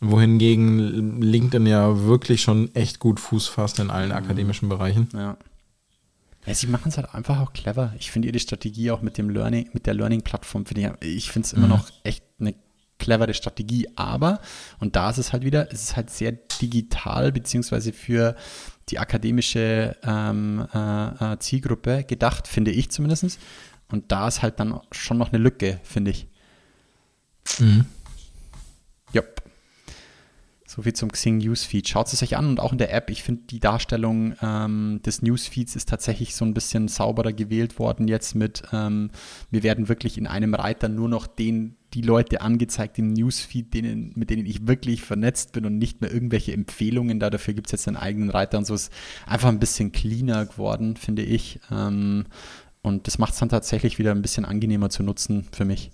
Wohingegen 0.00 1.22
LinkedIn 1.22 1.66
ja 1.66 2.04
wirklich 2.04 2.42
schon 2.42 2.74
echt 2.74 2.98
gut 2.98 3.18
Fuß 3.18 3.48
fasst 3.48 3.78
in 3.78 3.90
allen 3.90 4.12
akademischen 4.12 4.68
Bereichen. 4.68 5.08
Ja. 5.14 5.36
Ja, 6.46 6.54
sie 6.54 6.68
machen 6.68 6.90
es 6.90 6.96
halt 6.96 7.12
einfach 7.12 7.40
auch 7.40 7.52
clever. 7.52 7.92
Ich 7.98 8.10
finde 8.10 8.28
ihre 8.28 8.38
Strategie 8.38 8.90
auch 8.92 9.02
mit 9.02 9.18
dem 9.18 9.30
Learning, 9.30 9.68
mit 9.72 9.86
der 9.86 9.94
Learning-Plattform, 9.94 10.64
finde 10.64 10.96
ich, 11.00 11.16
ich 11.16 11.30
finde 11.32 11.46
es 11.46 11.52
immer 11.52 11.66
noch 11.66 11.90
echt 12.04 12.22
eine 12.38 12.54
clevere 12.98 13.34
Strategie, 13.34 13.88
aber, 13.96 14.40
und 14.78 14.96
da 14.96 15.10
ist 15.10 15.18
es 15.18 15.32
halt 15.32 15.44
wieder, 15.44 15.70
es 15.72 15.82
ist 15.82 15.96
halt 15.96 16.10
sehr 16.10 16.32
digital, 16.32 17.32
beziehungsweise 17.32 17.92
für 17.92 18.36
die 18.88 18.98
akademische 18.98 19.96
ähm, 20.02 20.66
äh, 20.72 21.32
äh, 21.32 21.38
Zielgruppe 21.38 22.04
gedacht, 22.04 22.48
finde 22.48 22.70
ich 22.70 22.90
zumindest. 22.90 23.38
Und 23.88 24.10
da 24.12 24.28
ist 24.28 24.42
halt 24.42 24.58
dann 24.60 24.80
schon 24.92 25.18
noch 25.18 25.32
eine 25.32 25.38
Lücke, 25.42 25.80
finde 25.84 26.12
ich. 26.12 26.28
Jupp. 29.12 29.42
So 30.76 30.82
viel 30.82 30.92
zum 30.92 31.10
Xing 31.10 31.38
Newsfeed. 31.38 31.88
Schaut 31.88 32.12
es 32.12 32.22
euch 32.22 32.36
an 32.36 32.48
und 32.48 32.60
auch 32.60 32.70
in 32.70 32.76
der 32.76 32.92
App. 32.92 33.08
Ich 33.08 33.22
finde, 33.22 33.44
die 33.48 33.60
Darstellung 33.60 34.34
ähm, 34.42 35.00
des 35.06 35.22
Newsfeeds 35.22 35.74
ist 35.74 35.88
tatsächlich 35.88 36.34
so 36.34 36.44
ein 36.44 36.52
bisschen 36.52 36.88
sauberer 36.88 37.32
gewählt 37.32 37.78
worden 37.78 38.08
jetzt 38.08 38.34
mit, 38.34 38.62
ähm, 38.74 39.10
wir 39.50 39.62
werden 39.62 39.88
wirklich 39.88 40.18
in 40.18 40.26
einem 40.26 40.52
Reiter 40.52 40.90
nur 40.90 41.08
noch 41.08 41.26
den, 41.26 41.76
die 41.94 42.02
Leute 42.02 42.42
angezeigt 42.42 42.98
im 42.98 43.14
Newsfeed, 43.14 43.72
denen, 43.72 44.12
mit 44.16 44.28
denen 44.28 44.44
ich 44.44 44.66
wirklich 44.66 45.00
vernetzt 45.00 45.52
bin 45.52 45.64
und 45.64 45.78
nicht 45.78 46.02
mehr 46.02 46.12
irgendwelche 46.12 46.52
Empfehlungen. 46.52 47.20
Da 47.20 47.30
dafür 47.30 47.54
gibt 47.54 47.68
es 47.68 47.72
jetzt 47.72 47.88
einen 47.88 47.96
eigenen 47.96 48.28
Reiter 48.28 48.58
und 48.58 48.66
so 48.66 48.74
ist 48.74 48.92
einfach 49.24 49.48
ein 49.48 49.60
bisschen 49.60 49.92
cleaner 49.92 50.44
geworden, 50.44 50.96
finde 50.98 51.22
ich. 51.22 51.58
Ähm, 51.70 52.26
und 52.82 53.06
das 53.06 53.16
macht 53.16 53.32
es 53.32 53.38
dann 53.38 53.48
tatsächlich 53.48 53.98
wieder 53.98 54.10
ein 54.10 54.20
bisschen 54.20 54.44
angenehmer 54.44 54.90
zu 54.90 55.02
nutzen 55.02 55.46
für 55.52 55.64
mich. 55.64 55.90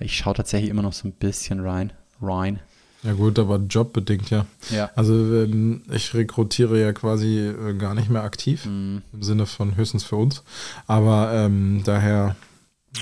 Ich 0.00 0.16
schaue 0.16 0.34
tatsächlich 0.34 0.68
immer 0.70 0.82
noch 0.82 0.94
so 0.94 1.06
ein 1.06 1.12
bisschen 1.12 1.60
rein. 1.60 1.92
rein. 2.20 2.58
Ja 3.02 3.14
gut, 3.14 3.38
aber 3.38 3.56
jobbedingt 3.56 4.28
ja. 4.30 4.44
Ja. 4.70 4.90
Also 4.94 5.14
ähm, 5.14 5.82
ich 5.90 6.12
rekrutiere 6.12 6.78
ja 6.80 6.92
quasi 6.92 7.38
äh, 7.38 7.74
gar 7.74 7.94
nicht 7.94 8.10
mehr 8.10 8.22
aktiv, 8.22 8.66
Mhm. 8.66 9.02
im 9.12 9.22
Sinne 9.22 9.46
von 9.46 9.76
höchstens 9.76 10.04
für 10.04 10.16
uns. 10.16 10.42
Aber 10.86 11.32
ähm, 11.32 11.80
daher, 11.84 12.36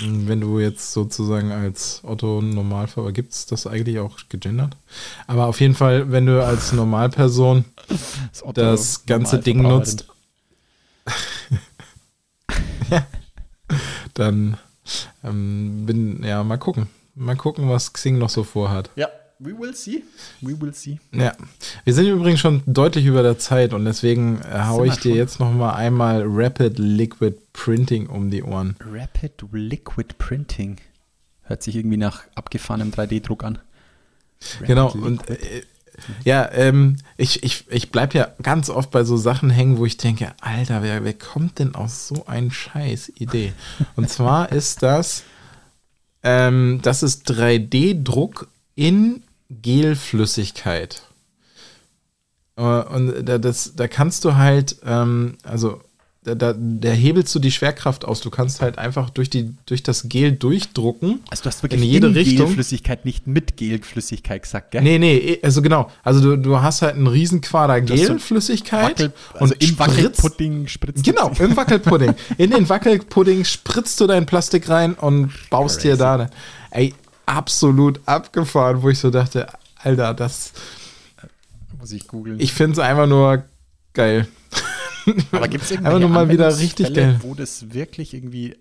wenn 0.01 0.39
du 0.39 0.59
jetzt 0.59 0.93
sozusagen 0.93 1.51
als 1.51 1.99
Otto 2.03 2.41
Normalverbraucher, 2.41 3.11
gibt 3.11 3.33
es 3.33 3.45
das 3.47 3.67
eigentlich 3.67 3.99
auch 3.99 4.17
gegendert? 4.29 4.77
Aber 5.27 5.47
auf 5.47 5.59
jeden 5.59 5.75
Fall, 5.75 6.11
wenn 6.11 6.25
du 6.27 6.45
als 6.45 6.71
Normalperson 6.71 7.65
Das, 7.89 8.53
das 8.53 9.05
ganze 9.05 9.39
Ding 9.39 9.61
nutzt, 9.61 10.05
ja, 12.89 13.05
dann 14.13 14.57
ähm, 15.23 15.85
bin, 15.85 16.23
ja, 16.23 16.43
mal 16.43 16.57
gucken. 16.57 16.87
Mal 17.15 17.35
gucken, 17.35 17.69
was 17.69 17.91
Xing 17.93 18.17
noch 18.17 18.29
so 18.29 18.43
vorhat. 18.43 18.89
Ja, 18.95 19.09
we 19.39 19.57
will 19.57 19.73
see. 19.73 20.03
We 20.41 20.59
will 20.59 20.73
see. 20.73 20.99
Ja, 21.13 21.33
wir 21.85 21.93
sind 21.93 22.05
übrigens 22.07 22.39
schon 22.39 22.61
deutlich 22.65 23.05
über 23.05 23.23
der 23.23 23.37
Zeit 23.39 23.73
und 23.73 23.85
deswegen 23.85 24.41
äh, 24.41 24.63
hau 24.65 24.75
Sind 24.77 24.85
wir 24.85 24.93
ich 24.93 24.99
dir 24.99 25.09
schon? 25.09 25.17
jetzt 25.17 25.39
noch 25.39 25.51
mal 25.51 25.73
einmal 25.73 26.23
Rapid 26.25 26.77
Liquid 26.79 27.37
Printing 27.53 28.07
um 28.07 28.29
die 28.29 28.43
Ohren. 28.43 28.75
Rapid 28.85 29.45
Liquid 29.51 30.13
Printing. 30.17 30.77
Hört 31.43 31.63
sich 31.63 31.75
irgendwie 31.75 31.97
nach 31.97 32.23
abgefahrenem 32.35 32.91
3D-Druck 32.91 33.43
an. 33.43 33.57
Rapid 34.55 34.67
Genau, 34.67 34.85
Liquid. 34.87 35.05
und 35.05 35.29
äh, 35.29 35.37
ja, 36.23 36.49
ähm, 36.53 36.97
ich, 37.17 37.43
ich, 37.43 37.65
ich 37.69 37.91
bleib 37.91 38.13
ja 38.13 38.29
ganz 38.41 38.69
oft 38.69 38.89
bei 38.91 39.03
so 39.03 39.17
Sachen 39.17 39.49
hängen, 39.49 39.77
wo 39.77 39.85
ich 39.85 39.97
denke, 39.97 40.33
Alter, 40.39 40.81
wer, 40.81 41.03
wer 41.03 41.13
kommt 41.13 41.59
denn 41.59 41.75
auf 41.75 41.89
so 41.91 42.25
eine 42.25 42.51
scheiß 42.51 43.11
Idee? 43.15 43.51
Und 43.97 44.09
zwar 44.09 44.51
ist 44.51 44.81
das, 44.81 45.23
ähm, 46.23 46.79
das 46.83 47.03
ist 47.03 47.29
3D-Druck 47.31 48.47
in 48.75 49.23
Gelflüssigkeit. 49.49 51.01
Und 52.55 53.13
da, 53.27 53.37
das, 53.37 53.73
da 53.75 53.87
kannst 53.87 54.25
du 54.25 54.35
halt, 54.35 54.75
ähm, 54.85 55.37
also 55.43 55.79
da, 56.25 56.35
da, 56.35 56.53
da 56.53 56.89
hebelst 56.89 57.33
du 57.33 57.39
die 57.39 57.51
Schwerkraft 57.51 58.03
aus. 58.03 58.19
Du 58.19 58.29
kannst 58.29 58.59
halt 58.59 58.77
einfach 58.77 59.09
durch, 59.09 59.29
die, 59.29 59.53
durch 59.65 59.81
das 59.81 60.09
Gel 60.09 60.33
durchdrucken. 60.33 61.21
also 61.29 61.43
du 61.43 61.47
hast 61.47 61.63
wirklich 61.63 61.81
in 61.81 61.87
jede 61.87 62.13
Richtung. 62.13 62.47
Gelflüssigkeit, 62.47 63.05
nicht 63.05 63.25
mit 63.27 63.55
Gelflüssigkeit 63.55 64.43
gesagt, 64.43 64.71
gell? 64.71 64.81
Nee, 64.81 64.99
nee, 64.99 65.39
also 65.41 65.61
genau. 65.61 65.89
Also 66.03 66.19
du, 66.19 66.35
du 66.37 66.61
hast 66.61 66.81
halt 66.81 66.95
einen 66.95 67.07
riesen 67.07 67.39
Quader 67.39 67.79
so 67.87 67.93
Gelflüssigkeit 67.95 68.99
Wackel, 68.99 69.13
also 69.35 69.53
im 69.53 69.59
spritzt- 69.61 69.79
Wackelpudding 69.79 70.67
spritzt 70.67 71.07
du- 71.07 71.11
Genau, 71.13 71.31
im 71.39 71.55
Wackelpudding. 71.55 72.13
In 72.37 72.51
den 72.51 72.67
Wackelpudding 72.67 73.45
spritzt 73.45 74.01
du 74.01 74.05
dein 74.07 74.25
Plastik 74.25 74.67
rein 74.67 74.95
und 74.95 75.31
baust 75.49 75.85
dir 75.85 75.95
da. 75.95 76.17
ne- 76.17 76.29
Ey, 76.71 76.93
absolut 77.29 78.01
abgefahren, 78.07 78.81
wo 78.81 78.89
ich 78.89 78.99
so 78.99 79.09
dachte, 79.11 79.47
Alter, 79.75 80.13
das. 80.13 80.53
Muss 81.79 81.91
ich 81.91 82.07
googeln. 82.07 82.39
Ich 82.39 82.51
finde 82.53 82.73
es 82.73 82.79
einfach 82.79 83.07
nur 83.07 83.43
geil. 83.93 84.27
Aber 85.31 85.47
gibt 85.47 85.63
es 85.63 85.71
Einfach 85.71 85.99
nur 85.99 86.09
mal 86.09 86.29
wieder 86.29 86.57
richtig 86.57 86.93
geil. 86.93 87.19
wo 87.21 87.33
das 87.33 87.73
wirklich 87.73 88.13
irgendwie 88.13 88.57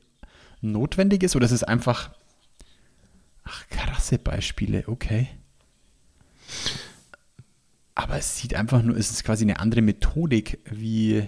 notwendig 0.61 1.23
ist? 1.23 1.35
Oder 1.35 1.47
ist 1.47 1.53
es 1.53 1.65
einfach. 1.65 2.11
Ach, 3.45 3.65
krasse 3.71 4.19
Beispiele, 4.19 4.85
okay. 4.87 5.29
Aber 7.95 8.17
es 8.17 8.39
sieht 8.39 8.55
einfach 8.55 8.83
nur, 8.83 8.97
es 8.97 9.11
ist 9.11 9.25
quasi 9.25 9.45
eine 9.45 9.59
andere 9.59 9.83
Methodik, 9.83 10.59
wie 10.71 11.27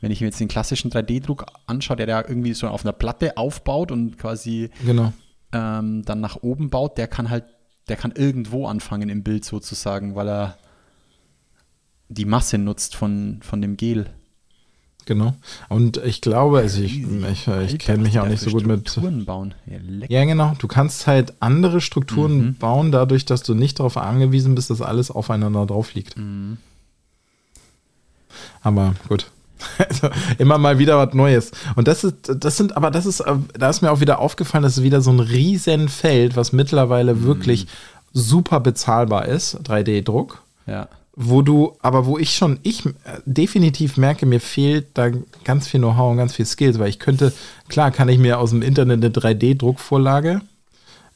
wenn 0.00 0.10
ich 0.10 0.20
mir 0.20 0.28
jetzt 0.28 0.40
den 0.40 0.48
klassischen 0.48 0.90
3D-Druck 0.90 1.46
anschaue, 1.66 1.96
der 1.96 2.06
da 2.06 2.20
irgendwie 2.20 2.54
so 2.54 2.68
auf 2.68 2.84
einer 2.84 2.92
Platte 2.92 3.36
aufbaut 3.36 3.90
und 3.90 4.18
quasi 4.18 4.70
Genau. 4.84 5.12
Ähm, 5.52 6.02
dann 6.04 6.20
nach 6.20 6.36
oben 6.42 6.70
baut, 6.70 6.98
der 6.98 7.08
kann 7.08 7.30
halt, 7.30 7.44
der 7.88 7.96
kann 7.96 8.12
irgendwo 8.12 8.66
anfangen 8.66 9.08
im 9.08 9.22
Bild 9.22 9.44
sozusagen, 9.44 10.14
weil 10.14 10.28
er 10.28 10.58
die 12.08 12.24
Masse 12.24 12.58
nutzt 12.58 12.96
von, 12.96 13.40
von 13.42 13.60
dem 13.60 13.76
Gel. 13.76 14.10
Genau. 15.04 15.34
Und 15.68 15.96
ich 15.96 16.20
glaube, 16.20 16.58
also 16.58 16.80
ich, 16.80 17.02
ich, 17.02 17.48
ich 17.48 17.78
kenne 17.78 18.04
mich 18.04 18.20
auch 18.20 18.28
nicht 18.28 18.40
so 18.40 18.50
gut 18.50 18.66
mit. 18.66 18.88
Strukturen 18.88 19.24
bauen. 19.24 19.54
Ja. 19.66 19.78
Ja, 20.08 20.24
genau. 20.24 20.54
Du 20.58 20.68
kannst 20.68 21.06
halt 21.08 21.34
andere 21.40 21.80
Strukturen 21.80 22.54
bauen, 22.54 22.92
dadurch, 22.92 23.24
dass 23.24 23.42
du 23.42 23.54
nicht 23.54 23.80
darauf 23.80 23.96
angewiesen 23.96 24.54
bist, 24.54 24.70
dass 24.70 24.80
alles 24.80 25.10
aufeinander 25.10 25.66
drauf 25.66 25.94
liegt. 25.94 26.14
Aber 28.62 28.94
gut. 29.08 29.30
Also, 29.78 30.08
immer 30.38 30.58
mal 30.58 30.78
wieder 30.78 30.98
was 30.98 31.14
Neues. 31.14 31.50
Und 31.76 31.88
das 31.88 32.04
ist, 32.04 32.14
das 32.36 32.56
sind, 32.56 32.76
aber 32.76 32.90
das 32.90 33.06
ist, 33.06 33.20
äh, 33.20 33.34
da 33.58 33.70
ist 33.70 33.82
mir 33.82 33.90
auch 33.90 34.00
wieder 34.00 34.18
aufgefallen, 34.20 34.62
das 34.62 34.78
ist 34.78 34.82
wieder 34.84 35.00
so 35.00 35.10
ein 35.10 35.20
Riesenfeld, 35.20 36.36
was 36.36 36.52
mittlerweile 36.52 37.22
wirklich 37.24 37.66
super 38.12 38.60
bezahlbar 38.60 39.26
ist, 39.26 39.56
3D-Druck 39.64 40.42
Ja. 40.66 40.88
wo 41.16 41.42
du, 41.42 41.76
aber 41.80 42.06
wo 42.06 42.18
ich 42.18 42.34
schon, 42.34 42.58
ich 42.62 42.84
äh, 42.86 42.90
definitiv 43.24 43.96
merke, 43.96 44.26
mir 44.26 44.40
fehlt 44.40 44.86
da 44.94 45.10
ganz 45.44 45.68
viel 45.68 45.80
Know-how 45.80 46.10
und 46.12 46.16
ganz 46.18 46.34
viel 46.34 46.46
Skills, 46.46 46.78
weil 46.78 46.88
ich 46.88 46.98
könnte, 46.98 47.32
klar 47.68 47.90
kann 47.90 48.08
ich 48.08 48.18
mir 48.18 48.38
aus 48.38 48.50
dem 48.50 48.62
Internet 48.62 49.02
eine 49.04 49.12
3D-Druckvorlage 49.12 50.40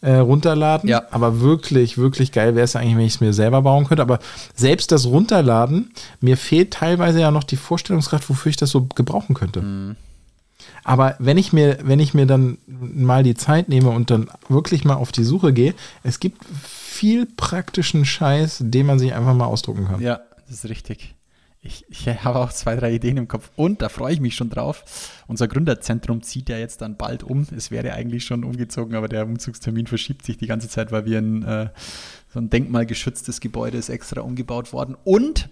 äh, 0.03 0.17
runterladen, 0.17 0.89
Ja. 0.89 1.03
aber 1.11 1.41
wirklich, 1.41 1.97
wirklich 1.99 2.31
geil 2.33 2.55
wäre 2.55 2.65
es 2.65 2.77
eigentlich, 2.77 2.97
wenn 2.97 3.07
ich 3.07 3.15
es 3.15 3.21
mir 3.21 3.33
selber 3.33 3.63
bauen 3.63 3.87
könnte, 3.87 4.03
aber 4.03 4.19
selbst 4.55 4.93
das 4.93 5.07
Runterladen, 5.07 5.93
mir 6.21 6.37
fehlt 6.37 6.73
teilweise 6.73 7.21
ja 7.21 7.31
noch 7.31 7.45
die 7.45 7.57
Vorstellungskraft, 7.57 8.29
wofür 8.29 8.51
ich 8.51 8.57
das 8.57 8.71
so 8.71 8.83
gebrauchen 8.95 9.35
könnte. 9.35 9.97
Aber 10.85 11.17
wenn 11.19 11.37
ich 11.39 11.53
mir, 11.53 11.79
wenn 11.83 11.99
ich 11.99 12.15
mir 12.15 12.27
dann 12.27 12.59
mal 12.67 13.23
die 13.23 13.35
Zeit 13.35 13.69
nehme 13.69 13.91
und 13.91 14.11
dann 14.11 14.29
wirklich 14.49 14.85
mal 14.85 14.95
auf 14.95 15.13
die 15.13 15.25
Suche 15.25 15.53
gehe, 15.53 15.75
es 16.05 16.21
gibt 16.21 16.45
viel 16.71 17.27
praktischen 17.27 18.05
Scheiß, 18.05 18.59
den 18.61 18.87
man 18.87 18.99
sich 18.99 19.13
einfach 19.15 19.35
mal 19.35 19.47
ausdrucken 19.47 19.87
kann. 19.87 20.01
Ja, 20.01 20.21
das 20.47 20.59
ist 20.65 20.71
richtig. 20.71 21.15
Ich, 21.67 21.85
ich 21.89 22.07
habe 22.25 22.39
auch 22.39 22.53
zwei, 22.53 22.77
drei 22.77 22.93
Ideen 22.93 23.17
im 23.17 23.29
Kopf 23.29 23.51
und 23.57 23.83
da 23.83 23.89
freue 23.89 24.15
ich 24.15 24.21
mich 24.21 24.37
schon 24.37 24.51
drauf. 24.51 24.85
Unser 25.27 25.49
Gründerzentrum 25.49 26.23
zieht 26.23 26.49
ja 26.49 26.59
jetzt 26.59 26.81
dann 26.81 26.97
bald 26.97 27.25
um. 27.25 27.47
Es 27.55 27.71
wäre 27.71 27.93
eigentlich 27.93 28.25
schon 28.25 28.45
umgezogen, 28.45 28.95
aber 28.95 29.09
der 29.09 29.25
Umzugstermin 29.27 29.87
verschiebt 29.87 30.25
sich 30.25 30.37
die 30.37 30.47
ganze 30.47 30.69
Zeit, 30.69 30.93
weil 30.93 31.05
wir 31.05 31.19
ein, 31.19 31.43
äh, 31.43 31.71
so 32.33 32.39
ein 32.39 32.51
denkmalgeschütztes 32.51 33.41
Gebäude 33.41 33.79
ist 33.79 33.89
extra 33.89 34.21
umgebaut 34.21 34.73
worden. 34.73 34.97
Und 35.05 35.49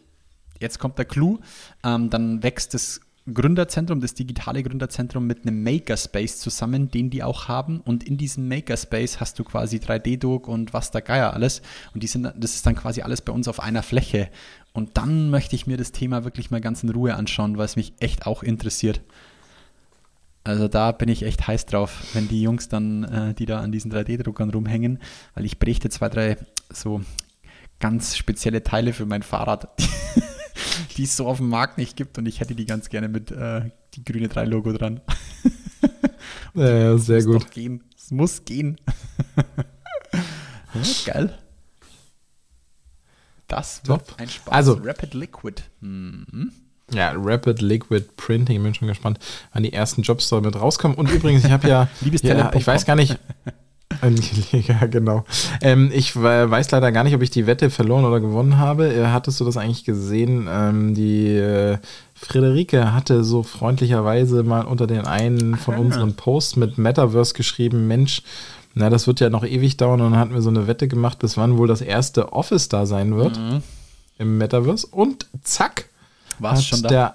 jetzt 0.61 0.79
kommt 0.79 0.99
der 0.99 1.05
Clou, 1.05 1.41
ähm, 1.83 2.11
dann 2.11 2.43
wächst 2.43 2.75
das 2.75 3.01
Gründerzentrum, 3.33 4.01
das 4.01 4.13
digitale 4.13 4.63
Gründerzentrum 4.63 5.27
mit 5.27 5.47
einem 5.47 5.63
Makerspace 5.63 6.41
zusammen, 6.41 6.91
den 6.91 7.09
die 7.09 7.23
auch 7.23 7.49
haben. 7.49 7.81
Und 7.81 8.05
in 8.05 8.19
diesem 8.19 8.49
Makerspace 8.49 9.19
hast 9.19 9.39
du 9.39 9.45
quasi 9.45 9.79
3D-Druck 9.79 10.47
und 10.47 10.75
was 10.75 10.91
der 10.91 11.01
Geier 11.01 11.33
alles. 11.33 11.63
Und 11.95 12.03
die 12.03 12.07
sind, 12.07 12.31
das 12.37 12.55
ist 12.55 12.67
dann 12.67 12.75
quasi 12.75 13.01
alles 13.01 13.23
bei 13.23 13.33
uns 13.33 13.49
auf 13.49 13.61
einer 13.61 13.83
Fläche. 13.83 14.29
Und 14.75 14.99
dann 14.99 15.31
möchte 15.31 15.57
ich 15.57 15.67
mir 15.67 15.79
das 15.79 15.93
Thema 15.93 16.25
wirklich 16.25 16.51
mal 16.51 16.61
ganz 16.61 16.83
in 16.83 16.91
Ruhe 16.91 17.15
anschauen, 17.15 17.57
weil 17.57 17.65
es 17.65 17.77
mich 17.77 17.95
echt 17.99 18.27
auch 18.27 18.43
interessiert. 18.43 19.01
Also 20.43 20.69
da 20.69 20.93
bin 20.93 21.09
ich 21.09 21.23
echt 21.23 21.47
heiß 21.47 21.65
drauf, 21.65 22.05
wenn 22.13 22.29
die 22.29 22.43
Jungs 22.43 22.69
dann, 22.69 23.05
äh, 23.05 23.33
die 23.33 23.47
da 23.47 23.61
an 23.61 23.73
diesen 23.73 23.91
3D-Druckern 23.91 24.51
rumhängen, 24.51 24.99
weil 25.35 25.47
ich 25.47 25.59
bräuchte 25.59 25.89
zwei, 25.89 26.11
drei 26.11 26.37
so 26.71 27.01
ganz 27.81 28.19
spezielle 28.19 28.63
Teile 28.63 28.93
für 28.93 29.07
mein 29.07 29.23
Fahrrad. 29.23 29.69
die 30.97 31.05
es 31.05 31.17
so 31.17 31.27
auf 31.27 31.39
dem 31.39 31.49
Markt 31.49 31.79
nicht 31.79 31.97
gibt 31.97 32.19
und 32.19 32.27
ich 32.27 32.41
hätte 32.41 32.55
die 32.55 32.67
ganz 32.67 32.89
gerne 32.89 33.09
mit 33.09 33.31
äh, 33.31 33.71
die 33.95 34.05
grüne 34.05 34.29
3 34.29 34.45
Logo 34.45 34.73
dran. 34.73 35.01
Ja, 36.55 36.97
sehr 36.97 37.17
muss 37.17 37.27
gut. 37.27 37.43
Doch 37.43 37.51
gehen. 37.51 37.85
Es 37.97 38.11
muss 38.11 38.45
gehen. 38.45 38.81
ja, 40.15 41.13
geil. 41.13 41.39
Das 43.49 43.83
wird 43.85 44.09
Top. 44.09 44.21
ein 44.21 44.29
Spaß. 44.29 44.55
Also- 44.55 44.81
Rapid 44.83 45.15
Liquid. 45.15 45.63
Mhm. 45.81 46.53
Ja, 46.93 47.13
Rapid 47.17 47.61
Liquid 47.63 48.07
Printing, 48.17 48.63
bin 48.63 48.75
schon 48.75 48.89
gespannt, 48.89 49.19
wann 49.53 49.63
die 49.63 49.73
ersten 49.73 50.03
Jobs 50.03 50.29
da 50.29 50.41
mit 50.41 50.55
rauskommen. 50.55 50.97
Und 50.97 51.11
übrigens, 51.11 51.45
ich 51.45 51.51
habe 51.51 51.67
ja, 51.67 51.89
Liebes 52.03 52.23
ja, 52.23 52.53
ich 52.55 52.67
weiß 52.67 52.85
gar 52.85 52.95
nicht, 52.95 53.19
ja, 54.53 54.87
genau. 54.87 55.25
Ähm, 55.61 55.91
ich 55.95 56.17
we- 56.17 56.51
weiß 56.51 56.71
leider 56.71 56.93
gar 56.93 57.05
nicht, 57.05 57.15
ob 57.15 57.23
ich 57.23 57.31
die 57.31 57.47
Wette 57.47 57.71
verloren 57.71 58.05
oder 58.05 58.21
gewonnen 58.21 58.59
habe. 58.59 58.93
Äh, 58.93 59.07
Hattest 59.07 59.41
du 59.41 59.45
das 59.45 59.57
eigentlich 59.57 59.85
gesehen? 59.85 60.49
Ähm, 60.51 60.95
die 60.95 61.29
äh, 61.37 61.79
Friederike 62.15 62.93
hatte 62.93 63.25
so 63.25 63.43
freundlicherweise 63.43 64.43
mal 64.43 64.63
unter 64.63 64.87
den 64.87 65.07
einen 65.07 65.57
von 65.57 65.77
unseren 65.77 66.15
Posts 66.15 66.57
mit 66.57 66.79
Metaverse 66.79 67.35
geschrieben, 67.35 67.87
Mensch, 67.87 68.23
na, 68.75 68.91
das 68.91 69.07
wird 69.07 69.21
ja 69.21 69.31
noch 69.31 69.45
ewig 69.45 69.77
dauern. 69.77 70.01
Und 70.01 70.13
dann 70.13 70.21
hatten 70.21 70.35
wir 70.35 70.43
so 70.43 70.51
eine 70.51 70.67
Wette 70.67 70.89
gemacht, 70.89 71.19
bis 71.21 71.37
wann 71.37 71.59
wohl 71.59 71.69
das 71.69 71.81
erste 71.81 72.33
Office 72.33 72.69
da 72.69 72.87
sein 72.87 73.15
wird 73.17 73.39
im 74.19 74.39
Metaverse. 74.39 74.87
Und 74.91 75.27
zack, 75.43 75.89
War's 76.39 76.59
hat 76.59 76.65
schon 76.65 76.83
da? 76.83 76.89
der 76.89 77.15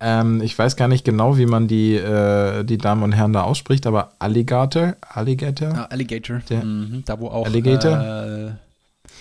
ähm, 0.00 0.40
ich 0.42 0.58
weiß 0.58 0.76
gar 0.76 0.88
nicht 0.88 1.04
genau, 1.04 1.36
wie 1.38 1.46
man 1.46 1.68
die, 1.68 1.94
äh, 1.94 2.64
die 2.64 2.78
Damen 2.78 3.02
und 3.02 3.12
Herren 3.12 3.32
da 3.32 3.42
ausspricht, 3.42 3.86
aber 3.86 4.12
Alligator, 4.18 4.96
Alligator, 5.00 5.68
Ah, 5.74 5.84
Alligator. 5.90 6.40
Der- 6.48 6.64
mhm, 6.64 7.02
da 7.04 7.18
wo 7.20 7.28
auch. 7.28 7.44
Alligator? 7.46 8.48
Äh, 8.48 8.50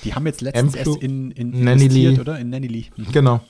die 0.04 0.14
haben 0.14 0.26
jetzt 0.26 0.42
letztens 0.42 0.76
erst 0.76 0.96
in, 1.02 1.32
in 1.32 1.50
Nanny 1.64 1.84
investiert, 1.84 2.14
Lee. 2.16 2.20
oder? 2.22 2.40
In 2.40 2.50
Nanny 2.50 2.88
Mhm. 2.96 3.12
genau, 3.12 3.42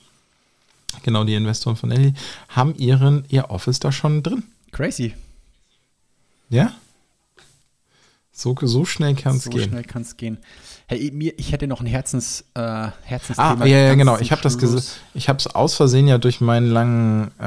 genau, 1.02 1.24
die 1.24 1.34
Investoren 1.34 1.76
von 1.76 1.90
Ellie, 1.90 2.14
haben 2.48 2.74
ihren, 2.76 3.24
ihr 3.28 3.50
Office 3.50 3.78
da 3.78 3.92
schon 3.92 4.22
drin. 4.22 4.42
Crazy. 4.72 5.14
Ja? 6.48 6.72
So, 8.40 8.56
so 8.62 8.84
schnell 8.84 9.14
kann 9.14 9.36
es 9.36 9.44
so 9.44 9.50
gehen. 9.50 9.68
schnell 9.68 9.84
kann 9.84 10.02
es 10.02 10.16
gehen. 10.16 10.38
Hey, 10.86 11.10
mir, 11.12 11.38
ich 11.38 11.52
hätte 11.52 11.66
noch 11.66 11.80
ein 11.80 11.86
Herzens, 11.86 12.44
äh, 12.54 12.88
Herzensthema. 13.02 13.58
Ah, 13.60 13.66
ja, 13.66 13.76
ja, 13.78 13.94
genau. 13.94 14.18
Ich 14.18 14.32
habe 14.32 14.40
das. 14.42 14.56
Ich 15.14 15.28
habe 15.28 15.38
es 15.38 15.46
aus 15.46 15.74
Versehen 15.74 16.08
ja 16.08 16.16
durch 16.18 16.40
meinen 16.40 16.70
langen 16.70 17.30
äh, 17.38 17.42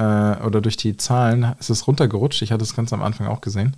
oder 0.45 0.61
durch 0.61 0.77
die 0.77 0.95
Zahlen 0.95 1.55
ist 1.59 1.69
es 1.71 1.87
runtergerutscht. 1.87 2.41
Ich 2.43 2.51
hatte 2.51 2.63
es 2.63 2.75
ganz 2.75 2.93
am 2.93 3.01
Anfang 3.01 3.27
auch 3.27 3.41
gesehen. 3.41 3.75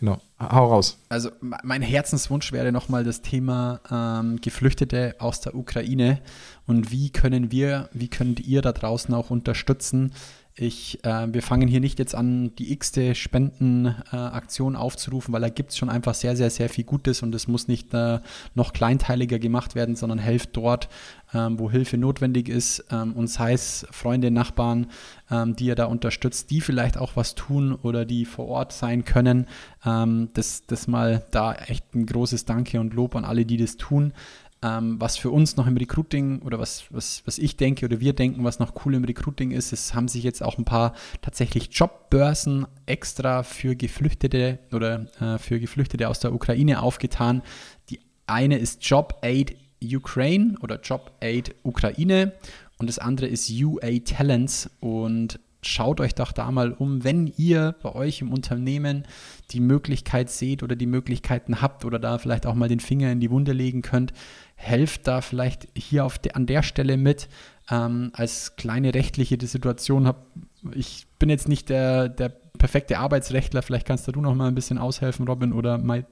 Genau. 0.00 0.20
Hau 0.40 0.66
raus. 0.68 0.98
Also 1.08 1.30
me- 1.40 1.58
mein 1.64 1.82
Herzenswunsch 1.82 2.52
wäre 2.52 2.70
nochmal 2.70 3.02
das 3.02 3.20
Thema 3.22 3.80
ähm, 3.90 4.40
Geflüchtete 4.40 5.16
aus 5.18 5.40
der 5.40 5.54
Ukraine 5.56 6.18
und 6.66 6.92
wie 6.92 7.10
können 7.10 7.50
wir, 7.50 7.88
wie 7.92 8.06
könnt 8.08 8.38
ihr 8.40 8.62
da 8.62 8.70
draußen 8.72 9.12
auch 9.14 9.30
unterstützen? 9.30 10.12
Ich, 10.60 11.04
äh, 11.04 11.32
wir 11.32 11.42
fangen 11.42 11.68
hier 11.68 11.78
nicht 11.78 12.00
jetzt 12.00 12.16
an, 12.16 12.52
die 12.56 12.72
x-te 12.72 13.14
Spendenaktion 13.14 14.74
aufzurufen, 14.74 15.32
weil 15.32 15.40
da 15.40 15.50
gibt 15.50 15.70
es 15.70 15.78
schon 15.78 15.88
einfach 15.88 16.14
sehr, 16.14 16.34
sehr, 16.34 16.50
sehr 16.50 16.68
viel 16.68 16.82
Gutes 16.82 17.22
und 17.22 17.32
es 17.34 17.46
muss 17.46 17.68
nicht 17.68 17.94
äh, 17.94 18.18
noch 18.54 18.72
kleinteiliger 18.72 19.38
gemacht 19.38 19.76
werden, 19.76 19.94
sondern 19.94 20.18
helft 20.18 20.56
dort, 20.56 20.88
ähm, 21.32 21.60
wo 21.60 21.70
Hilfe 21.70 21.96
notwendig 21.96 22.48
ist 22.48 22.84
ähm, 22.90 23.12
und 23.12 23.28
sei 23.28 23.52
es 23.52 23.86
Freunde, 23.92 24.32
Nachbarn, 24.32 24.88
ähm, 25.30 25.54
die 25.54 25.66
ihr 25.66 25.76
da 25.76 25.84
unterstützt, 25.84 26.50
die 26.50 26.60
vielleicht 26.60 26.98
auch 26.98 27.14
was 27.14 27.36
tun 27.36 27.72
oder 27.72 28.04
die 28.04 28.24
vor 28.24 28.48
Ort 28.48 28.72
sein 28.72 29.04
können. 29.04 29.46
Ähm, 29.86 30.30
das, 30.34 30.66
das 30.66 30.88
mal 30.88 31.24
da 31.30 31.54
echt 31.54 31.94
ein 31.94 32.04
großes 32.04 32.46
Danke 32.46 32.80
und 32.80 32.94
Lob 32.94 33.14
an 33.14 33.24
alle, 33.24 33.46
die 33.46 33.58
das 33.58 33.76
tun. 33.76 34.12
Ähm, 34.60 35.00
was 35.00 35.16
für 35.16 35.30
uns 35.30 35.56
noch 35.56 35.68
im 35.68 35.76
Recruiting 35.76 36.42
oder 36.42 36.58
was, 36.58 36.84
was, 36.90 37.22
was 37.26 37.38
ich 37.38 37.56
denke 37.56 37.86
oder 37.86 38.00
wir 38.00 38.12
denken, 38.12 38.42
was 38.42 38.58
noch 38.58 38.84
cool 38.84 38.94
im 38.94 39.04
Recruiting 39.04 39.52
ist, 39.52 39.72
es 39.72 39.94
haben 39.94 40.08
sich 40.08 40.24
jetzt 40.24 40.42
auch 40.42 40.58
ein 40.58 40.64
paar 40.64 40.94
tatsächlich 41.22 41.68
Jobbörsen 41.70 42.66
extra 42.84 43.44
für 43.44 43.76
Geflüchtete 43.76 44.58
oder 44.72 45.06
äh, 45.20 45.38
für 45.38 45.60
Geflüchtete 45.60 46.08
aus 46.08 46.18
der 46.18 46.32
Ukraine 46.32 46.82
aufgetan. 46.82 47.42
Die 47.88 48.00
eine 48.26 48.58
ist 48.58 48.84
Job 48.84 49.18
Aid 49.22 49.56
Ukraine 49.80 50.56
oder 50.60 50.80
Job 50.80 51.12
Aid 51.20 51.54
Ukraine 51.62 52.32
und 52.78 52.88
das 52.88 52.98
andere 52.98 53.28
ist 53.28 53.48
UA 53.50 54.00
Talents 54.04 54.70
und 54.80 55.38
schaut 55.68 56.00
euch 56.00 56.14
doch 56.14 56.32
da 56.32 56.50
mal 56.50 56.72
um, 56.72 57.04
wenn 57.04 57.32
ihr 57.36 57.74
bei 57.82 57.94
euch 57.94 58.20
im 58.20 58.32
Unternehmen 58.32 59.04
die 59.50 59.60
Möglichkeit 59.60 60.30
seht 60.30 60.62
oder 60.62 60.76
die 60.76 60.86
Möglichkeiten 60.86 61.60
habt 61.60 61.84
oder 61.84 61.98
da 61.98 62.18
vielleicht 62.18 62.46
auch 62.46 62.54
mal 62.54 62.68
den 62.68 62.80
Finger 62.80 63.12
in 63.12 63.20
die 63.20 63.30
Wunde 63.30 63.52
legen 63.52 63.82
könnt, 63.82 64.12
helft 64.56 65.06
da 65.06 65.20
vielleicht 65.20 65.68
hier 65.76 66.04
auf 66.04 66.18
de, 66.18 66.32
an 66.32 66.46
der 66.46 66.62
Stelle 66.62 66.96
mit. 66.96 67.28
Ähm, 67.70 68.10
als 68.14 68.56
kleine 68.56 68.94
rechtliche 68.94 69.38
Situation 69.46 70.06
habe 70.06 70.20
ich 70.74 71.06
bin 71.18 71.30
jetzt 71.30 71.48
nicht 71.48 71.68
der, 71.68 72.08
der 72.08 72.28
perfekte 72.28 72.98
Arbeitsrechtler, 72.98 73.62
vielleicht 73.62 73.86
kannst 73.86 74.08
du 74.08 74.20
noch 74.20 74.34
mal 74.34 74.48
ein 74.48 74.54
bisschen 74.54 74.78
aushelfen, 74.78 75.26
Robin, 75.26 75.52
oder 75.52 75.78
Mai, 75.78 76.04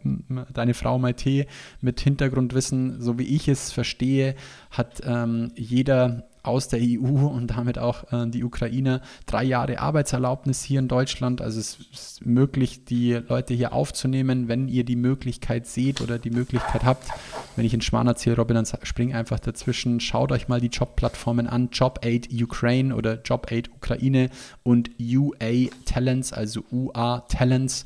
deine 0.53 0.75
Frau 0.75 0.99
Maite 0.99 1.47
mit 1.81 2.01
Hintergrundwissen, 2.01 3.03
so 3.03 3.19
wie 3.19 3.25
ich 3.25 3.49
es 3.49 3.73
verstehe, 3.73 4.37
hat 4.71 5.03
ähm, 5.05 5.51
jeder 5.57 6.29
aus 6.47 6.69
der 6.69 6.81
EU 6.83 7.27
und 7.27 7.49
damit 7.49 7.79
auch 7.79 8.13
äh, 8.13 8.29
die 8.29 8.45
Ukrainer 8.45 9.01
drei 9.27 9.45
Jahre 9.45 9.79
Arbeitserlaubnis 9.79 10.63
hier 10.63 10.79
in 10.79 10.89
Deutschland. 10.89 11.41
Also 11.41 11.61
es 11.61 11.79
ist 11.93 12.27
möglich, 12.27 12.85
die 12.85 13.13
Leute 13.13 13.55
hier 13.55 13.73
aufzunehmen, 13.73 14.49
wenn 14.49 14.69
ihr 14.69 14.85
die 14.85 14.97
Möglichkeit 14.97 15.67
seht 15.67 16.01
oder 16.01 16.19
die 16.19 16.31
Möglichkeit 16.31 16.85
habt. 16.85 17.09
Wenn 17.57 17.65
ich 17.65 17.75
in 17.75 17.81
Schmarrn 17.81 18.07
erzähle, 18.07 18.37
Robin, 18.37 18.55
dann 18.55 18.67
spring 18.83 19.15
einfach 19.15 19.41
dazwischen. 19.41 20.01
Schaut 20.01 20.33
euch 20.33 20.49
mal 20.49 20.61
die 20.61 20.69
Jobplattformen 20.69 21.47
an. 21.47 21.71
Job 21.73 22.01
Aid 22.03 22.29
Ukraine 22.33 22.95
oder 22.95 23.21
Job 23.23 23.51
Aid 23.51 23.71
Ukraine 23.75 24.31
und 24.63 24.91
UA 25.01 25.71
Talents, 25.85 26.33
also 26.33 26.65
UA 26.71 27.21
Talents. 27.29 27.85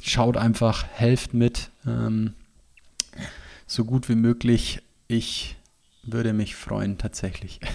Schaut 0.00 0.36
einfach, 0.36 0.84
helft 0.92 1.34
mit. 1.34 1.70
Ähm, 1.86 2.34
so 3.66 3.84
gut 3.84 4.08
wie 4.08 4.14
möglich. 4.14 4.80
Ich 5.08 5.56
würde 6.12 6.32
mich 6.32 6.54
freuen, 6.54 6.98
tatsächlich. 6.98 7.60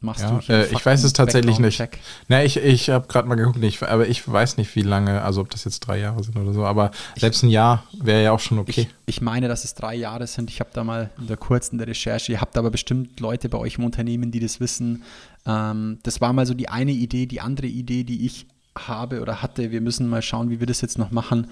Machst 0.00 0.22
Ja, 0.22 0.40
hier 0.40 0.54
äh, 0.54 0.66
ich 0.72 0.86
weiß 0.86 1.02
es 1.02 1.12
tatsächlich 1.12 1.58
nicht. 1.58 1.82
Na, 2.28 2.44
ich, 2.44 2.56
ich 2.56 2.88
habe 2.88 3.08
gerade 3.08 3.26
mal 3.26 3.34
geguckt, 3.34 3.58
ich, 3.62 3.82
aber 3.82 4.06
ich 4.06 4.30
weiß 4.30 4.56
nicht, 4.56 4.76
wie 4.76 4.82
lange, 4.82 5.22
also 5.22 5.40
ob 5.40 5.50
das 5.50 5.64
jetzt 5.64 5.80
drei 5.80 5.98
Jahre 5.98 6.22
sind 6.22 6.36
oder 6.36 6.52
so, 6.52 6.64
aber 6.64 6.92
selbst 7.16 7.42
ein 7.42 7.48
Jahr 7.48 7.82
wäre 8.00 8.22
ja 8.22 8.32
auch 8.32 8.38
schon 8.38 8.60
okay. 8.60 8.82
Ich, 9.06 9.16
ich 9.16 9.20
meine, 9.20 9.48
dass 9.48 9.64
es 9.64 9.74
drei 9.74 9.96
Jahre 9.96 10.28
sind. 10.28 10.50
Ich 10.50 10.60
habe 10.60 10.70
da 10.72 10.84
mal 10.84 11.10
in 11.18 11.26
der 11.26 11.36
kurzen 11.36 11.78
der 11.78 11.88
Recherche, 11.88 12.30
ihr 12.30 12.40
habt 12.40 12.56
aber 12.56 12.70
bestimmt 12.70 13.18
Leute 13.18 13.48
bei 13.48 13.58
euch 13.58 13.78
im 13.78 13.84
Unternehmen, 13.84 14.30
die 14.30 14.40
das 14.40 14.60
wissen. 14.60 15.02
Ähm, 15.46 15.98
das 16.04 16.20
war 16.20 16.32
mal 16.32 16.46
so 16.46 16.54
die 16.54 16.68
eine 16.68 16.92
Idee. 16.92 17.26
Die 17.26 17.40
andere 17.40 17.66
Idee, 17.66 18.04
die 18.04 18.24
ich 18.24 18.46
habe 18.76 19.20
oder 19.20 19.42
hatte, 19.42 19.72
wir 19.72 19.80
müssen 19.80 20.08
mal 20.08 20.22
schauen, 20.22 20.50
wie 20.50 20.60
wir 20.60 20.66
das 20.68 20.80
jetzt 20.80 20.98
noch 20.98 21.10
machen, 21.10 21.48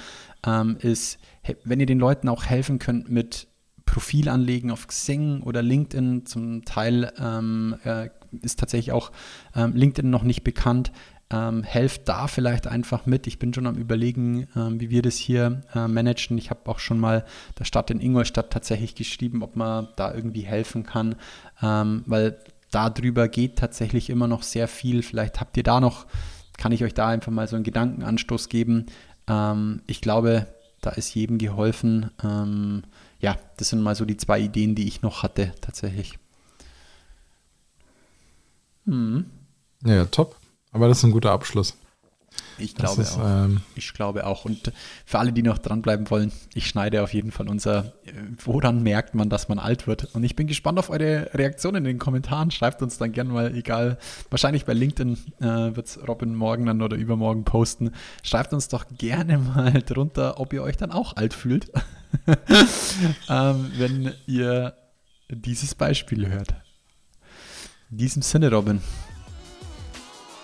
ähm, 0.47 0.77
ist, 0.81 1.18
wenn 1.64 1.80
ihr 1.80 1.86
den 1.86 1.99
Leuten 1.99 2.28
auch 2.28 2.44
helfen 2.44 2.78
könnt 2.78 3.11
mit 3.11 3.49
Profilanlegen 3.86 4.70
auf 4.70 4.88
Xing 4.88 5.42
oder 5.42 5.62
LinkedIn, 5.62 6.26
zum 6.26 6.64
Teil 6.64 7.12
ähm, 7.18 7.76
äh, 7.84 8.11
ist 8.42 8.59
tatsächlich 8.59 8.92
auch 8.92 9.12
ähm, 9.55 9.74
LinkedIn 9.74 10.11
noch 10.11 10.24
nicht 10.24 10.44
bekannt. 10.44 10.92
Ähm, 11.28 11.64
helft 11.64 12.09
da 12.09 12.28
vielleicht 12.28 12.68
einfach 12.68 13.07
mit. 13.07 13.26
Ich 13.26 13.40
bin 13.40 13.53
schon 13.53 13.66
am 13.66 13.76
Überlegen, 13.76 14.47
ähm, 14.55 14.80
wie 14.80 14.90
wir 14.90 15.03
das 15.03 15.16
hier 15.16 15.62
äh, 15.74 15.88
managen. 15.88 16.38
Ich 16.38 16.51
habe 16.51 16.68
auch 16.70 16.78
schon 16.78 17.01
mal 17.01 17.24
der 17.59 17.64
Stadt 17.64 17.90
in 17.90 18.01
Ingolstadt 18.01 18.53
tatsächlich 18.53 18.94
geschrieben, 18.94 19.42
ob 19.42 19.57
man 19.57 19.88
da 19.97 20.14
irgendwie 20.14 20.42
helfen 20.42 20.84
kann, 20.84 21.16
ähm, 21.62 22.05
weil 22.07 22.38
darüber 22.70 23.28
geht 23.28 23.57
tatsächlich 23.57 24.11
immer 24.11 24.28
noch 24.28 24.42
sehr 24.42 24.68
viel. 24.68 25.03
Vielleicht 25.03 25.40
habt 25.40 25.57
ihr 25.57 25.64
da 25.64 25.80
noch, 25.80 26.07
kann 26.59 26.72
ich 26.72 26.84
euch 26.84 26.94
da 26.94 27.09
einfach 27.09 27.32
mal 27.32 27.49
so 27.49 27.57
einen 27.57 27.64
Gedankenanstoß 27.64 28.49
geben. 28.49 28.86
Ähm, 29.28 29.82
ich 29.88 30.01
glaube, 30.01 30.47
da 30.81 30.91
ist 30.91 31.14
jedem 31.14 31.39
geholfen. 31.39 32.11
Ähm, 32.22 32.85
ja, 33.20 33.39
das 33.57 33.70
sind 33.70 33.83
mal 33.83 33.95
so 33.95 34.05
die 34.05 34.16
zwei 34.16 34.41
Ideen, 34.41 34.74
die 34.74 34.87
ich 34.87 35.03
noch 35.03 35.22
hatte, 35.22 35.55
tatsächlich. 35.61 36.18
Ja, 39.85 40.05
top. 40.07 40.37
Aber 40.72 40.89
das 40.89 40.99
ist 40.99 41.05
ein 41.05 41.11
guter 41.12 41.33
Abschluss. 41.33 41.77
Ich 42.59 42.74
glaube 42.74 43.03
ist, 43.03 43.18
auch. 43.18 43.45
ähm, 43.45 43.61
Ich 43.74 43.93
glaube 43.93 44.26
auch. 44.26 44.45
Und 44.45 44.72
für 45.05 45.18
alle, 45.18 45.32
die 45.32 45.43
noch 45.43 45.59
dranbleiben 45.59 46.09
wollen, 46.11 46.32
ich 46.55 46.66
schneide 46.66 47.03
auf 47.03 47.12
jeden 47.12 47.30
Fall 47.30 47.49
unser, 47.49 47.93
äh, 48.05 48.12
woran 48.45 48.82
merkt 48.82 49.14
man, 49.14 49.28
dass 49.28 49.49
man 49.49 49.59
alt 49.59 49.87
wird. 49.87 50.14
Und 50.14 50.24
ich 50.24 50.37
bin 50.37 50.47
gespannt 50.47 50.78
auf 50.78 50.91
eure 50.91 51.30
Reaktionen 51.34 51.76
in 51.76 51.84
den 51.84 51.99
Kommentaren. 51.99 52.51
Schreibt 52.51 52.82
uns 52.82 52.99
dann 52.99 53.12
gerne 53.12 53.30
mal, 53.30 53.55
egal, 53.55 53.99
wahrscheinlich 54.30 54.64
bei 54.64 54.72
LinkedIn 54.72 55.18
äh, 55.41 55.45
wird 55.45 55.87
es 55.87 56.09
Robin 56.09 56.34
morgen 56.34 56.66
dann 56.66 56.80
oder 56.80 56.97
übermorgen 56.97 57.45
posten. 57.45 57.93
Schreibt 58.22 58.53
uns 58.53 58.68
doch 58.68 58.87
gerne 58.97 59.39
mal 59.55 59.82
drunter, 59.82 60.41
ob 60.41 60.53
ihr 60.53 60.62
euch 60.62 60.76
dann 60.76 60.93
auch 60.93 61.16
alt 61.16 61.34
fühlt, 61.34 61.70
ähm, 63.28 63.70
wenn 63.76 64.12
ihr 64.26 64.74
dieses 65.28 65.74
Beispiel 65.74 66.28
hört. 66.28 66.55
In 67.91 67.99
diesem 67.99 68.22
Sinne, 68.22 68.51
Robin, 68.51 68.80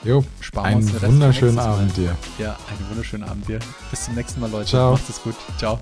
Jo, 0.04 0.24
Sparen 0.40 0.66
einen 0.66 0.82
uns 0.88 1.02
wunderschönen. 1.02 1.58
Abend 1.58 1.96
dir. 1.96 2.14
ja, 2.38 2.56
einen 2.68 2.88
wunderschönen 2.90 3.24
Abend 3.24 3.48
dir. 3.48 3.58
Bis 3.90 4.04
zum 4.04 4.14
nächsten 4.14 4.40
Mal, 4.40 4.50
Leute. 4.50 4.68
Ciao. 4.70 4.92
Macht 4.92 5.08
es 5.08 5.20
gut. 5.22 5.34
Ciao. 5.58 5.78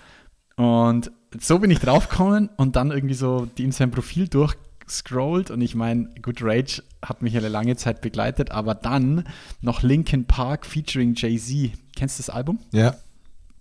Und 0.57 1.11
so 1.39 1.59
bin 1.59 1.71
ich 1.71 1.81
draufgekommen 1.81 2.49
und 2.57 2.77
dann 2.77 2.91
irgendwie 2.91 3.15
so 3.15 3.47
die 3.59 3.65
in 3.65 3.73
sein 3.73 3.91
Profil 3.91 4.27
durch 4.27 4.57
scrollt 4.89 5.51
und 5.51 5.61
ich 5.61 5.75
meine, 5.75 6.09
gut, 6.23 6.39
Rage 6.41 6.83
hat 7.05 7.21
mich 7.21 7.37
eine 7.37 7.49
lange 7.49 7.77
Zeit 7.77 8.01
begleitet, 8.01 8.51
aber 8.53 8.75
dann 8.75 9.25
noch 9.61 9.83
Linkin 9.83 10.25
Park 10.25 10.65
featuring 10.65 11.15
Jay-Z. 11.15 11.73
Kennst 11.95 12.19
du 12.19 12.23
das 12.23 12.31
Album? 12.31 12.59
Ja. 12.73 12.97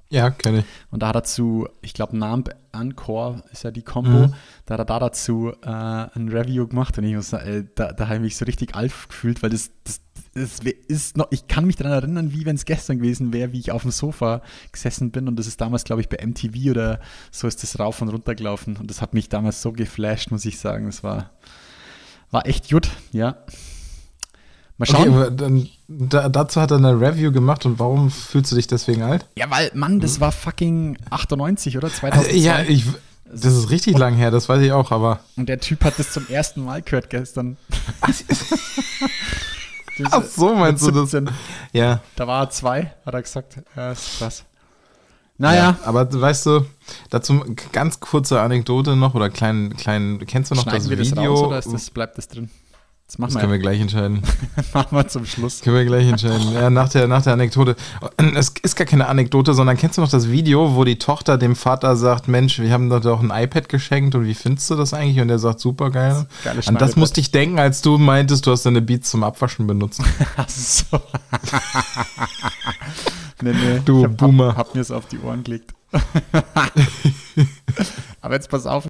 Ja, 0.09 0.29
kenne 0.29 0.59
ich. 0.59 0.65
Und 0.89 1.03
da 1.03 1.09
hat 1.09 1.15
er 1.15 1.23
zu, 1.23 1.67
ich 1.81 1.93
glaube, 1.93 2.17
Namb 2.17 2.49
Encore 2.71 3.43
ist 3.51 3.63
ja 3.63 3.71
die 3.71 3.81
Combo, 3.81 4.27
mhm. 4.27 4.33
da 4.65 4.73
hat 4.73 4.79
er 4.79 4.85
da 4.85 4.99
dazu 4.99 5.51
äh, 5.61 5.67
ein 5.67 6.29
Review 6.29 6.67
gemacht 6.67 6.97
und 6.97 7.03
ich 7.03 7.15
muss 7.15 7.29
sagen, 7.29 7.47
äh, 7.47 7.65
da, 7.75 7.91
da 7.91 8.05
habe 8.05 8.15
ich 8.15 8.21
mich 8.21 8.37
so 8.37 8.45
richtig 8.45 8.75
alt 8.75 8.93
gefühlt, 9.09 9.43
weil 9.43 9.49
das, 9.49 9.71
das, 9.83 10.01
das 10.33 10.59
ist 10.87 11.17
noch, 11.17 11.27
ich 11.31 11.47
kann 11.47 11.65
mich 11.65 11.75
daran 11.75 11.91
erinnern, 11.91 12.31
wie 12.31 12.45
wenn 12.45 12.55
es 12.55 12.63
gestern 12.63 12.99
gewesen 12.99 13.33
wäre, 13.33 13.51
wie 13.51 13.59
ich 13.59 13.71
auf 13.71 13.81
dem 13.81 13.91
Sofa 13.91 14.41
gesessen 14.71 15.11
bin 15.11 15.27
und 15.27 15.37
das 15.37 15.47
ist 15.47 15.59
damals, 15.59 15.83
glaube 15.83 16.01
ich, 16.01 16.09
bei 16.09 16.25
MTV 16.25 16.71
oder 16.71 16.99
so 17.31 17.47
ist 17.47 17.63
das 17.63 17.77
rauf 17.77 18.01
und 18.01 18.09
runter 18.09 18.35
gelaufen 18.35 18.77
und 18.77 18.89
das 18.89 19.01
hat 19.01 19.13
mich 19.13 19.27
damals 19.27 19.61
so 19.61 19.73
geflasht, 19.73 20.31
muss 20.31 20.45
ich 20.45 20.59
sagen. 20.59 20.85
Das 20.85 21.03
war, 21.03 21.31
war 22.31 22.45
echt 22.45 22.69
gut, 22.69 22.89
ja. 23.11 23.37
Mal 24.77 24.85
schauen. 24.85 25.09
Okay, 25.09 25.31
dann, 25.35 25.67
da, 25.87 26.29
dazu 26.29 26.61
hat 26.61 26.71
er 26.71 26.77
eine 26.77 26.99
Review 26.99 27.31
gemacht 27.31 27.65
und 27.65 27.79
warum 27.79 28.11
fühlst 28.11 28.51
du 28.51 28.55
dich 28.55 28.67
deswegen 28.67 29.01
alt? 29.01 29.25
Ja, 29.37 29.49
weil, 29.49 29.71
Mann, 29.73 29.99
das 29.99 30.19
war 30.19 30.31
fucking 30.31 30.97
98 31.09 31.77
oder 31.77 31.89
2002. 31.89 32.27
Also, 32.27 32.39
ja, 32.39 32.61
ich, 32.61 32.85
das 33.25 33.55
ist 33.55 33.71
richtig 33.71 33.95
und, 33.95 33.99
lang 33.99 34.15
her, 34.15 34.29
das 34.31 34.47
weiß 34.47 34.61
ich 34.61 34.71
auch, 34.71 34.91
aber. 34.91 35.19
Und 35.35 35.49
der 35.49 35.59
Typ 35.59 35.83
hat 35.83 35.97
das 35.97 36.11
zum 36.11 36.27
ersten 36.29 36.63
Mal 36.63 36.81
gehört 36.83 37.09
gestern. 37.09 37.57
Ach 40.11 40.23
so, 40.23 40.53
meinst 40.53 40.85
du 40.85 40.91
das? 40.91 41.15
Ja. 41.73 42.01
Da 42.15 42.27
war 42.27 42.43
er 42.43 42.49
zwei, 42.51 42.93
hat 43.03 43.13
er 43.15 43.21
gesagt. 43.23 43.57
Ja, 43.75 43.91
ist 43.91 44.19
krass. 44.19 44.43
Naja. 45.39 45.77
Ja, 45.81 45.87
aber 45.87 46.11
weißt 46.11 46.45
du, 46.47 46.65
dazu 47.09 47.43
ganz 47.71 47.99
kurze 47.99 48.41
Anekdote 48.41 48.95
noch 48.95 49.13
oder 49.13 49.29
klein, 49.29 49.75
klein, 49.77 50.19
kennst 50.25 50.51
du 50.51 50.55
noch 50.55 50.63
Schneiden 50.63 50.79
das 50.79 50.89
wir 50.89 50.97
Video? 50.97 51.49
Das 51.49 51.65
raus, 51.65 51.67
oder 51.67 51.73
das, 51.73 51.89
bleibt 51.91 52.17
das 52.17 52.27
drin? 52.27 52.49
Das, 53.07 53.17
machen 53.19 53.33
das 53.33 53.39
können 53.39 53.53
wir 53.53 53.59
gleich 53.59 53.79
entscheiden. 53.79 54.21
machen 54.73 54.97
wir 54.97 55.07
zum 55.07 55.25
Schluss. 55.25 55.61
Können 55.61 55.77
wir 55.77 55.85
gleich 55.85 56.07
entscheiden. 56.07 56.51
Ja, 56.51 56.69
nach 56.69 56.89
der, 56.89 57.07
nach 57.07 57.21
der 57.21 57.33
Anekdote. 57.33 57.77
Es 58.35 58.51
ist 58.61 58.75
gar 58.75 58.85
keine 58.85 59.07
Anekdote, 59.07 59.53
sondern 59.53 59.77
kennst 59.77 59.97
du 59.97 60.01
noch 60.01 60.09
das 60.09 60.29
Video, 60.29 60.75
wo 60.75 60.83
die 60.83 60.99
Tochter 60.99 61.37
dem 61.37 61.55
Vater 61.55 61.95
sagt, 61.95 62.27
Mensch, 62.27 62.59
wir 62.59 62.69
haben 62.69 62.89
doch 62.89 63.21
ein 63.21 63.31
iPad 63.31 63.69
geschenkt 63.69 64.13
und 64.15 64.25
wie 64.25 64.33
findest 64.33 64.69
du 64.69 64.75
das 64.75 64.93
eigentlich? 64.93 65.21
Und 65.21 65.29
er 65.29 65.39
sagt, 65.39 65.61
super 65.61 65.89
geil. 65.89 66.27
An 66.65 66.75
das 66.75 66.97
musste 66.97 67.21
ich 67.21 67.31
denken, 67.31 67.59
als 67.59 67.81
du 67.81 67.97
meintest, 67.97 68.45
du 68.45 68.51
hast 68.51 68.65
deine 68.65 68.81
Beats 68.81 69.09
zum 69.09 69.23
Abwaschen 69.23 69.67
benutzt. 69.67 70.01
Ach 70.35 70.49
so. 70.49 70.99
nee, 73.41 73.53
nee. 73.53 73.81
Du 73.85 73.99
ich 73.99 74.03
hab, 74.03 74.17
Boomer. 74.17 74.47
Hab, 74.49 74.57
hab 74.57 74.75
mir 74.75 74.81
es 74.81 74.91
auf 74.91 75.05
die 75.05 75.19
Ohren 75.19 75.45
gelegt. 75.45 75.73
Aber 78.19 78.33
jetzt 78.33 78.49
pass 78.49 78.65
auf. 78.65 78.85